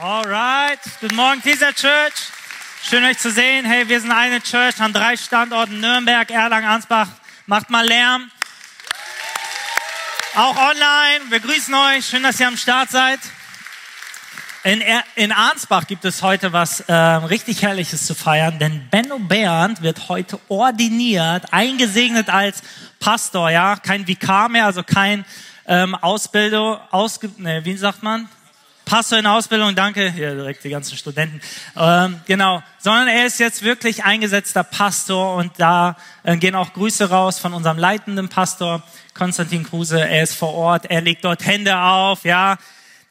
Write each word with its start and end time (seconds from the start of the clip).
Alright, 0.00 0.80
guten 1.02 1.14
Morgen, 1.16 1.42
Teaser 1.42 1.74
Church. 1.74 2.14
Schön 2.82 3.04
euch 3.04 3.18
zu 3.18 3.30
sehen. 3.30 3.66
Hey, 3.66 3.86
wir 3.88 4.00
sind 4.00 4.10
eine 4.10 4.40
Church 4.40 4.80
an 4.80 4.94
drei 4.94 5.18
Standorten, 5.18 5.80
Nürnberg, 5.80 6.30
Erlangen, 6.30 6.66
Ansbach. 6.66 7.08
Macht 7.44 7.68
mal 7.68 7.86
Lärm. 7.86 8.30
Auch 10.34 10.56
online. 10.56 11.20
Wir 11.28 11.40
grüßen 11.40 11.74
euch. 11.74 12.06
Schön, 12.06 12.22
dass 12.22 12.40
ihr 12.40 12.48
am 12.48 12.56
Start 12.56 12.90
seid. 12.90 13.20
In, 14.64 14.80
er 14.80 15.04
in 15.14 15.30
Arnsbach 15.30 15.86
gibt 15.86 16.06
es 16.06 16.22
heute 16.22 16.54
was 16.54 16.80
äh, 16.80 16.94
richtig 16.94 17.60
Herrliches 17.60 18.06
zu 18.06 18.14
feiern, 18.14 18.58
denn 18.58 18.88
Benno 18.88 19.18
Bernd 19.18 19.82
wird 19.82 20.08
heute 20.08 20.40
ordiniert, 20.48 21.52
eingesegnet 21.52 22.30
als 22.30 22.62
Pastor, 22.98 23.50
ja, 23.50 23.76
kein 23.76 24.06
Vikar 24.06 24.48
mehr, 24.48 24.64
also 24.64 24.82
kein 24.82 25.26
ähm, 25.66 25.94
Ausbildung, 25.96 26.78
ausge, 26.90 27.30
ne, 27.36 27.62
wie 27.66 27.76
sagt 27.76 28.02
man? 28.02 28.28
Pastor 28.84 29.18
in 29.18 29.26
Ausbildung, 29.26 29.74
danke, 29.74 30.10
hier 30.10 30.34
direkt 30.34 30.64
die 30.64 30.70
ganzen 30.70 30.96
Studenten, 30.96 31.40
ähm, 31.76 32.20
genau, 32.26 32.62
sondern 32.78 33.08
er 33.08 33.26
ist 33.26 33.38
jetzt 33.38 33.62
wirklich 33.62 34.04
eingesetzter 34.04 34.64
Pastor 34.64 35.36
und 35.36 35.52
da 35.58 35.96
äh, 36.24 36.36
gehen 36.36 36.54
auch 36.54 36.72
Grüße 36.72 37.08
raus 37.08 37.38
von 37.38 37.54
unserem 37.54 37.78
leitenden 37.78 38.28
Pastor 38.28 38.82
Konstantin 39.14 39.64
Kruse, 39.64 40.00
er 40.00 40.22
ist 40.22 40.34
vor 40.34 40.54
Ort, 40.54 40.90
er 40.90 41.00
legt 41.00 41.24
dort 41.24 41.46
Hände 41.46 41.78
auf, 41.78 42.24
ja, 42.24 42.58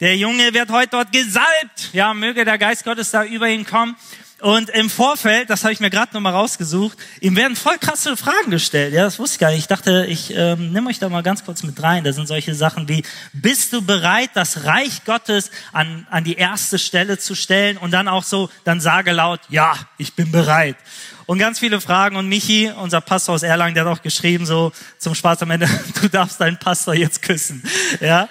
der 0.00 0.16
Junge 0.16 0.52
wird 0.52 0.70
heute 0.70 0.90
dort 0.90 1.12
gesalbt, 1.12 1.90
ja, 1.92 2.12
möge 2.12 2.44
der 2.44 2.58
Geist 2.58 2.84
Gottes 2.84 3.10
da 3.10 3.24
über 3.24 3.48
ihn 3.48 3.64
kommen 3.64 3.96
und 4.42 4.70
im 4.70 4.90
Vorfeld, 4.90 5.50
das 5.50 5.62
habe 5.62 5.72
ich 5.72 5.78
mir 5.78 5.88
gerade 5.88 6.12
nochmal 6.14 6.32
rausgesucht, 6.32 6.98
ihm 7.20 7.36
werden 7.36 7.54
voll 7.54 7.78
krasse 7.78 8.16
Fragen 8.16 8.50
gestellt. 8.50 8.92
Ja, 8.92 9.04
das 9.04 9.20
wusste 9.20 9.36
ich 9.36 9.38
gar 9.38 9.50
nicht. 9.50 9.60
Ich 9.60 9.68
dachte, 9.68 10.04
ich 10.08 10.34
ähm, 10.34 10.72
nehme 10.72 10.90
euch 10.90 10.98
da 10.98 11.08
mal 11.08 11.22
ganz 11.22 11.44
kurz 11.44 11.62
mit 11.62 11.80
rein. 11.80 12.02
Da 12.02 12.12
sind 12.12 12.26
solche 12.26 12.52
Sachen 12.56 12.88
wie, 12.88 13.04
bist 13.32 13.72
du 13.72 13.82
bereit, 13.82 14.30
das 14.34 14.64
Reich 14.64 15.04
Gottes 15.04 15.52
an, 15.72 16.08
an 16.10 16.24
die 16.24 16.34
erste 16.34 16.80
Stelle 16.80 17.18
zu 17.18 17.36
stellen? 17.36 17.76
Und 17.76 17.92
dann 17.92 18.08
auch 18.08 18.24
so, 18.24 18.50
dann 18.64 18.80
sage 18.80 19.12
laut, 19.12 19.38
ja, 19.48 19.76
ich 19.96 20.14
bin 20.14 20.32
bereit. 20.32 20.76
Und 21.26 21.38
ganz 21.38 21.60
viele 21.60 21.80
Fragen. 21.80 22.16
Und 22.16 22.28
Michi, 22.28 22.68
unser 22.76 23.00
Pastor 23.00 23.36
aus 23.36 23.44
Erlangen, 23.44 23.76
der 23.76 23.84
hat 23.84 23.96
auch 23.96 24.02
geschrieben, 24.02 24.44
so 24.44 24.72
zum 24.98 25.14
Spaß 25.14 25.42
am 25.42 25.52
Ende, 25.52 25.68
du 26.00 26.08
darfst 26.08 26.40
deinen 26.40 26.58
Pastor 26.58 26.94
jetzt 26.94 27.22
küssen. 27.22 27.62
Ja, 28.00 28.28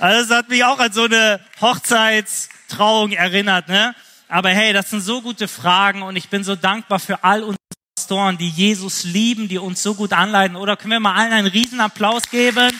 also 0.00 0.28
das 0.28 0.38
hat 0.38 0.48
mich 0.48 0.64
auch 0.64 0.80
an 0.80 0.92
so 0.92 1.04
eine 1.04 1.38
Hochzeitstrauung 1.60 3.12
erinnert, 3.12 3.68
ne? 3.68 3.94
Aber 4.32 4.48
hey, 4.48 4.72
das 4.72 4.88
sind 4.88 5.02
so 5.02 5.20
gute 5.20 5.46
Fragen 5.46 6.00
und 6.00 6.16
ich 6.16 6.30
bin 6.30 6.42
so 6.42 6.56
dankbar 6.56 6.98
für 6.98 7.22
all 7.22 7.42
unsere 7.42 7.58
Pastoren, 7.94 8.38
die 8.38 8.48
Jesus 8.48 9.04
lieben, 9.04 9.46
die 9.46 9.58
uns 9.58 9.82
so 9.82 9.94
gut 9.94 10.14
anleiten. 10.14 10.56
Oder 10.56 10.78
können 10.78 10.92
wir 10.92 11.00
mal 11.00 11.16
allen 11.16 11.34
einen 11.34 11.48
Riesenapplaus 11.48 12.22
geben? 12.30 12.70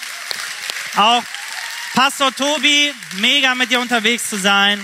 Auch 0.96 1.22
Pastor 1.92 2.34
Tobi, 2.34 2.94
mega 3.18 3.54
mit 3.54 3.70
dir 3.70 3.80
unterwegs 3.80 4.30
zu 4.30 4.38
sein. 4.38 4.82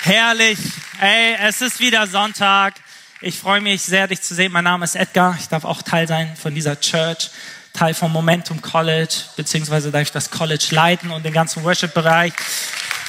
Herrlich. 0.00 0.58
Ey, 0.98 1.36
es 1.38 1.60
ist 1.60 1.78
wieder 1.78 2.06
Sonntag. 2.06 2.76
Ich 3.20 3.38
freue 3.38 3.60
mich 3.60 3.82
sehr, 3.82 4.08
dich 4.08 4.22
zu 4.22 4.34
sehen. 4.34 4.50
Mein 4.50 4.64
Name 4.64 4.86
ist 4.86 4.96
Edgar. 4.96 5.36
Ich 5.38 5.48
darf 5.48 5.66
auch 5.66 5.82
Teil 5.82 6.08
sein 6.08 6.34
von 6.36 6.54
dieser 6.54 6.80
Church, 6.80 7.28
Teil 7.74 7.92
vom 7.92 8.10
Momentum 8.10 8.62
College, 8.62 9.14
beziehungsweise 9.36 9.90
darf 9.90 10.00
ich 10.00 10.12
das 10.12 10.30
College 10.30 10.68
leiten 10.70 11.10
und 11.10 11.22
den 11.22 11.34
ganzen 11.34 11.64
Worship-Bereich. 11.64 12.32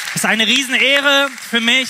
Das 0.08 0.16
ist 0.16 0.26
eine 0.26 0.46
Riesenehre 0.46 1.30
für 1.50 1.62
mich. 1.62 1.88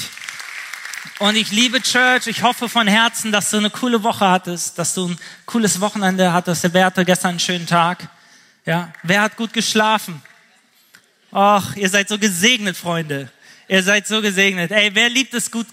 Und 1.19 1.35
ich 1.35 1.51
liebe 1.51 1.81
Church. 1.81 2.27
Ich 2.27 2.43
hoffe 2.43 2.69
von 2.69 2.87
Herzen, 2.87 3.31
dass 3.31 3.49
du 3.49 3.57
eine 3.57 3.69
coole 3.69 4.03
Woche 4.03 4.27
hattest, 4.27 4.77
dass 4.77 4.93
du 4.93 5.09
ein 5.09 5.19
cooles 5.45 5.79
Wochenende 5.79 6.33
hattest. 6.33 6.73
Wer 6.73 6.85
hatte 6.85 7.05
gestern 7.05 7.31
einen 7.31 7.39
schönen 7.39 7.67
Tag? 7.67 8.07
Ja. 8.65 8.91
Wer 9.03 9.21
hat 9.21 9.37
gut 9.37 9.53
geschlafen? 9.53 10.21
Ach, 11.31 11.75
ihr 11.75 11.89
seid 11.89 12.07
so 12.09 12.17
gesegnet, 12.17 12.77
Freunde. 12.77 13.31
Ihr 13.67 13.83
seid 13.83 14.07
so 14.07 14.21
gesegnet. 14.21 14.71
Ey, 14.71 14.93
wer 14.93 15.09
liebt 15.09 15.33
es 15.33 15.51
gut, 15.51 15.67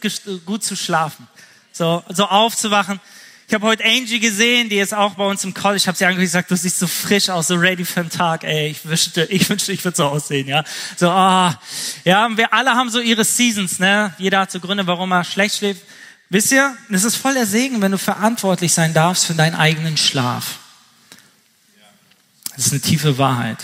gut 0.44 0.64
zu 0.64 0.77
schlafen? 0.77 1.28
So, 1.72 2.02
so 2.08 2.27
aufzuwachen. 2.27 3.00
Ich 3.48 3.54
habe 3.54 3.66
heute 3.66 3.84
Angie 3.84 4.18
gesehen, 4.18 4.68
die 4.68 4.78
ist 4.78 4.94
auch 4.94 5.14
bei 5.14 5.26
uns 5.26 5.44
im 5.44 5.52
College. 5.52 5.76
Ich 5.76 5.88
habe 5.88 5.98
sie 5.98 6.04
angeguckt 6.04 6.24
gesagt, 6.24 6.50
du 6.50 6.56
siehst 6.56 6.78
so 6.78 6.86
frisch 6.86 7.28
aus, 7.28 7.48
so 7.48 7.55
ready 7.55 7.84
für 7.84 8.00
den 8.00 8.08
Tag. 8.08 8.44
Ey, 8.44 8.68
ich 8.68 8.84
wünschte, 8.84 9.24
ich 9.24 9.48
wünschte, 9.50 9.72
ich 9.72 9.84
würde 9.84 9.96
so 9.96 10.05
aussehen, 10.05 10.48
ja. 10.48 10.64
So, 10.96 11.11
ah, 11.11 11.61
ja, 12.05 12.34
wir 12.34 12.52
alle 12.52 12.70
haben 12.70 12.89
so 12.89 13.00
ihre 13.00 13.24
Seasons, 13.24 13.78
ne? 13.78 14.14
Jeder 14.17 14.40
hat 14.40 14.50
so 14.50 14.61
Gründe, 14.61 14.86
warum 14.86 15.12
er 15.12 15.24
schlecht 15.24 15.56
schläft. 15.56 15.83
Wisst 16.30 16.50
ihr, 16.52 16.74
es 16.90 17.05
ist 17.05 17.17
voll 17.17 17.34
der 17.34 17.46
Segen, 17.46 17.83
wenn 17.83 17.92
du 17.92 17.98
verantwortlich 17.98 18.72
sein 18.72 18.94
darfst 18.94 19.27
für 19.27 19.34
deinen 19.34 19.55
eigenen 19.55 19.98
Schlaf. 19.98 20.61
Das 22.56 22.67
ist 22.67 22.72
eine 22.72 22.80
tiefe 22.80 23.18
Wahrheit. 23.18 23.58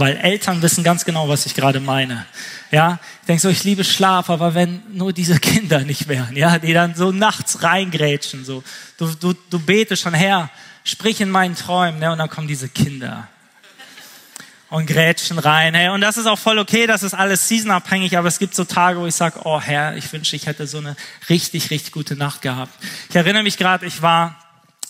Weil 0.00 0.16
Eltern 0.16 0.62
wissen 0.62 0.82
ganz 0.82 1.04
genau, 1.04 1.28
was 1.28 1.44
ich 1.44 1.54
gerade 1.54 1.78
meine. 1.78 2.24
Ja, 2.70 2.98
ich 3.20 3.26
denke 3.26 3.42
so, 3.42 3.50
ich 3.50 3.64
liebe 3.64 3.84
Schlaf, 3.84 4.30
aber 4.30 4.54
wenn 4.54 4.82
nur 4.94 5.12
diese 5.12 5.38
Kinder 5.38 5.80
nicht 5.80 6.08
wären, 6.08 6.34
ja, 6.34 6.58
die 6.58 6.72
dann 6.72 6.94
so 6.94 7.12
nachts 7.12 7.62
reingrätschen, 7.62 8.46
so, 8.46 8.64
du, 8.96 9.14
du, 9.14 9.34
du 9.50 9.58
betest 9.58 10.02
schon 10.02 10.14
her, 10.14 10.48
sprich 10.84 11.20
in 11.20 11.30
meinen 11.30 11.54
Träumen, 11.54 12.00
ne, 12.00 12.10
und 12.10 12.16
dann 12.16 12.30
kommen 12.30 12.48
diese 12.48 12.70
Kinder 12.70 13.28
und 14.70 14.86
grätschen 14.86 15.38
rein. 15.38 15.74
Hey, 15.74 15.90
und 15.90 16.00
das 16.00 16.16
ist 16.16 16.26
auch 16.26 16.38
voll 16.38 16.58
okay, 16.58 16.86
das 16.86 17.02
ist 17.02 17.12
alles 17.12 17.46
seasonabhängig, 17.46 18.16
aber 18.16 18.28
es 18.28 18.38
gibt 18.38 18.54
so 18.54 18.64
Tage, 18.64 19.00
wo 19.00 19.06
ich 19.06 19.14
sage, 19.14 19.40
oh 19.44 19.60
Herr, 19.60 19.98
ich 19.98 20.10
wünsche, 20.14 20.34
ich 20.34 20.46
hätte 20.46 20.66
so 20.66 20.78
eine 20.78 20.96
richtig, 21.28 21.68
richtig 21.68 21.92
gute 21.92 22.16
Nacht 22.16 22.40
gehabt. 22.40 22.72
Ich 23.10 23.16
erinnere 23.16 23.42
mich 23.42 23.58
gerade, 23.58 23.84
ich 23.84 24.00
war 24.00 24.34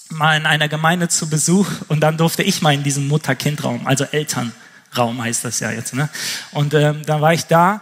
mal 0.09 0.37
in 0.37 0.47
einer 0.47 0.69
Gemeinde 0.69 1.09
zu 1.09 1.29
Besuch 1.29 1.67
und 1.89 1.99
dann 1.99 2.17
durfte 2.17 2.45
ich 2.45 2.63
mal 2.63 2.75
in 2.75 2.85
diesem 2.85 3.09
Mutter-Kind-Raum, 3.09 3.89
also 3.89 4.05
Eltern 4.05 4.53
Raum 4.97 5.23
heißt 5.23 5.45
das 5.45 5.61
ja 5.61 5.71
jetzt. 5.71 5.95
Ne? 5.95 6.09
Und 6.53 6.75
ähm, 6.75 7.05
dann 7.07 7.21
war 7.21 7.33
ich 7.33 7.47
da, 7.47 7.81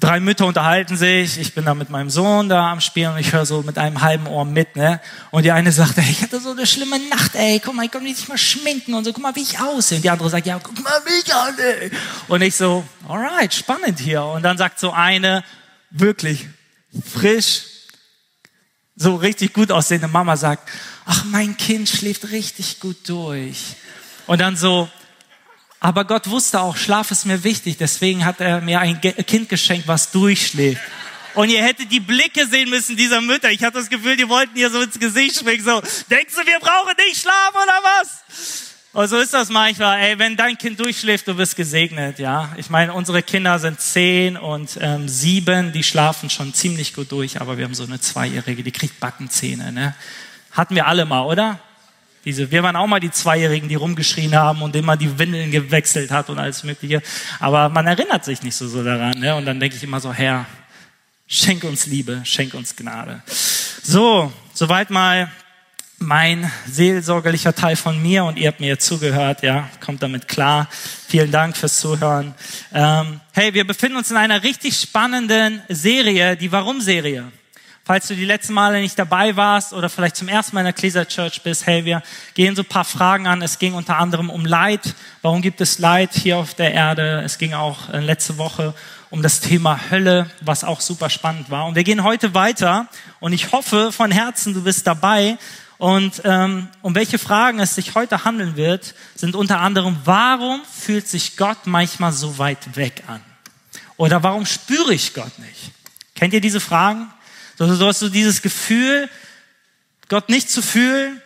drei 0.00 0.20
Mütter 0.20 0.46
unterhalten 0.46 0.96
sich, 0.96 1.38
ich 1.38 1.54
bin 1.54 1.64
da 1.64 1.74
mit 1.74 1.90
meinem 1.90 2.10
Sohn 2.10 2.48
da 2.48 2.70
am 2.70 2.80
Spielen 2.80 3.12
und 3.12 3.18
ich 3.18 3.32
höre 3.32 3.46
so 3.46 3.62
mit 3.62 3.78
einem 3.78 4.02
halben 4.02 4.26
Ohr 4.26 4.44
mit. 4.44 4.76
Ne? 4.76 5.00
Und 5.30 5.44
die 5.44 5.52
eine 5.52 5.72
sagt, 5.72 5.98
ey, 5.98 6.10
ich 6.10 6.22
hatte 6.22 6.40
so 6.40 6.50
eine 6.50 6.66
schlimme 6.66 6.98
Nacht, 7.08 7.34
ey, 7.34 7.60
guck 7.64 7.74
mal, 7.74 7.84
ich 7.84 7.90
kann 7.90 8.02
mich 8.02 8.16
nicht 8.16 8.28
mal 8.28 8.38
schminken 8.38 8.94
und 8.94 9.04
so, 9.04 9.12
guck 9.12 9.22
mal, 9.22 9.34
wie 9.34 9.42
ich 9.42 9.58
aussehe. 9.58 9.96
Und 9.96 10.02
die 10.02 10.10
andere 10.10 10.30
sagt, 10.30 10.46
ja, 10.46 10.58
guck 10.62 10.82
mal 10.82 11.00
mich 11.04 11.34
an, 11.34 11.54
ey. 11.58 11.90
Und 12.28 12.42
ich 12.42 12.54
so, 12.54 12.84
alright, 13.08 13.52
spannend 13.52 13.98
hier. 13.98 14.22
Und 14.24 14.42
dann 14.42 14.58
sagt 14.58 14.78
so 14.78 14.92
eine, 14.92 15.42
wirklich 15.90 16.48
frisch, 17.12 17.62
so 18.96 19.16
richtig 19.16 19.52
gut 19.52 19.72
aussehende 19.72 20.08
Mama 20.08 20.36
sagt, 20.36 20.68
ach, 21.06 21.24
mein 21.24 21.56
Kind 21.56 21.88
schläft 21.88 22.30
richtig 22.30 22.80
gut 22.80 23.08
durch. 23.08 23.76
Und 24.26 24.40
dann 24.40 24.56
so, 24.56 24.88
aber 25.84 26.06
Gott 26.06 26.30
wusste 26.30 26.62
auch, 26.62 26.78
Schlaf 26.78 27.10
ist 27.10 27.26
mir 27.26 27.44
wichtig. 27.44 27.76
Deswegen 27.76 28.24
hat 28.24 28.40
er 28.40 28.62
mir 28.62 28.80
ein 28.80 28.98
Kind 29.02 29.50
geschenkt, 29.50 29.86
was 29.86 30.10
durchschläft. 30.10 30.80
Und 31.34 31.50
ihr 31.50 31.62
hättet 31.62 31.92
die 31.92 32.00
Blicke 32.00 32.46
sehen 32.46 32.70
müssen 32.70 32.96
dieser 32.96 33.20
Mütter. 33.20 33.50
Ich 33.50 33.62
hatte 33.62 33.76
das 33.76 33.90
Gefühl, 33.90 34.16
die 34.16 34.26
wollten 34.26 34.56
ihr 34.56 34.70
so 34.70 34.80
ins 34.80 34.98
Gesicht 34.98 35.36
springen. 35.36 35.62
So, 35.62 35.82
denkst 36.10 36.36
du, 36.36 36.46
wir 36.46 36.58
brauchen 36.58 36.94
nicht 37.06 37.20
Schlaf 37.20 37.50
oder 37.50 37.80
was? 37.82 38.64
Und 38.94 39.08
so 39.08 39.18
ist 39.18 39.34
das 39.34 39.50
manchmal. 39.50 40.00
Ey, 40.00 40.18
wenn 40.18 40.36
dein 40.36 40.56
Kind 40.56 40.80
durchschläft, 40.80 41.28
du 41.28 41.34
bist 41.34 41.54
gesegnet, 41.54 42.18
ja. 42.18 42.50
Ich 42.56 42.70
meine, 42.70 42.94
unsere 42.94 43.22
Kinder 43.22 43.58
sind 43.58 43.78
zehn 43.78 44.38
und 44.38 44.78
ähm, 44.80 45.06
sieben, 45.06 45.72
die 45.72 45.82
schlafen 45.82 46.30
schon 46.30 46.54
ziemlich 46.54 46.94
gut 46.94 47.12
durch, 47.12 47.42
aber 47.42 47.58
wir 47.58 47.66
haben 47.66 47.74
so 47.74 47.84
eine 47.84 48.00
Zweijährige, 48.00 48.62
die 48.62 48.72
kriegt 48.72 49.00
Backenzähne, 49.00 49.70
ne? 49.70 49.94
Hatten 50.50 50.76
wir 50.76 50.86
alle 50.86 51.04
mal, 51.04 51.24
oder? 51.24 51.60
Diese, 52.24 52.50
wir 52.50 52.62
waren 52.62 52.76
auch 52.76 52.86
mal 52.86 53.00
die 53.00 53.10
Zweijährigen, 53.10 53.68
die 53.68 53.74
rumgeschrien 53.74 54.34
haben 54.34 54.62
und 54.62 54.74
immer 54.76 54.96
die 54.96 55.18
Windeln 55.18 55.50
gewechselt 55.50 56.10
hat 56.10 56.30
und 56.30 56.38
alles 56.38 56.64
Mögliche. 56.64 57.02
Aber 57.38 57.68
man 57.68 57.86
erinnert 57.86 58.24
sich 58.24 58.42
nicht 58.42 58.56
so, 58.56 58.66
so 58.66 58.82
daran. 58.82 59.18
Ne? 59.18 59.34
Und 59.34 59.44
dann 59.44 59.60
denke 59.60 59.76
ich 59.76 59.82
immer 59.82 60.00
so, 60.00 60.12
Herr, 60.12 60.46
schenk 61.26 61.64
uns 61.64 61.86
Liebe, 61.86 62.20
schenk 62.24 62.54
uns 62.54 62.74
Gnade. 62.76 63.22
So, 63.82 64.32
soweit 64.54 64.90
mal 64.90 65.30
mein 65.98 66.50
seelsorgerlicher 66.66 67.54
Teil 67.54 67.76
von 67.76 68.00
mir 68.02 68.24
und 68.24 68.38
ihr 68.38 68.48
habt 68.48 68.60
mir 68.60 68.78
zugehört, 68.78 69.42
ja, 69.42 69.68
kommt 69.80 70.02
damit 70.02 70.28
klar. 70.28 70.68
Vielen 71.08 71.30
Dank 71.30 71.56
fürs 71.56 71.78
Zuhören. 71.78 72.34
Ähm, 72.72 73.20
hey, 73.32 73.54
wir 73.54 73.66
befinden 73.66 73.96
uns 73.96 74.10
in 74.10 74.16
einer 74.16 74.42
richtig 74.42 74.76
spannenden 74.78 75.62
Serie, 75.68 76.36
die 76.36 76.50
Warum-Serie. 76.50 77.30
Falls 77.86 78.06
du 78.06 78.16
die 78.16 78.24
letzten 78.24 78.54
Male 78.54 78.80
nicht 78.80 78.98
dabei 78.98 79.36
warst 79.36 79.74
oder 79.74 79.90
vielleicht 79.90 80.16
zum 80.16 80.26
ersten 80.26 80.54
Mal 80.54 80.62
in 80.62 80.64
der 80.64 80.70
Ecclesia 80.70 81.04
Church 81.04 81.42
bist, 81.42 81.66
hey, 81.66 81.84
wir 81.84 82.02
gehen 82.32 82.56
so 82.56 82.62
ein 82.62 82.68
paar 82.68 82.86
Fragen 82.86 83.26
an. 83.26 83.42
Es 83.42 83.58
ging 83.58 83.74
unter 83.74 83.98
anderem 83.98 84.30
um 84.30 84.46
Leid. 84.46 84.94
Warum 85.20 85.42
gibt 85.42 85.60
es 85.60 85.78
Leid 85.78 86.14
hier 86.14 86.38
auf 86.38 86.54
der 86.54 86.72
Erde? 86.72 87.20
Es 87.22 87.36
ging 87.36 87.52
auch 87.52 87.90
äh, 87.90 88.00
letzte 88.00 88.38
Woche 88.38 88.72
um 89.10 89.20
das 89.20 89.40
Thema 89.40 89.78
Hölle, 89.90 90.30
was 90.40 90.64
auch 90.64 90.80
super 90.80 91.10
spannend 91.10 91.50
war. 91.50 91.66
Und 91.66 91.74
wir 91.74 91.84
gehen 91.84 92.04
heute 92.04 92.32
weiter 92.32 92.88
und 93.20 93.34
ich 93.34 93.52
hoffe 93.52 93.92
von 93.92 94.10
Herzen, 94.10 94.54
du 94.54 94.62
bist 94.62 94.86
dabei. 94.86 95.36
Und 95.76 96.22
ähm, 96.24 96.68
um 96.80 96.94
welche 96.94 97.18
Fragen 97.18 97.60
es 97.60 97.74
sich 97.74 97.94
heute 97.94 98.24
handeln 98.24 98.56
wird, 98.56 98.94
sind 99.14 99.36
unter 99.36 99.60
anderem, 99.60 99.98
warum 100.06 100.62
fühlt 100.64 101.06
sich 101.06 101.36
Gott 101.36 101.66
manchmal 101.66 102.12
so 102.12 102.38
weit 102.38 102.76
weg 102.76 103.02
an? 103.08 103.20
Oder 103.98 104.22
warum 104.22 104.46
spüre 104.46 104.94
ich 104.94 105.12
Gott 105.12 105.38
nicht? 105.38 105.70
Kennt 106.14 106.32
ihr 106.32 106.40
diese 106.40 106.60
Fragen? 106.60 107.10
So, 107.58 107.72
so 107.74 107.86
hast 107.86 108.02
du 108.02 108.08
dieses 108.08 108.42
Gefühl, 108.42 109.08
Gott 110.08 110.28
nicht 110.28 110.50
zu 110.50 110.62
fühlen, 110.62 111.20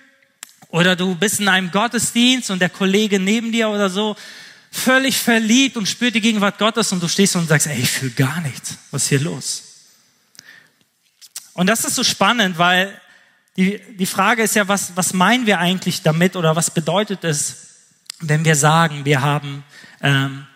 oder 0.71 0.97
du 0.97 1.15
bist 1.15 1.41
in 1.41 1.49
einem 1.49 1.71
Gottesdienst 1.71 2.51
und 2.51 2.61
der 2.61 2.69
Kollege 2.69 3.19
neben 3.19 3.53
dir 3.53 3.71
oder 3.71 3.89
so 3.89 4.17
völlig 4.71 5.17
verliebt 5.17 5.77
und 5.77 5.89
spürt 5.89 6.15
die 6.15 6.21
Gegenwart 6.21 6.59
Gottes 6.59 6.93
und 6.93 7.03
du 7.03 7.09
stehst 7.09 7.37
und 7.37 7.49
sagst, 7.49 7.67
ey, 7.67 7.81
ich 7.81 7.91
fühle 7.91 8.13
gar 8.13 8.41
nichts. 8.43 8.77
Was 8.91 9.05
ist 9.05 9.09
hier 9.09 9.21
los? 9.21 9.63
Und 11.55 11.67
das 11.67 11.85
ist 11.85 11.95
so 11.95 12.05
spannend, 12.05 12.59
weil 12.59 13.01
die, 13.57 13.81
die 13.97 14.07
Frage 14.07 14.43
ist 14.43 14.55
ja, 14.55 14.69
was, 14.69 14.95
was 14.95 15.15
meinen 15.15 15.47
wir 15.47 15.59
eigentlich 15.59 16.03
damit 16.03 16.37
oder 16.37 16.55
was 16.55 16.71
bedeutet 16.71 17.25
es, 17.25 17.69
wenn 18.21 18.45
wir 18.45 18.55
sagen, 18.55 19.05
wir 19.05 19.23
haben 19.23 19.65
ähm, 20.03 20.47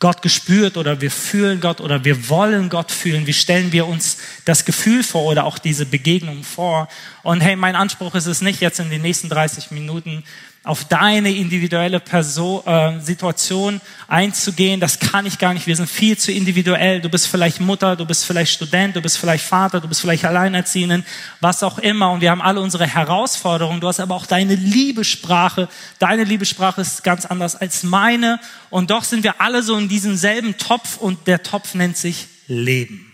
Gott 0.00 0.22
gespürt 0.22 0.76
oder 0.76 1.00
wir 1.00 1.10
fühlen 1.10 1.60
Gott 1.60 1.80
oder 1.80 2.04
wir 2.04 2.28
wollen 2.28 2.68
Gott 2.68 2.90
fühlen? 2.90 3.26
Wie 3.26 3.32
stellen 3.32 3.72
wir 3.72 3.86
uns 3.86 4.18
das 4.44 4.64
Gefühl 4.64 5.02
vor 5.02 5.24
oder 5.24 5.44
auch 5.44 5.58
diese 5.58 5.86
Begegnung 5.86 6.42
vor? 6.42 6.88
Und 7.22 7.40
hey, 7.40 7.56
mein 7.56 7.76
Anspruch 7.76 8.14
ist 8.14 8.26
es 8.26 8.40
nicht, 8.40 8.60
jetzt 8.60 8.80
in 8.80 8.90
den 8.90 9.02
nächsten 9.02 9.28
30 9.28 9.70
Minuten 9.70 10.24
auf 10.64 10.84
deine 10.84 11.30
individuelle 11.30 12.00
Person, 12.00 12.66
äh, 12.66 12.98
Situation 12.98 13.82
einzugehen. 14.08 14.80
Das 14.80 14.98
kann 14.98 15.26
ich 15.26 15.38
gar 15.38 15.52
nicht. 15.52 15.66
Wir 15.66 15.76
sind 15.76 15.90
viel 15.90 16.16
zu 16.16 16.32
individuell. 16.32 17.02
Du 17.02 17.10
bist 17.10 17.28
vielleicht 17.28 17.60
Mutter, 17.60 17.96
du 17.96 18.06
bist 18.06 18.24
vielleicht 18.24 18.54
Student, 18.54 18.96
du 18.96 19.02
bist 19.02 19.18
vielleicht 19.18 19.44
Vater, 19.44 19.80
du 19.80 19.88
bist 19.88 20.00
vielleicht 20.00 20.24
Alleinerziehend, 20.24 21.04
was 21.40 21.62
auch 21.62 21.78
immer. 21.78 22.12
Und 22.12 22.22
wir 22.22 22.30
haben 22.30 22.40
alle 22.40 22.60
unsere 22.60 22.86
Herausforderungen. 22.86 23.82
Du 23.82 23.88
hast 23.88 24.00
aber 24.00 24.14
auch 24.14 24.24
deine 24.24 24.54
Liebessprache. 24.54 25.68
Deine 25.98 26.24
Liebessprache 26.24 26.80
ist 26.80 27.04
ganz 27.04 27.26
anders 27.26 27.56
als 27.56 27.82
meine. 27.82 28.40
Und 28.70 28.90
doch 28.90 29.04
sind 29.04 29.22
wir 29.22 29.42
alle 29.42 29.62
so 29.62 29.76
in 29.76 29.88
diesem 29.88 30.16
selben 30.16 30.56
Topf 30.56 30.96
und 30.96 31.26
der 31.26 31.42
Topf 31.42 31.74
nennt 31.74 31.98
sich 31.98 32.26
Leben. 32.48 33.12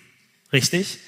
Richtig? 0.52 1.00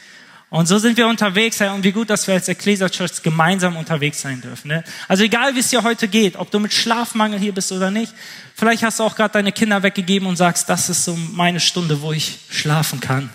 Und 0.52 0.66
so 0.66 0.76
sind 0.76 0.98
wir 0.98 1.06
unterwegs, 1.06 1.60
Herr, 1.60 1.72
und 1.72 1.82
wie 1.82 1.92
gut, 1.92 2.10
dass 2.10 2.26
wir 2.26 2.34
als 2.34 2.46
Ecclesia 2.46 2.90
Church 2.90 3.22
gemeinsam 3.22 3.74
unterwegs 3.74 4.20
sein 4.20 4.42
dürfen. 4.42 4.68
Ne? 4.68 4.84
Also 5.08 5.24
egal, 5.24 5.54
wie 5.54 5.60
es 5.60 5.70
dir 5.70 5.82
heute 5.82 6.08
geht, 6.08 6.36
ob 6.36 6.50
du 6.50 6.58
mit 6.58 6.74
Schlafmangel 6.74 7.38
hier 7.38 7.54
bist 7.54 7.72
oder 7.72 7.90
nicht, 7.90 8.12
vielleicht 8.54 8.82
hast 8.82 9.00
du 9.00 9.04
auch 9.04 9.16
gerade 9.16 9.32
deine 9.32 9.52
Kinder 9.52 9.82
weggegeben 9.82 10.28
und 10.28 10.36
sagst, 10.36 10.68
das 10.68 10.90
ist 10.90 11.06
so 11.06 11.16
meine 11.16 11.58
Stunde, 11.58 12.02
wo 12.02 12.12
ich 12.12 12.40
schlafen 12.50 13.00
kann. 13.00 13.30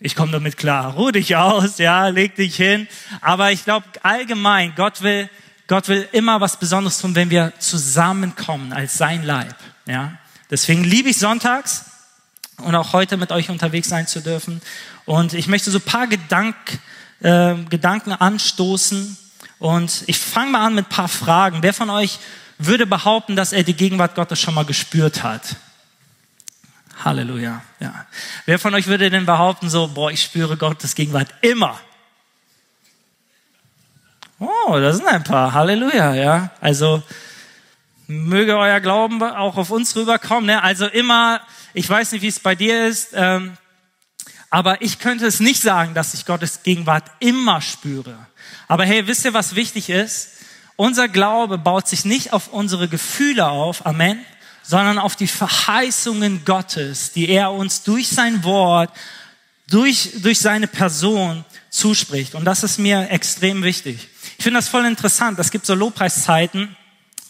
Ich 0.00 0.16
komme 0.16 0.32
damit 0.32 0.56
klar. 0.56 0.94
Ruh 0.94 1.10
dich 1.10 1.36
aus, 1.36 1.76
ja, 1.76 2.08
leg 2.08 2.34
dich 2.34 2.56
hin. 2.56 2.88
Aber 3.20 3.52
ich 3.52 3.64
glaube 3.64 3.84
allgemein, 4.02 4.72
Gott 4.74 5.02
will, 5.02 5.28
Gott 5.66 5.88
will 5.88 6.08
immer 6.12 6.40
was 6.40 6.58
Besonderes 6.58 6.96
tun, 6.96 7.14
wenn 7.14 7.28
wir 7.28 7.52
zusammenkommen 7.58 8.72
als 8.72 8.96
sein 8.96 9.22
Leib. 9.22 9.54
Ja, 9.84 10.14
deswegen 10.50 10.82
liebe 10.82 11.10
ich 11.10 11.18
sonntags 11.18 11.84
und 12.56 12.74
auch 12.74 12.94
heute 12.94 13.18
mit 13.18 13.32
euch 13.32 13.50
unterwegs 13.50 13.90
sein 13.90 14.06
zu 14.06 14.22
dürfen. 14.22 14.62
Und 15.04 15.34
ich 15.34 15.48
möchte 15.48 15.70
so 15.70 15.78
ein 15.78 15.82
paar 15.82 16.06
Gedank, 16.06 16.56
äh, 17.20 17.54
Gedanken 17.68 18.12
anstoßen. 18.12 19.16
Und 19.58 20.04
ich 20.06 20.18
fange 20.18 20.52
mal 20.52 20.66
an 20.66 20.74
mit 20.74 20.86
ein 20.86 20.88
paar 20.88 21.08
Fragen. 21.08 21.62
Wer 21.62 21.74
von 21.74 21.90
euch 21.90 22.18
würde 22.58 22.86
behaupten, 22.86 23.36
dass 23.36 23.52
er 23.52 23.62
die 23.62 23.74
Gegenwart 23.74 24.14
Gottes 24.14 24.40
schon 24.40 24.54
mal 24.54 24.64
gespürt 24.64 25.22
hat? 25.22 25.56
Halleluja. 27.04 27.62
Ja. 27.80 28.06
Wer 28.46 28.58
von 28.58 28.74
euch 28.74 28.86
würde 28.86 29.10
denn 29.10 29.26
behaupten, 29.26 29.68
so, 29.68 29.88
boah, 29.88 30.10
ich 30.10 30.22
spüre 30.22 30.56
Gottes 30.56 30.94
Gegenwart 30.94 31.28
immer? 31.40 31.80
Oh, 34.38 34.78
das 34.78 34.96
sind 34.96 35.06
ein 35.06 35.24
paar. 35.24 35.52
Halleluja, 35.52 36.14
ja. 36.14 36.50
Also, 36.60 37.02
möge 38.06 38.56
euer 38.56 38.80
Glauben 38.80 39.22
auch 39.22 39.56
auf 39.56 39.70
uns 39.70 39.94
rüberkommen. 39.96 40.46
Ne? 40.46 40.62
Also 40.62 40.86
immer, 40.86 41.40
ich 41.74 41.88
weiß 41.88 42.12
nicht, 42.12 42.22
wie 42.22 42.28
es 42.28 42.40
bei 42.40 42.54
dir 42.54 42.86
ist, 42.86 43.10
ähm, 43.14 43.56
aber 44.52 44.82
ich 44.82 44.98
könnte 44.98 45.26
es 45.26 45.40
nicht 45.40 45.62
sagen, 45.62 45.94
dass 45.94 46.12
ich 46.12 46.26
Gottes 46.26 46.62
Gegenwart 46.62 47.04
immer 47.20 47.62
spüre. 47.62 48.14
Aber 48.68 48.84
hey, 48.84 49.06
wisst 49.06 49.24
ihr, 49.24 49.32
was 49.32 49.54
wichtig 49.54 49.88
ist? 49.88 50.28
Unser 50.76 51.08
Glaube 51.08 51.56
baut 51.56 51.88
sich 51.88 52.04
nicht 52.04 52.34
auf 52.34 52.48
unsere 52.48 52.86
Gefühle 52.86 53.48
auf, 53.48 53.86
Amen, 53.86 54.22
sondern 54.62 54.98
auf 54.98 55.16
die 55.16 55.26
Verheißungen 55.26 56.44
Gottes, 56.44 57.12
die 57.12 57.30
er 57.30 57.50
uns 57.50 57.82
durch 57.82 58.10
sein 58.10 58.44
Wort, 58.44 58.90
durch, 59.70 60.10
durch 60.16 60.38
seine 60.38 60.66
Person 60.66 61.46
zuspricht. 61.70 62.34
Und 62.34 62.44
das 62.44 62.62
ist 62.62 62.76
mir 62.76 63.10
extrem 63.10 63.62
wichtig. 63.62 64.06
Ich 64.36 64.44
finde 64.44 64.58
das 64.58 64.68
voll 64.68 64.84
interessant. 64.84 65.38
Es 65.38 65.50
gibt 65.50 65.64
so 65.64 65.74
Lobpreiszeiten. 65.74 66.76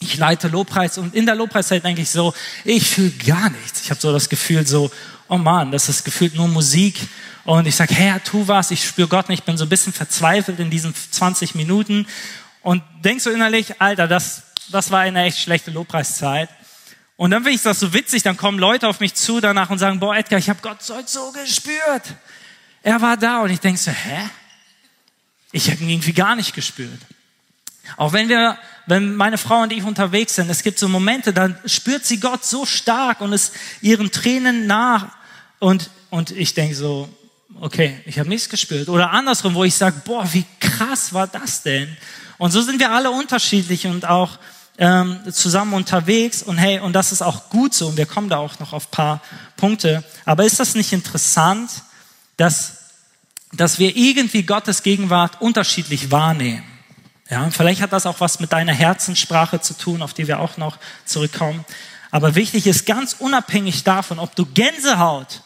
Ich 0.02 0.16
leite 0.16 0.48
Lobpreis 0.48 0.98
und 0.98 1.14
in 1.14 1.26
der 1.26 1.34
Lobpreiszeit 1.34 1.84
denke 1.84 2.02
ich 2.02 2.10
so, 2.10 2.34
ich 2.64 2.88
fühle 2.88 3.10
gar 3.10 3.50
nichts. 3.50 3.82
Ich 3.82 3.90
habe 3.90 4.00
so 4.00 4.12
das 4.12 4.28
Gefühl 4.28 4.66
so, 4.66 4.90
oh 5.28 5.38
Mann, 5.38 5.70
das 5.70 5.88
ist 5.88 6.04
gefühlt 6.04 6.34
nur 6.34 6.48
Musik. 6.48 7.00
Und 7.44 7.66
ich 7.66 7.74
sage, 7.74 7.94
Herr, 7.94 8.22
tu 8.22 8.46
was, 8.46 8.70
ich 8.70 8.86
spüre 8.86 9.08
Gott 9.08 9.28
nicht, 9.28 9.40
ich 9.40 9.44
bin 9.44 9.56
so 9.56 9.64
ein 9.64 9.68
bisschen 9.68 9.92
verzweifelt 9.92 10.60
in 10.60 10.70
diesen 10.70 10.94
20 10.94 11.54
Minuten. 11.54 12.06
Und 12.62 12.82
denkst 13.04 13.24
so 13.24 13.30
innerlich, 13.30 13.80
Alter, 13.80 14.06
das, 14.06 14.42
das 14.70 14.90
war 14.90 15.00
eine 15.00 15.24
echt 15.24 15.38
schlechte 15.38 15.70
Lobpreiszeit. 15.70 16.48
Und 17.16 17.30
dann 17.30 17.42
finde 17.42 17.56
ich 17.56 17.62
das 17.62 17.80
so 17.80 17.92
witzig, 17.92 18.22
dann 18.22 18.36
kommen 18.36 18.58
Leute 18.58 18.88
auf 18.88 19.00
mich 19.00 19.14
zu 19.14 19.40
danach 19.40 19.70
und 19.70 19.78
sagen, 19.78 20.00
boah, 20.00 20.16
Edgar, 20.16 20.38
ich 20.38 20.48
habe 20.48 20.60
Gott 20.62 20.82
so 20.82 21.32
gespürt. 21.32 22.14
Er 22.82 23.00
war 23.00 23.16
da 23.16 23.42
und 23.42 23.50
ich 23.50 23.60
denke 23.60 23.80
so, 23.80 23.90
hä? 23.90 24.28
Ich 25.52 25.70
habe 25.70 25.82
ihn 25.82 25.90
irgendwie 25.90 26.14
gar 26.14 26.34
nicht 26.34 26.54
gespürt. 26.54 27.00
Auch 27.96 28.12
wenn 28.12 28.28
wir, 28.28 28.56
wenn 28.86 29.14
meine 29.14 29.38
Frau 29.38 29.62
und 29.62 29.72
ich 29.72 29.82
unterwegs 29.82 30.34
sind, 30.34 30.50
es 30.50 30.62
gibt 30.62 30.78
so 30.78 30.88
Momente, 30.88 31.32
dann 31.32 31.58
spürt 31.66 32.04
sie 32.04 32.20
Gott 32.20 32.44
so 32.44 32.64
stark 32.64 33.20
und 33.20 33.32
ist 33.32 33.52
ihren 33.80 34.10
Tränen 34.10 34.66
nach 34.66 35.08
und, 35.58 35.90
und 36.10 36.30
ich 36.30 36.54
denke 36.54 36.74
so, 36.74 37.08
okay, 37.60 38.00
ich 38.06 38.18
habe 38.18 38.28
nichts 38.28 38.48
gespürt. 38.48 38.88
Oder 38.88 39.10
andersrum, 39.10 39.54
wo 39.54 39.64
ich 39.64 39.74
sage, 39.74 40.02
boah, 40.04 40.26
wie 40.32 40.44
krass 40.58 41.12
war 41.12 41.26
das 41.26 41.62
denn? 41.62 41.96
Und 42.38 42.50
so 42.50 42.62
sind 42.62 42.80
wir 42.80 42.90
alle 42.90 43.10
unterschiedlich 43.10 43.86
und 43.86 44.04
auch 44.04 44.38
ähm, 44.78 45.20
zusammen 45.32 45.74
unterwegs. 45.74 46.42
Und 46.42 46.58
hey, 46.58 46.80
und 46.80 46.92
das 46.94 47.12
ist 47.12 47.22
auch 47.22 47.48
gut 47.50 47.74
so. 47.74 47.88
Und 47.88 47.96
wir 47.96 48.06
kommen 48.06 48.28
da 48.28 48.38
auch 48.38 48.58
noch 48.58 48.72
auf 48.72 48.90
paar 48.90 49.20
Punkte. 49.56 50.02
Aber 50.24 50.44
ist 50.44 50.58
das 50.58 50.74
nicht 50.74 50.92
interessant, 50.92 51.70
dass, 52.36 52.78
dass 53.52 53.78
wir 53.78 53.96
irgendwie 53.96 54.42
Gottes 54.42 54.82
Gegenwart 54.82 55.40
unterschiedlich 55.40 56.10
wahrnehmen? 56.10 56.64
Ja, 57.32 57.48
vielleicht 57.48 57.80
hat 57.80 57.94
das 57.94 58.04
auch 58.04 58.20
was 58.20 58.40
mit 58.40 58.52
deiner 58.52 58.74
Herzenssprache 58.74 59.58
zu 59.62 59.72
tun, 59.72 60.02
auf 60.02 60.12
die 60.12 60.28
wir 60.28 60.38
auch 60.38 60.58
noch 60.58 60.76
zurückkommen. 61.06 61.64
Aber 62.10 62.34
wichtig 62.34 62.66
ist 62.66 62.84
ganz 62.84 63.16
unabhängig 63.18 63.84
davon, 63.84 64.18
ob 64.18 64.36
du 64.36 64.44
Gänsehaut 64.44 65.40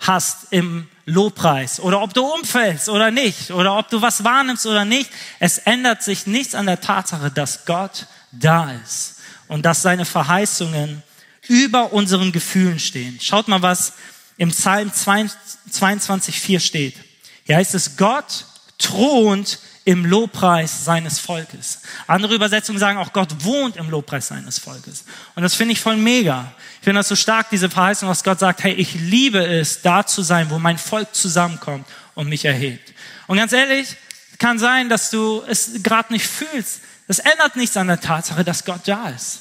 hast 0.00 0.52
im 0.52 0.88
Lobpreis 1.04 1.78
oder 1.78 2.02
ob 2.02 2.12
du 2.12 2.24
umfällst 2.24 2.88
oder 2.88 3.12
nicht 3.12 3.52
oder 3.52 3.78
ob 3.78 3.88
du 3.88 4.02
was 4.02 4.24
wahrnimmst 4.24 4.66
oder 4.66 4.84
nicht. 4.84 5.12
Es 5.38 5.58
ändert 5.58 6.02
sich 6.02 6.26
nichts 6.26 6.56
an 6.56 6.66
der 6.66 6.80
Tatsache, 6.80 7.30
dass 7.30 7.66
Gott 7.66 8.06
da 8.32 8.72
ist 8.72 9.20
und 9.46 9.64
dass 9.64 9.80
seine 9.80 10.06
Verheißungen 10.06 11.04
über 11.46 11.92
unseren 11.92 12.32
Gefühlen 12.32 12.80
stehen. 12.80 13.16
Schaut 13.20 13.46
mal, 13.46 13.62
was 13.62 13.92
im 14.38 14.48
Psalm 14.48 14.90
22,4 14.90 16.58
steht. 16.58 16.96
Hier 17.44 17.58
heißt 17.58 17.76
es, 17.76 17.96
Gott 17.96 18.44
thront 18.78 19.60
im 19.88 20.04
Lobpreis 20.04 20.84
seines 20.84 21.18
Volkes. 21.18 21.80
Andere 22.06 22.34
Übersetzungen 22.34 22.78
sagen 22.78 22.98
auch, 22.98 23.14
Gott 23.14 23.42
wohnt 23.42 23.78
im 23.78 23.88
Lobpreis 23.88 24.28
seines 24.28 24.58
Volkes. 24.58 25.06
Und 25.34 25.42
das 25.42 25.54
finde 25.54 25.72
ich 25.72 25.80
voll 25.80 25.96
mega. 25.96 26.52
Ich 26.78 26.84
finde 26.84 26.98
das 26.98 27.08
so 27.08 27.16
stark, 27.16 27.48
diese 27.48 27.70
Verheißung, 27.70 28.06
dass 28.06 28.22
Gott 28.22 28.38
sagt, 28.38 28.62
hey, 28.64 28.74
ich 28.74 28.92
liebe 28.96 29.42
es, 29.42 29.80
da 29.80 30.04
zu 30.04 30.20
sein, 30.20 30.50
wo 30.50 30.58
mein 30.58 30.76
Volk 30.76 31.14
zusammenkommt 31.14 31.86
und 32.14 32.28
mich 32.28 32.44
erhebt. 32.44 32.92
Und 33.28 33.38
ganz 33.38 33.54
ehrlich, 33.54 33.96
kann 34.38 34.58
sein, 34.58 34.90
dass 34.90 35.08
du 35.08 35.42
es 35.48 35.82
gerade 35.82 36.12
nicht 36.12 36.26
fühlst. 36.26 36.82
Das 37.06 37.18
ändert 37.20 37.56
nichts 37.56 37.74
an 37.78 37.86
der 37.86 37.98
Tatsache, 37.98 38.44
dass 38.44 38.66
Gott 38.66 38.82
da 38.84 39.08
ist. 39.08 39.40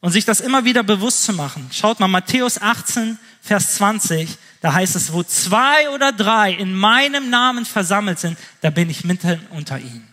Und 0.00 0.10
sich 0.10 0.24
das 0.24 0.40
immer 0.40 0.64
wieder 0.64 0.82
bewusst 0.82 1.22
zu 1.22 1.34
machen. 1.34 1.70
Schaut 1.72 2.00
mal, 2.00 2.08
Matthäus 2.08 2.60
18, 2.60 3.16
Vers 3.42 3.76
20, 3.76 4.28
da 4.60 4.74
heißt 4.74 4.96
es, 4.96 5.12
wo 5.12 5.22
zwei 5.22 5.88
oder 5.90 6.12
drei 6.12 6.52
in 6.52 6.74
meinem 6.74 7.30
Namen 7.30 7.64
versammelt 7.64 8.18
sind, 8.18 8.38
da 8.60 8.70
bin 8.70 8.90
ich 8.90 9.04
mitten 9.04 9.40
unter 9.50 9.78
ihnen. 9.78 10.06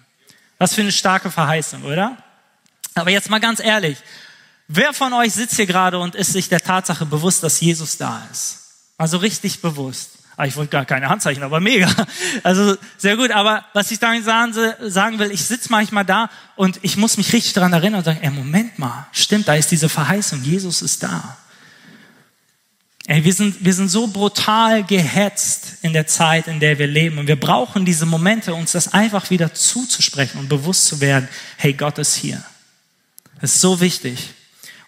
Was 0.57 0.73
für 0.73 0.81
eine 0.81 0.91
starke 0.91 1.29
Verheißung, 1.29 1.83
oder? 1.83 2.17
Aber 2.95 3.11
jetzt 3.11 3.29
mal 3.29 3.39
ganz 3.39 3.59
ehrlich, 3.59 3.97
wer 4.67 4.93
von 4.93 5.13
euch 5.13 5.33
sitzt 5.33 5.55
hier 5.55 5.65
gerade 5.65 5.99
und 5.99 6.15
ist 6.15 6.33
sich 6.33 6.49
der 6.49 6.61
Tatsache 6.61 7.05
bewusst, 7.05 7.43
dass 7.43 7.59
Jesus 7.59 7.97
da 7.97 8.25
ist? 8.31 8.59
Also 8.97 9.17
richtig 9.17 9.61
bewusst. 9.61 10.11
Ah, 10.37 10.45
ich 10.45 10.55
wollte 10.55 10.71
gar 10.71 10.85
keine 10.85 11.09
Handzeichen, 11.09 11.41
aber 11.41 11.59
mega. 11.59 11.89
Also 12.43 12.77
sehr 12.97 13.17
gut. 13.17 13.31
Aber 13.31 13.65
was 13.73 13.89
ich 13.89 13.97
damit 13.97 14.23
sagen 14.23 15.19
will, 15.19 15.31
ich 15.31 15.43
sitze 15.43 15.69
manchmal 15.71 16.05
da 16.05 16.29
und 16.55 16.79
ich 16.83 16.95
muss 16.95 17.17
mich 17.17 17.33
richtig 17.33 17.53
daran 17.53 17.73
erinnern 17.73 17.99
und 17.99 18.05
sagen, 18.05 18.19
ey, 18.21 18.29
Moment 18.29 18.77
mal, 18.77 19.07
stimmt, 19.11 19.47
da 19.47 19.55
ist 19.55 19.71
diese 19.71 19.89
Verheißung, 19.89 20.43
Jesus 20.43 20.83
ist 20.83 21.01
da. 21.01 21.37
Ey, 23.09 23.23
wir 23.23 23.33
sind, 23.33 23.63
wir 23.63 23.73
sind 23.73 23.87
so 23.87 24.07
brutal 24.07 24.83
gehetzt 24.83 25.77
in 25.81 25.93
der 25.93 26.07
Zeit, 26.07 26.47
in 26.47 26.59
der 26.59 26.77
wir 26.77 26.87
leben. 26.87 27.17
Und 27.19 27.27
wir 27.27 27.39
brauchen 27.39 27.85
diese 27.85 28.05
Momente, 28.05 28.53
uns 28.53 28.73
das 28.73 28.93
einfach 28.93 29.29
wieder 29.29 29.53
zuzusprechen 29.53 30.41
und 30.41 30.49
bewusst 30.49 30.87
zu 30.87 30.99
werden, 30.99 31.29
hey, 31.55 31.71
Gott 31.71 31.99
ist 31.99 32.15
hier. 32.15 32.43
Das 33.39 33.55
ist 33.55 33.61
so 33.61 33.79
wichtig. 33.79 34.33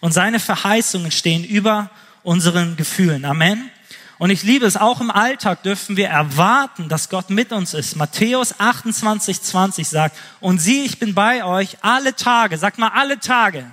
Und 0.00 0.12
seine 0.12 0.38
Verheißungen 0.38 1.10
stehen 1.10 1.44
über 1.44 1.90
unseren 2.22 2.76
Gefühlen. 2.76 3.24
Amen. 3.24 3.70
Und 4.18 4.28
ich 4.28 4.42
liebe 4.42 4.66
es, 4.66 4.76
auch 4.76 5.00
im 5.00 5.10
Alltag 5.10 5.62
dürfen 5.62 5.96
wir 5.96 6.08
erwarten, 6.08 6.90
dass 6.90 7.08
Gott 7.08 7.30
mit 7.30 7.52
uns 7.52 7.72
ist. 7.72 7.96
Matthäus 7.96 8.60
28, 8.60 9.40
20 9.40 9.88
sagt, 9.88 10.14
und 10.40 10.58
sieh, 10.58 10.84
ich 10.84 10.98
bin 10.98 11.14
bei 11.14 11.42
euch 11.42 11.78
alle 11.80 12.14
Tage, 12.14 12.58
sag 12.58 12.76
mal 12.76 12.88
alle 12.88 13.18
Tage, 13.18 13.64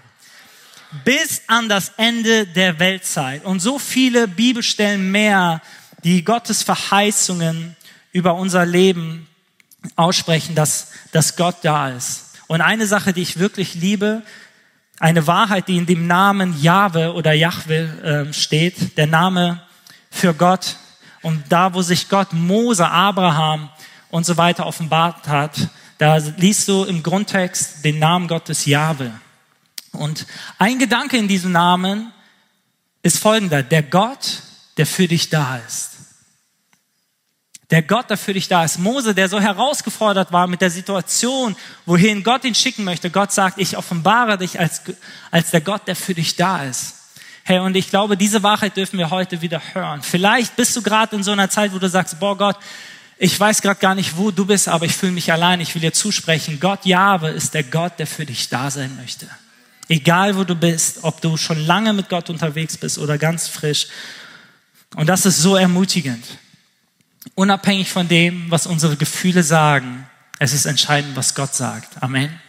bis 1.03 1.41
an 1.47 1.69
das 1.69 1.93
Ende 1.97 2.45
der 2.47 2.79
Weltzeit. 2.79 3.45
Und 3.45 3.59
so 3.59 3.79
viele 3.79 4.27
Bibelstellen 4.27 5.11
mehr, 5.11 5.61
die 6.03 6.23
Gottes 6.23 6.63
Verheißungen 6.63 7.75
über 8.11 8.35
unser 8.35 8.65
Leben 8.65 9.27
aussprechen, 9.95 10.55
dass, 10.55 10.91
dass 11.11 11.35
Gott 11.35 11.57
da 11.63 11.89
ist. 11.89 12.35
Und 12.47 12.61
eine 12.61 12.87
Sache, 12.87 13.13
die 13.13 13.21
ich 13.21 13.39
wirklich 13.39 13.75
liebe, 13.75 14.23
eine 14.99 15.27
Wahrheit, 15.27 15.67
die 15.67 15.77
in 15.77 15.85
dem 15.85 16.07
Namen 16.07 16.59
Jahwe 16.61 17.13
oder 17.13 17.33
Jahwe 17.33 18.27
äh, 18.29 18.33
steht, 18.33 18.97
der 18.97 19.07
Name 19.07 19.61
für 20.09 20.33
Gott. 20.33 20.77
Und 21.21 21.43
da, 21.49 21.73
wo 21.73 21.81
sich 21.81 22.09
Gott 22.09 22.33
Mose, 22.33 22.89
Abraham 22.89 23.69
und 24.09 24.25
so 24.25 24.37
weiter 24.37 24.65
offenbart 24.65 25.27
hat, 25.27 25.69
da 25.97 26.17
liest 26.17 26.67
du 26.67 26.83
im 26.85 27.03
Grundtext 27.03 27.83
den 27.83 27.99
Namen 27.99 28.27
Gottes 28.27 28.65
Jahwe. 28.65 29.11
Und 29.97 30.25
ein 30.57 30.79
Gedanke 30.79 31.17
in 31.17 31.27
diesem 31.27 31.51
Namen 31.51 32.11
ist 33.03 33.19
folgender. 33.19 33.63
Der 33.63 33.83
Gott, 33.83 34.41
der 34.77 34.85
für 34.85 35.07
dich 35.07 35.29
da 35.29 35.57
ist. 35.57 35.91
Der 37.69 37.81
Gott, 37.81 38.09
der 38.09 38.17
für 38.17 38.33
dich 38.33 38.47
da 38.47 38.63
ist. 38.63 38.79
Mose, 38.79 39.13
der 39.13 39.27
so 39.27 39.39
herausgefordert 39.39 40.31
war 40.31 40.47
mit 40.47 40.61
der 40.61 40.69
Situation, 40.69 41.55
wohin 41.85 42.23
Gott 42.23 42.45
ihn 42.45 42.55
schicken 42.55 42.85
möchte. 42.85 43.09
Gott 43.09 43.33
sagt, 43.33 43.59
ich 43.59 43.75
offenbare 43.77 44.37
dich 44.37 44.59
als, 44.59 44.81
als 45.31 45.51
der 45.51 45.61
Gott, 45.61 45.85
der 45.87 45.97
für 45.97 46.13
dich 46.13 46.37
da 46.37 46.63
ist. 46.63 46.93
Hey, 47.43 47.59
und 47.59 47.75
ich 47.75 47.89
glaube, 47.89 48.15
diese 48.15 48.43
Wahrheit 48.43 48.77
dürfen 48.77 48.97
wir 48.97 49.09
heute 49.09 49.41
wieder 49.41 49.61
hören. 49.73 50.01
Vielleicht 50.01 50.55
bist 50.55 50.75
du 50.75 50.81
gerade 50.81 51.15
in 51.15 51.23
so 51.23 51.31
einer 51.31 51.49
Zeit, 51.49 51.73
wo 51.73 51.79
du 51.79 51.89
sagst, 51.89 52.19
boah 52.19 52.37
Gott, 52.37 52.57
ich 53.17 53.37
weiß 53.37 53.61
gerade 53.61 53.79
gar 53.79 53.95
nicht, 53.95 54.15
wo 54.15 54.31
du 54.31 54.45
bist, 54.45 54.67
aber 54.67 54.85
ich 54.85 54.95
fühle 54.95 55.11
mich 55.11 55.31
allein. 55.31 55.59
Ich 55.59 55.73
will 55.73 55.81
dir 55.81 55.93
zusprechen. 55.93 56.59
Gott 56.59 56.85
Jahwe 56.85 57.29
ist 57.29 57.53
der 57.53 57.63
Gott, 57.63 57.99
der 57.99 58.07
für 58.07 58.25
dich 58.25 58.49
da 58.49 58.69
sein 58.69 58.95
möchte. 58.95 59.27
Egal 59.89 60.35
wo 60.35 60.43
du 60.43 60.55
bist, 60.55 61.03
ob 61.03 61.21
du 61.21 61.37
schon 61.37 61.65
lange 61.65 61.93
mit 61.93 62.09
Gott 62.09 62.29
unterwegs 62.29 62.77
bist 62.77 62.97
oder 62.97 63.17
ganz 63.17 63.47
frisch. 63.47 63.87
Und 64.95 65.07
das 65.07 65.25
ist 65.25 65.41
so 65.41 65.55
ermutigend. 65.55 66.25
Unabhängig 67.35 67.89
von 67.89 68.07
dem, 68.07 68.49
was 68.49 68.67
unsere 68.67 68.95
Gefühle 68.97 69.43
sagen, 69.43 70.07
es 70.39 70.53
ist 70.53 70.65
entscheidend, 70.65 71.15
was 71.15 71.35
Gott 71.35 71.55
sagt. 71.55 72.01
Amen. 72.01 72.39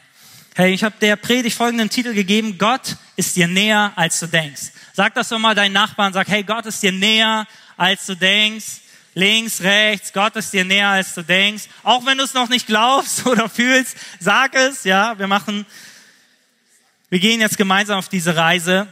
Hey, 0.55 0.73
ich 0.73 0.83
habe 0.83 0.97
der 1.01 1.17
Predigt 1.17 1.57
folgenden 1.57 1.89
Titel 1.89 2.15
gegeben, 2.15 2.59
Gott 2.59 2.97
ist 3.17 3.37
dir 3.37 3.47
näher, 3.47 3.93
als 3.95 4.19
du 4.19 4.27
denkst. 4.27 4.73
Sag 4.93 5.15
das 5.15 5.29
doch 5.29 5.39
mal 5.39 5.55
deinen 5.55 5.73
Nachbarn, 5.73 6.13
sag, 6.13 6.27
hey, 6.29 6.43
Gott 6.43 6.67
ist 6.67 6.83
dir 6.83 6.91
näher, 6.91 7.47
als 7.77 8.07
du 8.07 8.17
denkst. 8.17 8.81
Links, 9.15 9.61
rechts, 9.63 10.13
Gott 10.13 10.37
ist 10.37 10.53
dir 10.53 10.65
näher, 10.65 10.89
als 10.89 11.15
du 11.15 11.23
denkst. 11.23 11.65
Auch 11.83 12.05
wenn 12.07 12.19
du 12.19 12.25
es 12.25 12.35
noch 12.35 12.49
nicht 12.49 12.67
glaubst 12.67 13.27
oder 13.27 13.49
fühlst, 13.49 13.97
sag 14.21 14.55
es, 14.55 14.85
ja. 14.85 15.19
Wir 15.19 15.29
machen 15.29 15.65
wir 17.11 17.19
gehen 17.19 17.41
jetzt 17.41 17.57
gemeinsam 17.57 17.99
auf 17.99 18.09
diese 18.09 18.37
Reise. 18.37 18.87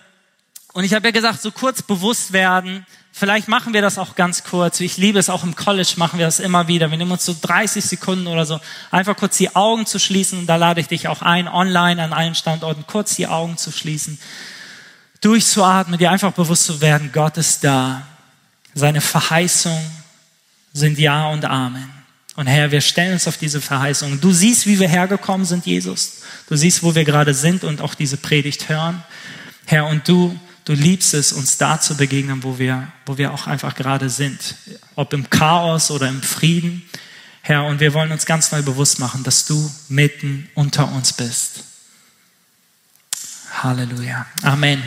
Und 0.72 0.84
ich 0.84 0.94
habe 0.94 1.06
ja 1.06 1.12
gesagt, 1.12 1.40
so 1.40 1.50
kurz 1.50 1.82
bewusst 1.82 2.32
werden. 2.32 2.86
Vielleicht 3.12 3.48
machen 3.48 3.72
wir 3.72 3.80
das 3.80 3.96
auch 3.96 4.14
ganz 4.14 4.44
kurz. 4.44 4.78
Ich 4.80 4.98
liebe 4.98 5.18
es 5.18 5.30
auch 5.30 5.42
im 5.42 5.56
College, 5.56 5.94
machen 5.96 6.18
wir 6.18 6.26
das 6.26 6.38
immer 6.38 6.68
wieder. 6.68 6.90
Wir 6.90 6.98
nehmen 6.98 7.12
uns 7.12 7.24
so 7.24 7.34
30 7.40 7.82
Sekunden 7.82 8.26
oder 8.26 8.44
so, 8.44 8.60
einfach 8.90 9.16
kurz 9.16 9.38
die 9.38 9.56
Augen 9.56 9.86
zu 9.86 9.98
schließen. 9.98 10.40
Und 10.40 10.46
da 10.46 10.56
lade 10.56 10.82
ich 10.82 10.88
dich 10.88 11.08
auch 11.08 11.22
ein, 11.22 11.48
online 11.48 12.02
an 12.02 12.12
allen 12.12 12.34
Standorten, 12.34 12.84
kurz 12.86 13.16
die 13.16 13.26
Augen 13.26 13.56
zu 13.56 13.72
schließen, 13.72 14.18
durchzuatmen, 15.22 15.98
dir 15.98 16.10
einfach 16.10 16.32
bewusst 16.32 16.66
zu 16.66 16.82
werden, 16.82 17.10
Gott 17.10 17.38
ist 17.38 17.64
da. 17.64 18.02
Seine 18.74 19.00
Verheißungen 19.00 19.90
sind 20.74 20.98
Ja 20.98 21.28
und 21.30 21.46
Amen. 21.46 21.95
Und 22.36 22.46
Herr, 22.46 22.70
wir 22.70 22.82
stellen 22.82 23.14
uns 23.14 23.26
auf 23.26 23.38
diese 23.38 23.62
Verheißung. 23.62 24.20
Du 24.20 24.30
siehst, 24.30 24.66
wie 24.66 24.78
wir 24.78 24.88
hergekommen 24.88 25.46
sind, 25.46 25.64
Jesus. 25.64 26.20
Du 26.48 26.56
siehst, 26.56 26.82
wo 26.82 26.94
wir 26.94 27.04
gerade 27.04 27.32
sind 27.32 27.64
und 27.64 27.80
auch 27.80 27.94
diese 27.94 28.18
Predigt 28.18 28.68
hören. 28.68 29.02
Herr, 29.64 29.86
und 29.86 30.06
du, 30.06 30.38
du 30.66 30.74
liebst 30.74 31.14
es, 31.14 31.32
uns 31.32 31.56
da 31.56 31.80
zu 31.80 31.96
begegnen, 31.96 32.42
wo 32.42 32.58
wir, 32.58 32.92
wo 33.06 33.16
wir 33.16 33.32
auch 33.32 33.46
einfach 33.46 33.74
gerade 33.74 34.10
sind. 34.10 34.54
Ob 34.96 35.14
im 35.14 35.30
Chaos 35.30 35.90
oder 35.90 36.08
im 36.08 36.22
Frieden. 36.22 36.86
Herr, 37.40 37.64
und 37.64 37.80
wir 37.80 37.94
wollen 37.94 38.12
uns 38.12 38.26
ganz 38.26 38.52
neu 38.52 38.62
bewusst 38.62 38.98
machen, 38.98 39.24
dass 39.24 39.46
du 39.46 39.70
mitten 39.88 40.50
unter 40.54 40.92
uns 40.92 41.14
bist. 41.14 41.64
Halleluja. 43.62 44.26
Amen. 44.42 44.82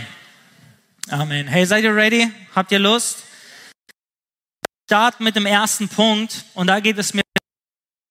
Amen. 1.09 1.47
Hey, 1.47 1.65
seid 1.65 1.83
ihr 1.83 1.95
ready? 1.95 2.29
Habt 2.53 2.71
ihr 2.71 2.79
Lust? 2.79 3.23
Start 4.85 5.19
mit 5.19 5.35
dem 5.35 5.47
ersten 5.47 5.87
Punkt 5.87 6.45
und 6.53 6.67
da 6.67 6.79
geht 6.79 6.97
es 6.99 7.13
mir 7.13 7.23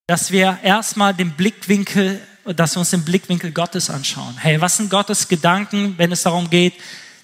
dass 0.09 0.33
wir 0.33 0.59
erstmal 0.63 1.13
den 1.13 1.33
Blickwinkel, 1.33 2.19
dass 2.47 2.75
wir 2.75 2.81
uns 2.81 2.91
den 2.91 3.05
Blickwinkel 3.05 3.53
Gottes 3.53 3.91
anschauen. 3.91 4.39
Hey, 4.39 4.59
was 4.59 4.79
sind 4.79 4.89
Gottes 4.89 5.29
Gedanken, 5.29 5.95
wenn 5.99 6.11
es 6.11 6.23
darum 6.23 6.49
geht, 6.49 6.73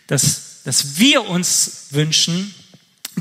dass, 0.06 0.62
dass 0.64 0.98
wir 0.98 1.26
uns 1.26 1.86
wünschen, 1.92 2.54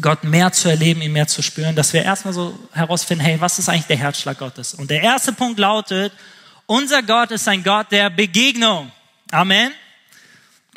Gott 0.02 0.26
mehr 0.26 0.52
zu 0.52 0.68
erleben, 0.68 1.02
ihn 1.02 1.14
mehr 1.14 1.28
zu 1.28 1.42
spüren, 1.42 1.78
dass 1.78 1.94
wir 1.94 2.04
erstmal 2.04 2.34
so 2.34 2.60
herausfinden, 2.74 3.24
hey, 3.24 3.40
was 3.40 3.58
ist 3.58 3.70
eigentlich 3.70 3.86
der 3.86 3.96
Herzschlag 3.96 4.38
Gottes? 4.38 4.74
Und 4.74 4.90
der 4.90 5.02
erste 5.02 5.32
Punkt 5.32 5.58
lautet, 5.58 6.12
unser 6.66 7.02
Gott 7.02 7.32
ist 7.32 7.48
ein 7.48 7.64
Gott 7.64 7.90
der 7.90 8.10
Begegnung. 8.10 8.92
Amen. 9.32 9.72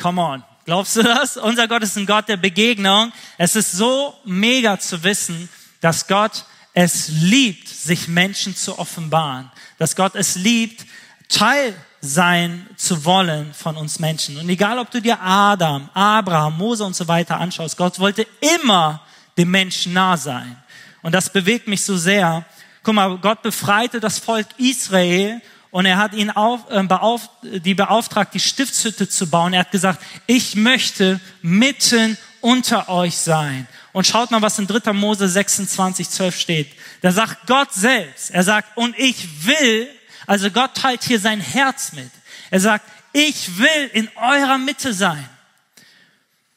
Come 0.01 0.23
on. 0.23 0.45
Glaubst 0.65 0.95
du 0.95 1.03
das? 1.03 1.37
Unser 1.37 1.67
Gott 1.67 1.83
ist 1.83 1.97
ein 1.97 2.07
Gott 2.07 2.29
der 2.29 2.37
Begegnung. 2.37 3.13
Es 3.37 3.57
ist 3.57 3.73
so 3.73 4.15
mega 4.25 4.79
zu 4.79 5.03
wissen, 5.03 5.49
dass 5.81 6.07
Gott 6.07 6.45
es 6.73 7.09
liebt, 7.09 7.66
sich 7.87 8.09
Menschen 8.09 8.55
zu 8.55 8.79
offenbaren, 8.79 9.51
dass 9.79 9.97
Gott 9.97 10.15
es 10.15 10.37
liebt, 10.37 10.85
Teil 11.29 11.75
sein 12.01 12.67
zu 12.77 13.05
wollen 13.05 13.53
von 13.55 13.77
uns 13.77 13.99
Menschen. 13.99 14.37
Und 14.39 14.49
egal, 14.49 14.79
ob 14.79 14.91
du 14.91 15.01
dir 15.01 15.21
Adam, 15.21 15.89
Abraham, 15.95 16.57
Mose 16.59 16.85
und 16.85 16.95
so 16.95 17.09
weiter 17.09 17.39
anschaust, 17.39 17.77
Gott 17.77 17.99
wollte 17.99 18.27
immer 18.41 19.03
dem 19.37 19.51
Menschen 19.51 19.93
nah 19.93 20.17
sein. 20.17 20.57
Und 21.03 21.15
das 21.15 21.31
bewegt 21.31 21.69
mich 21.69 21.85
so 21.85 21.97
sehr. 21.97 22.45
Guck 22.83 22.95
mal, 22.95 23.17
Gott 23.19 23.43
befreite 23.43 24.01
das 24.01 24.19
Volk 24.19 24.47
Israel 24.59 25.41
und 25.71 25.85
er 25.85 25.99
hat 25.99 26.15
ihn 26.15 26.31
auf, 26.31 26.71
äh, 26.71 26.83
beauf, 26.85 27.29
die 27.43 27.75
beauftragt, 27.75 28.35
die 28.35 28.41
Stiftshütte 28.41 29.09
zu 29.09 29.29
bauen. 29.29 29.53
Er 29.53 29.61
hat 29.61 29.73
gesagt, 29.73 30.03
ich 30.27 30.55
möchte 30.55 31.21
mitten 31.43 32.17
unter 32.41 32.89
euch 32.89 33.17
sein. 33.17 33.67
Und 33.97 34.07
schaut 34.07 34.31
mal, 34.31 34.43
was 34.43 34.59
in 34.59 34.67
3. 34.67 34.93
Mose 34.93 35.27
26, 35.27 36.11
12 36.11 36.39
steht. 36.39 36.69
Da 37.01 37.13
sagt 37.13 37.47
Gott 37.47 37.73
selbst, 37.73 38.31
er 38.31 38.43
sagt, 38.43 38.77
und 38.77 38.95
ich 38.99 39.47
will, 39.47 39.89
also 40.27 40.51
Gott 40.51 40.75
teilt 40.75 41.03
hier 41.03 41.19
sein 41.19 41.41
Herz 41.41 41.93
mit. 41.93 42.11
Er 42.51 42.61
sagt, 42.61 42.85
ich 43.15 43.57
will 43.57 43.91
in 43.95 44.11
eurer 44.17 44.59
Mitte 44.59 44.93
sein. 44.93 45.27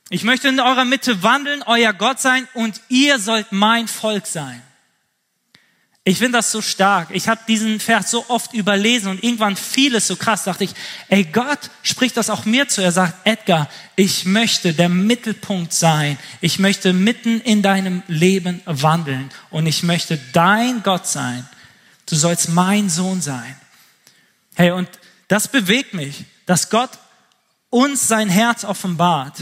Ich 0.10 0.24
möchte 0.24 0.50
in 0.50 0.60
eurer 0.60 0.84
Mitte 0.84 1.24
wandeln, 1.24 1.64
euer 1.64 1.94
Gott 1.94 2.20
sein 2.20 2.46
und 2.56 2.82
ihr 2.90 3.20
sollt 3.20 3.54
mein 3.54 3.88
Volk 3.88 4.28
sein. 4.28 4.62
Ich 6.06 6.18
finde 6.18 6.38
das 6.38 6.52
so 6.52 6.62
stark. 6.62 7.10
Ich 7.12 7.28
habe 7.28 7.42
diesen 7.48 7.80
Vers 7.80 8.10
so 8.10 8.26
oft 8.30 8.54
überlesen 8.54 9.12
und 9.12 9.24
irgendwann 9.24 9.56
fiel 9.56 9.96
es 9.96 10.08
so 10.08 10.16
krass, 10.16 10.46
dachte 10.46 10.64
ich, 10.64 10.72
ey, 11.10 11.26
Gott 11.26 11.60
spricht 11.84 12.18
das 12.18 12.30
auch 12.30 12.46
mir 12.46 12.68
zu. 12.68 12.82
Er 12.82 12.92
sagt, 12.92 13.28
Edgar, 13.28 13.70
ich 13.96 14.26
möchte 14.26 14.74
der 14.74 14.90
Mittelpunkt 14.90 15.74
sein. 15.74 16.18
Ich 16.42 16.58
möchte 16.58 16.94
mitten 16.94 17.42
in 17.42 17.62
deinem 17.62 18.02
Leben 18.08 18.62
wandeln 18.66 19.30
und 19.50 19.68
ich 19.68 19.84
möchte 19.84 20.18
dein 20.32 20.84
Gott 20.84 21.06
sein. 21.06 21.48
Du 22.06 22.16
sollst 22.16 22.50
mein 22.50 22.90
Sohn 22.90 23.22
sein. 23.22 23.56
Hey, 24.56 24.72
und 24.72 24.90
das 25.28 25.48
bewegt 25.48 25.94
mich, 25.94 26.26
dass 26.46 26.70
Gott 26.70 26.92
uns 27.70 28.08
sein 28.08 28.30
Herz 28.30 28.64
offenbart. 28.64 29.36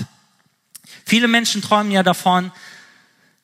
Viele 1.05 1.29
Menschen 1.29 1.61
träumen 1.61 1.91
ja 1.91 2.03
davon, 2.03 2.51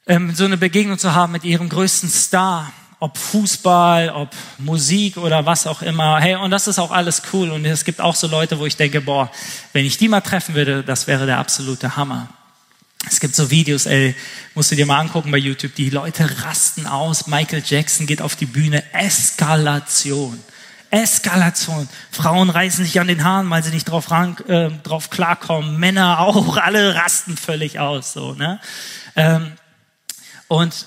ähm, 0.07 0.35
so 0.35 0.43
eine 0.43 0.57
Begegnung 0.57 0.99
zu 0.99 1.15
haben 1.15 1.31
mit 1.31 1.45
ihrem 1.45 1.69
größten 1.69 2.09
Star 2.09 2.73
ob 3.03 3.17
Fußball, 3.17 4.11
ob 4.11 4.29
Musik 4.59 5.17
oder 5.17 5.45
was 5.45 5.67
auch 5.67 5.81
immer. 5.81 6.21
Hey, 6.21 6.35
und 6.35 6.51
das 6.51 6.69
ist 6.69 6.79
auch 6.79 6.91
alles 6.91 7.21
cool. 7.33 7.51
Und 7.51 7.65
es 7.65 7.83
gibt 7.83 7.99
auch 7.99 8.15
so 8.15 8.27
Leute, 8.27 8.59
wo 8.59 8.65
ich 8.65 8.77
denke, 8.77 9.01
boah, 9.01 9.29
wenn 9.73 9.85
ich 9.85 9.97
die 9.97 10.07
mal 10.07 10.21
treffen 10.21 10.55
würde, 10.55 10.83
das 10.85 11.05
wäre 11.05 11.25
der 11.25 11.37
absolute 11.37 11.97
Hammer. 11.97 12.29
Es 13.05 13.19
gibt 13.19 13.35
so 13.35 13.51
Videos, 13.51 13.87
ey, 13.87 14.15
musst 14.55 14.71
du 14.71 14.77
dir 14.77 14.85
mal 14.85 14.99
angucken 14.99 15.31
bei 15.31 15.37
YouTube. 15.37 15.75
Die 15.75 15.89
Leute 15.89 16.45
rasten 16.45 16.87
aus. 16.87 17.27
Michael 17.27 17.61
Jackson 17.65 18.07
geht 18.07 18.21
auf 18.21 18.37
die 18.37 18.45
Bühne. 18.45 18.81
Eskalation. 18.93 20.41
Eskalation. 20.89 21.89
Frauen 22.09 22.49
reißen 22.49 22.85
sich 22.85 23.01
an 23.01 23.07
den 23.09 23.25
Haaren, 23.25 23.49
weil 23.49 23.65
sie 23.65 23.71
nicht 23.71 23.89
drauf, 23.89 24.11
ran, 24.11 24.37
äh, 24.47 24.69
drauf 24.81 25.09
klarkommen. 25.09 25.77
Männer 25.77 26.19
auch. 26.19 26.55
Alle 26.63 26.95
rasten 26.95 27.35
völlig 27.35 27.79
aus. 27.79 28.13
So, 28.13 28.33
ne? 28.33 28.61
Ähm, 29.17 29.51
und 30.47 30.85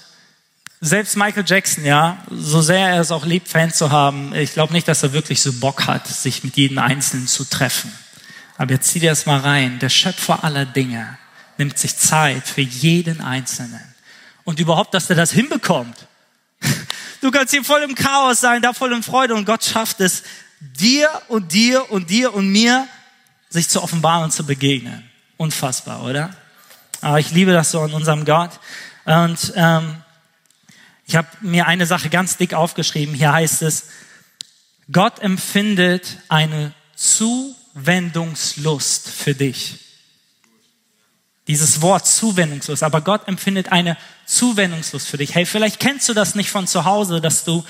selbst 0.80 1.16
Michael 1.16 1.44
Jackson, 1.46 1.84
ja, 1.84 2.18
so 2.30 2.60
sehr 2.60 2.88
er 2.88 3.00
es 3.00 3.10
auch 3.10 3.24
liebt, 3.24 3.48
Fans 3.48 3.76
zu 3.76 3.90
haben, 3.90 4.34
ich 4.34 4.52
glaube 4.52 4.72
nicht, 4.72 4.86
dass 4.88 5.02
er 5.02 5.12
wirklich 5.12 5.40
so 5.40 5.52
Bock 5.54 5.86
hat, 5.86 6.06
sich 6.06 6.44
mit 6.44 6.56
jedem 6.56 6.78
Einzelnen 6.78 7.26
zu 7.26 7.44
treffen. 7.44 7.92
Aber 8.58 8.72
jetzt 8.72 8.88
zieh 8.88 9.00
dir 9.00 9.10
das 9.10 9.26
mal 9.26 9.40
rein. 9.40 9.78
Der 9.78 9.88
Schöpfer 9.88 10.44
aller 10.44 10.64
Dinge 10.64 11.18
nimmt 11.58 11.78
sich 11.78 11.96
Zeit 11.96 12.46
für 12.46 12.62
jeden 12.62 13.20
Einzelnen. 13.20 13.80
Und 14.44 14.60
überhaupt, 14.60 14.94
dass 14.94 15.10
er 15.10 15.16
das 15.16 15.32
hinbekommt. 15.32 16.06
Du 17.22 17.30
kannst 17.30 17.52
hier 17.52 17.64
voll 17.64 17.82
im 17.82 17.94
Chaos 17.94 18.40
sein, 18.40 18.60
da 18.60 18.74
voll 18.74 18.92
in 18.92 19.02
Freude 19.02 19.34
und 19.34 19.46
Gott 19.46 19.64
schafft 19.64 20.00
es, 20.00 20.22
dir 20.60 21.10
und 21.28 21.52
dir 21.52 21.90
und 21.90 22.10
dir 22.10 22.34
und 22.34 22.50
mir 22.50 22.86
sich 23.48 23.68
zu 23.68 23.82
offenbaren 23.82 24.24
und 24.24 24.32
zu 24.32 24.44
begegnen. 24.44 25.02
Unfassbar, 25.38 26.04
oder? 26.04 26.30
Aber 27.00 27.18
ich 27.18 27.30
liebe 27.30 27.52
das 27.52 27.70
so 27.70 27.80
an 27.80 27.94
unserem 27.94 28.26
Gott. 28.26 28.50
Und 29.06 29.52
ähm, 29.56 29.96
ich 31.06 31.14
habe 31.14 31.28
mir 31.40 31.66
eine 31.66 31.86
Sache 31.86 32.10
ganz 32.10 32.36
dick 32.36 32.52
aufgeschrieben. 32.52 33.14
Hier 33.14 33.32
heißt 33.32 33.62
es, 33.62 33.84
Gott 34.90 35.20
empfindet 35.20 36.18
eine 36.28 36.74
Zuwendungslust 36.96 39.08
für 39.08 39.34
dich. 39.34 39.78
Dieses 41.46 41.80
Wort 41.80 42.08
Zuwendungslust. 42.08 42.82
Aber 42.82 43.02
Gott 43.02 43.28
empfindet 43.28 43.70
eine 43.70 43.96
Zuwendungslust 44.26 45.06
für 45.06 45.16
dich. 45.16 45.36
Hey, 45.36 45.46
vielleicht 45.46 45.78
kennst 45.78 46.08
du 46.08 46.14
das 46.14 46.34
nicht 46.34 46.50
von 46.50 46.66
zu 46.66 46.84
Hause, 46.84 47.20
dass 47.20 47.44
du 47.44 47.64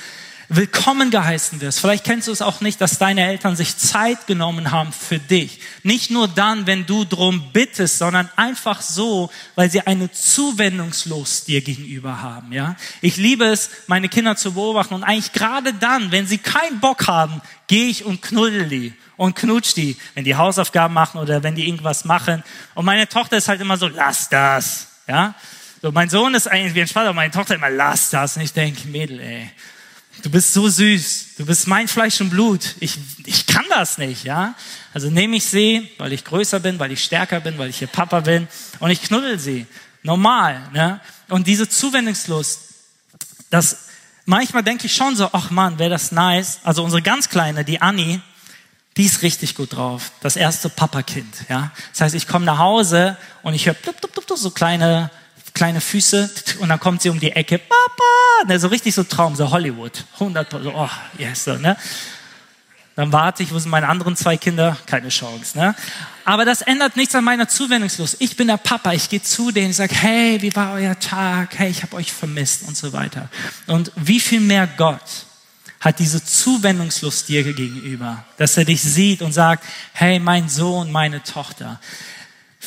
willkommen 0.48 1.10
geheißen 1.10 1.60
wirst. 1.60 1.80
Vielleicht 1.80 2.04
kennst 2.04 2.28
du 2.28 2.32
es 2.32 2.42
auch 2.42 2.60
nicht, 2.60 2.80
dass 2.80 2.98
deine 2.98 3.26
Eltern 3.26 3.56
sich 3.56 3.76
Zeit 3.76 4.26
genommen 4.26 4.70
haben 4.70 4.92
für 4.92 5.18
dich. 5.18 5.60
Nicht 5.82 6.10
nur 6.10 6.28
dann, 6.28 6.66
wenn 6.66 6.86
du 6.86 7.04
drum 7.04 7.52
bittest, 7.52 7.98
sondern 7.98 8.28
einfach 8.36 8.80
so, 8.80 9.30
weil 9.54 9.70
sie 9.70 9.80
eine 9.80 10.10
Zuwendungslust 10.10 11.48
dir 11.48 11.62
gegenüber 11.62 12.22
haben, 12.22 12.52
ja. 12.52 12.76
Ich 13.00 13.16
liebe 13.16 13.44
es, 13.44 13.70
meine 13.86 14.08
Kinder 14.08 14.36
zu 14.36 14.52
beobachten 14.54 14.94
und 14.94 15.04
eigentlich 15.04 15.32
gerade 15.32 15.72
dann, 15.74 16.12
wenn 16.12 16.26
sie 16.26 16.38
keinen 16.38 16.80
Bock 16.80 17.06
haben, 17.06 17.40
gehe 17.66 17.88
ich 17.88 18.04
und 18.04 18.22
knuddel 18.22 18.68
die 18.68 18.94
und 19.16 19.34
knutsch 19.34 19.74
die, 19.74 19.96
wenn 20.14 20.24
die 20.24 20.36
Hausaufgaben 20.36 20.94
machen 20.94 21.20
oder 21.20 21.42
wenn 21.42 21.54
die 21.54 21.66
irgendwas 21.66 22.04
machen. 22.04 22.42
Und 22.74 22.84
meine 22.84 23.08
Tochter 23.08 23.36
ist 23.36 23.48
halt 23.48 23.60
immer 23.60 23.76
so, 23.76 23.88
lass 23.88 24.28
das, 24.28 24.88
ja. 25.08 25.34
So, 25.82 25.92
mein 25.92 26.08
Sohn 26.08 26.34
ist 26.34 26.46
eigentlich 26.46 26.74
wie 26.74 26.80
entspannt, 26.80 27.06
aber 27.06 27.14
meine 27.14 27.30
Tochter 27.30 27.54
immer, 27.54 27.70
lass 27.70 28.10
das. 28.10 28.36
Und 28.36 28.42
ich 28.42 28.52
denke, 28.52 28.88
Mädel, 28.88 29.20
ey, 29.20 29.50
Du 30.22 30.30
bist 30.30 30.52
so 30.52 30.68
süß. 30.68 31.36
Du 31.38 31.46
bist 31.46 31.66
mein 31.66 31.88
Fleisch 31.88 32.20
und 32.20 32.30
Blut. 32.30 32.74
Ich, 32.80 32.98
ich 33.24 33.46
kann 33.46 33.64
das 33.70 33.98
nicht, 33.98 34.24
ja? 34.24 34.54
Also 34.94 35.10
nehme 35.10 35.36
ich 35.36 35.44
sie, 35.44 35.90
weil 35.98 36.12
ich 36.12 36.24
größer 36.24 36.60
bin, 36.60 36.78
weil 36.78 36.92
ich 36.92 37.04
stärker 37.04 37.40
bin, 37.40 37.58
weil 37.58 37.70
ich 37.70 37.82
ihr 37.82 37.88
Papa 37.88 38.20
bin 38.20 38.48
und 38.80 38.90
ich 38.90 39.02
knuddel 39.02 39.38
sie. 39.38 39.66
Normal, 40.02 40.60
ne? 40.72 41.00
Und 41.28 41.46
diese 41.46 41.68
Zuwendungslust, 41.68 42.60
das, 43.50 43.86
manchmal 44.24 44.62
denke 44.62 44.86
ich 44.86 44.94
schon 44.94 45.16
so, 45.16 45.28
ach 45.32 45.50
man, 45.50 45.78
wäre 45.78 45.90
das 45.90 46.12
nice. 46.12 46.60
Also 46.64 46.82
unsere 46.82 47.02
ganz 47.02 47.28
Kleine, 47.28 47.64
die 47.64 47.82
Annie, 47.82 48.20
die 48.96 49.04
ist 49.04 49.22
richtig 49.22 49.54
gut 49.54 49.74
drauf. 49.74 50.12
Das 50.22 50.36
erste 50.36 50.68
Papakind, 50.68 51.34
ja? 51.48 51.72
Das 51.92 52.00
heißt, 52.00 52.14
ich 52.14 52.26
komme 52.26 52.46
nach 52.46 52.58
Hause 52.58 53.16
und 53.42 53.54
ich 53.54 53.66
höre 53.66 53.76
so 54.36 54.50
kleine 54.50 55.10
kleine 55.56 55.80
Füße 55.80 56.30
und 56.60 56.68
dann 56.68 56.78
kommt 56.78 57.02
sie 57.02 57.08
um 57.08 57.18
die 57.18 57.32
Ecke, 57.32 57.58
Papa, 57.58 58.46
ne, 58.46 58.60
so 58.60 58.68
richtig 58.68 58.94
so 58.94 59.02
Traum, 59.02 59.34
so 59.34 59.50
Hollywood, 59.50 60.04
100, 60.14 60.50
so, 60.50 60.58
oh, 60.74 60.88
yes, 61.18 61.44
so, 61.44 61.54
ne. 61.54 61.76
Dann 62.94 63.12
warte 63.12 63.42
ich, 63.42 63.52
wo 63.52 63.58
sind 63.58 63.70
meine 63.70 63.88
anderen 63.88 64.16
zwei 64.16 64.36
Kinder? 64.36 64.76
Keine 64.86 65.08
Chance, 65.08 65.58
ne? 65.58 65.74
Aber 66.24 66.44
das 66.44 66.62
ändert 66.62 66.96
nichts 66.96 67.14
an 67.14 67.24
meiner 67.24 67.46
Zuwendungslust. 67.48 68.16
Ich 68.20 68.36
bin 68.36 68.48
der 68.48 68.56
Papa, 68.56 68.92
ich 68.92 69.08
gehe 69.08 69.22
zu 69.22 69.50
denen, 69.50 69.70
ich 69.70 69.76
sage, 69.76 69.94
hey, 69.94 70.40
wie 70.40 70.54
war 70.54 70.74
euer 70.74 70.98
Tag? 70.98 71.58
Hey, 71.58 71.70
ich 71.70 71.82
habe 71.82 71.96
euch 71.96 72.12
vermisst 72.12 72.62
und 72.66 72.76
so 72.76 72.92
weiter. 72.92 73.28
Und 73.66 73.92
wie 73.96 74.20
viel 74.20 74.40
mehr 74.40 74.66
Gott 74.66 75.26
hat 75.80 75.98
diese 75.98 76.24
Zuwendungslust 76.24 77.28
dir 77.28 77.44
gegenüber, 77.44 78.24
dass 78.38 78.56
er 78.56 78.64
dich 78.64 78.82
sieht 78.82 79.22
und 79.22 79.32
sagt, 79.32 79.64
hey, 79.92 80.18
mein 80.18 80.48
Sohn, 80.48 80.90
meine 80.90 81.22
Tochter, 81.22 81.78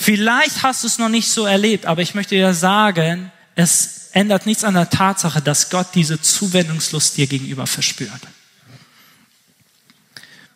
Vielleicht 0.01 0.63
hast 0.63 0.83
du 0.83 0.87
es 0.87 0.97
noch 0.97 1.09
nicht 1.09 1.29
so 1.29 1.45
erlebt, 1.45 1.85
aber 1.85 2.01
ich 2.01 2.15
möchte 2.15 2.33
dir 2.33 2.53
sagen, 2.53 3.33
es 3.55 4.11
ändert 4.13 4.45
nichts 4.45 4.63
an 4.63 4.73
der 4.73 4.89
Tatsache, 4.89 5.41
dass 5.41 5.69
Gott 5.69 5.87
diese 5.93 6.21
Zuwendungslust 6.21 7.17
dir 7.17 7.27
gegenüber 7.27 7.67
verspürt. 7.67 8.21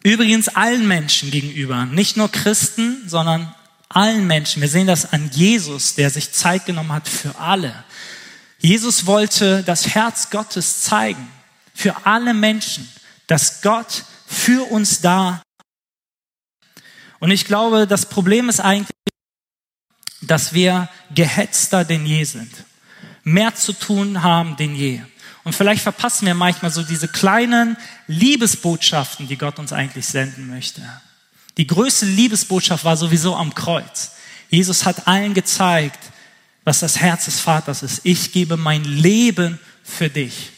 Übrigens 0.02 0.48
allen 0.48 0.88
Menschen 0.88 1.30
gegenüber, 1.30 1.86
nicht 1.86 2.16
nur 2.16 2.32
Christen, 2.32 3.04
sondern 3.06 3.54
allen 3.90 4.28
Menschen. 4.28 4.62
Wir 4.62 4.70
sehen 4.70 4.88
das 4.88 5.12
an 5.12 5.30
Jesus, 5.34 5.96
der 5.96 6.10
sich 6.10 6.32
Zeit 6.32 6.66
genommen 6.66 6.94
hat 6.94 7.10
für 7.10 7.38
alle. 7.38 7.84
Jesus 8.60 9.06
wollte 9.06 9.62
das 9.64 9.90
Herz 9.90 10.30
Gottes 10.30 10.84
zeigen, 10.84 11.28
für 11.74 12.06
alle 12.06 12.34
Menschen, 12.34 12.90
dass 13.28 13.62
Gott 13.62 14.06
für 14.26 14.72
uns 14.72 15.02
da. 15.02 15.42
Und 17.20 17.32
ich 17.32 17.44
glaube, 17.44 17.88
das 17.88 18.06
Problem 18.06 18.48
ist 18.48 18.62
eigentlich, 18.62 18.88
dass 20.28 20.54
wir 20.54 20.90
gehetzter 21.14 21.86
denn 21.86 22.06
je 22.06 22.24
sind, 22.24 22.52
mehr 23.24 23.56
zu 23.56 23.74
tun 23.74 24.24
haben 24.24 24.56
denn 24.58 24.76
je. 24.76 25.02
Und 25.44 25.54
vielleicht 25.54 25.84
verpassen 25.84 26.26
wir 26.26 26.34
manchmal 26.34 26.72
so 26.72 26.84
diese 26.84 27.08
kleinen 27.08 27.78
Liebesbotschaften, 28.08 29.28
die 29.28 29.38
Gott 29.38 29.60
uns 29.60 29.74
eigentlich 29.74 30.06
senden 30.06 30.50
möchte. 30.50 30.82
Die 31.58 31.68
größte 31.68 32.06
Liebesbotschaft 32.06 32.86
war 32.86 32.98
sowieso 32.98 33.36
am 33.36 33.54
Kreuz. 33.54 34.12
Jesus 34.50 34.86
hat 34.86 35.08
allen 35.08 35.34
gezeigt, 35.34 36.00
was 36.64 36.80
das 36.80 37.00
Herz 37.00 37.26
des 37.26 37.40
Vaters 37.40 37.84
ist. 37.84 38.02
Ich 38.04 38.32
gebe 38.32 38.56
mein 38.56 38.84
Leben 38.84 39.60
für 39.84 40.10
dich. 40.10 40.52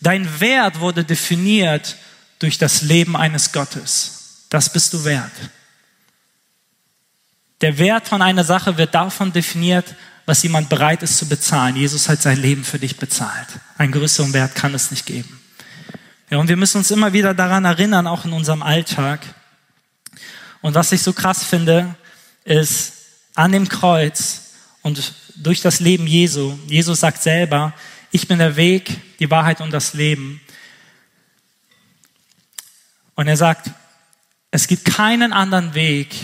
Dein 0.00 0.40
Wert 0.40 0.80
wurde 0.80 1.04
definiert 1.04 1.96
durch 2.38 2.58
das 2.58 2.82
Leben 2.82 3.16
eines 3.16 3.52
Gottes. 3.52 4.44
Das 4.48 4.72
bist 4.72 4.92
du 4.92 5.04
wert. 5.04 5.32
Der 7.60 7.78
Wert 7.78 8.08
von 8.08 8.20
einer 8.20 8.44
Sache 8.44 8.76
wird 8.76 8.94
davon 8.94 9.32
definiert, 9.32 9.94
was 10.26 10.42
jemand 10.42 10.68
bereit 10.68 11.02
ist 11.02 11.16
zu 11.16 11.26
bezahlen. 11.26 11.76
Jesus 11.76 12.08
hat 12.08 12.20
sein 12.20 12.38
Leben 12.38 12.64
für 12.64 12.78
dich 12.78 12.96
bezahlt. 12.96 13.48
Einen 13.78 13.92
größeren 13.92 14.32
Wert 14.32 14.54
kann 14.54 14.74
es 14.74 14.90
nicht 14.90 15.06
geben. 15.06 15.40
Ja, 16.28 16.38
und 16.38 16.48
wir 16.48 16.56
müssen 16.56 16.78
uns 16.78 16.90
immer 16.90 17.12
wieder 17.12 17.32
daran 17.32 17.64
erinnern, 17.64 18.06
auch 18.06 18.24
in 18.24 18.32
unserem 18.32 18.62
Alltag. 18.62 19.20
Und 20.60 20.74
was 20.74 20.90
ich 20.92 21.00
so 21.00 21.12
krass 21.12 21.44
finde, 21.44 21.94
ist 22.44 22.92
an 23.34 23.52
dem 23.52 23.68
Kreuz 23.68 24.42
und 24.82 25.12
durch 25.36 25.60
das 25.60 25.80
Leben 25.80 26.06
Jesu. 26.06 26.58
Jesus 26.66 27.00
sagt 27.00 27.22
selber, 27.22 27.72
ich 28.10 28.26
bin 28.26 28.38
der 28.38 28.56
Weg, 28.56 29.18
die 29.18 29.30
Wahrheit 29.30 29.60
und 29.60 29.70
das 29.70 29.94
Leben. 29.94 30.40
Und 33.14 33.28
er 33.28 33.36
sagt, 33.36 33.70
es 34.50 34.66
gibt 34.66 34.84
keinen 34.84 35.32
anderen 35.32 35.74
Weg, 35.74 36.14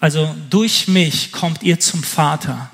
also 0.00 0.34
durch 0.50 0.88
mich 0.88 1.32
kommt 1.32 1.62
ihr 1.62 1.78
zum 1.78 2.02
Vater. 2.02 2.70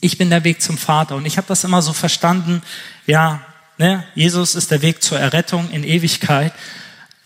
Ich 0.00 0.18
bin 0.18 0.30
der 0.30 0.44
Weg 0.44 0.62
zum 0.62 0.78
Vater. 0.78 1.16
Und 1.16 1.26
ich 1.26 1.36
habe 1.36 1.46
das 1.46 1.64
immer 1.64 1.82
so 1.82 1.92
verstanden, 1.92 2.62
ja, 3.06 3.40
ne, 3.78 4.04
Jesus 4.14 4.54
ist 4.54 4.70
der 4.70 4.82
Weg 4.82 5.02
zur 5.02 5.18
Errettung 5.18 5.70
in 5.70 5.84
Ewigkeit. 5.84 6.52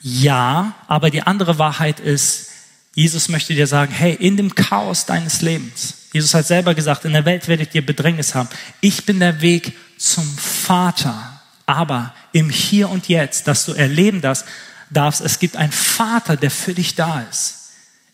Ja, 0.00 0.74
aber 0.86 1.10
die 1.10 1.22
andere 1.22 1.58
Wahrheit 1.58 2.00
ist, 2.00 2.48
Jesus 2.94 3.28
möchte 3.28 3.54
dir 3.54 3.66
sagen, 3.66 3.92
hey, 3.92 4.14
in 4.14 4.36
dem 4.36 4.54
Chaos 4.54 5.06
deines 5.06 5.40
Lebens, 5.40 5.94
Jesus 6.12 6.34
hat 6.34 6.46
selber 6.46 6.74
gesagt, 6.74 7.04
in 7.04 7.12
der 7.12 7.24
Welt 7.24 7.46
werdet 7.46 7.74
ihr 7.74 7.84
Bedrängnis 7.84 8.34
haben. 8.34 8.48
Ich 8.80 9.04
bin 9.06 9.20
der 9.20 9.40
Weg 9.40 9.76
zum 9.98 10.26
Vater. 10.36 11.34
Aber 11.66 12.14
im 12.32 12.48
Hier 12.48 12.88
und 12.88 13.08
Jetzt, 13.08 13.46
dass 13.46 13.66
du 13.66 13.74
erleben 13.74 14.20
das, 14.20 14.44
darfst, 14.90 15.20
es 15.20 15.38
gibt 15.38 15.56
einen 15.56 15.70
Vater, 15.70 16.36
der 16.36 16.50
für 16.50 16.74
dich 16.74 16.94
da 16.94 17.20
ist 17.30 17.57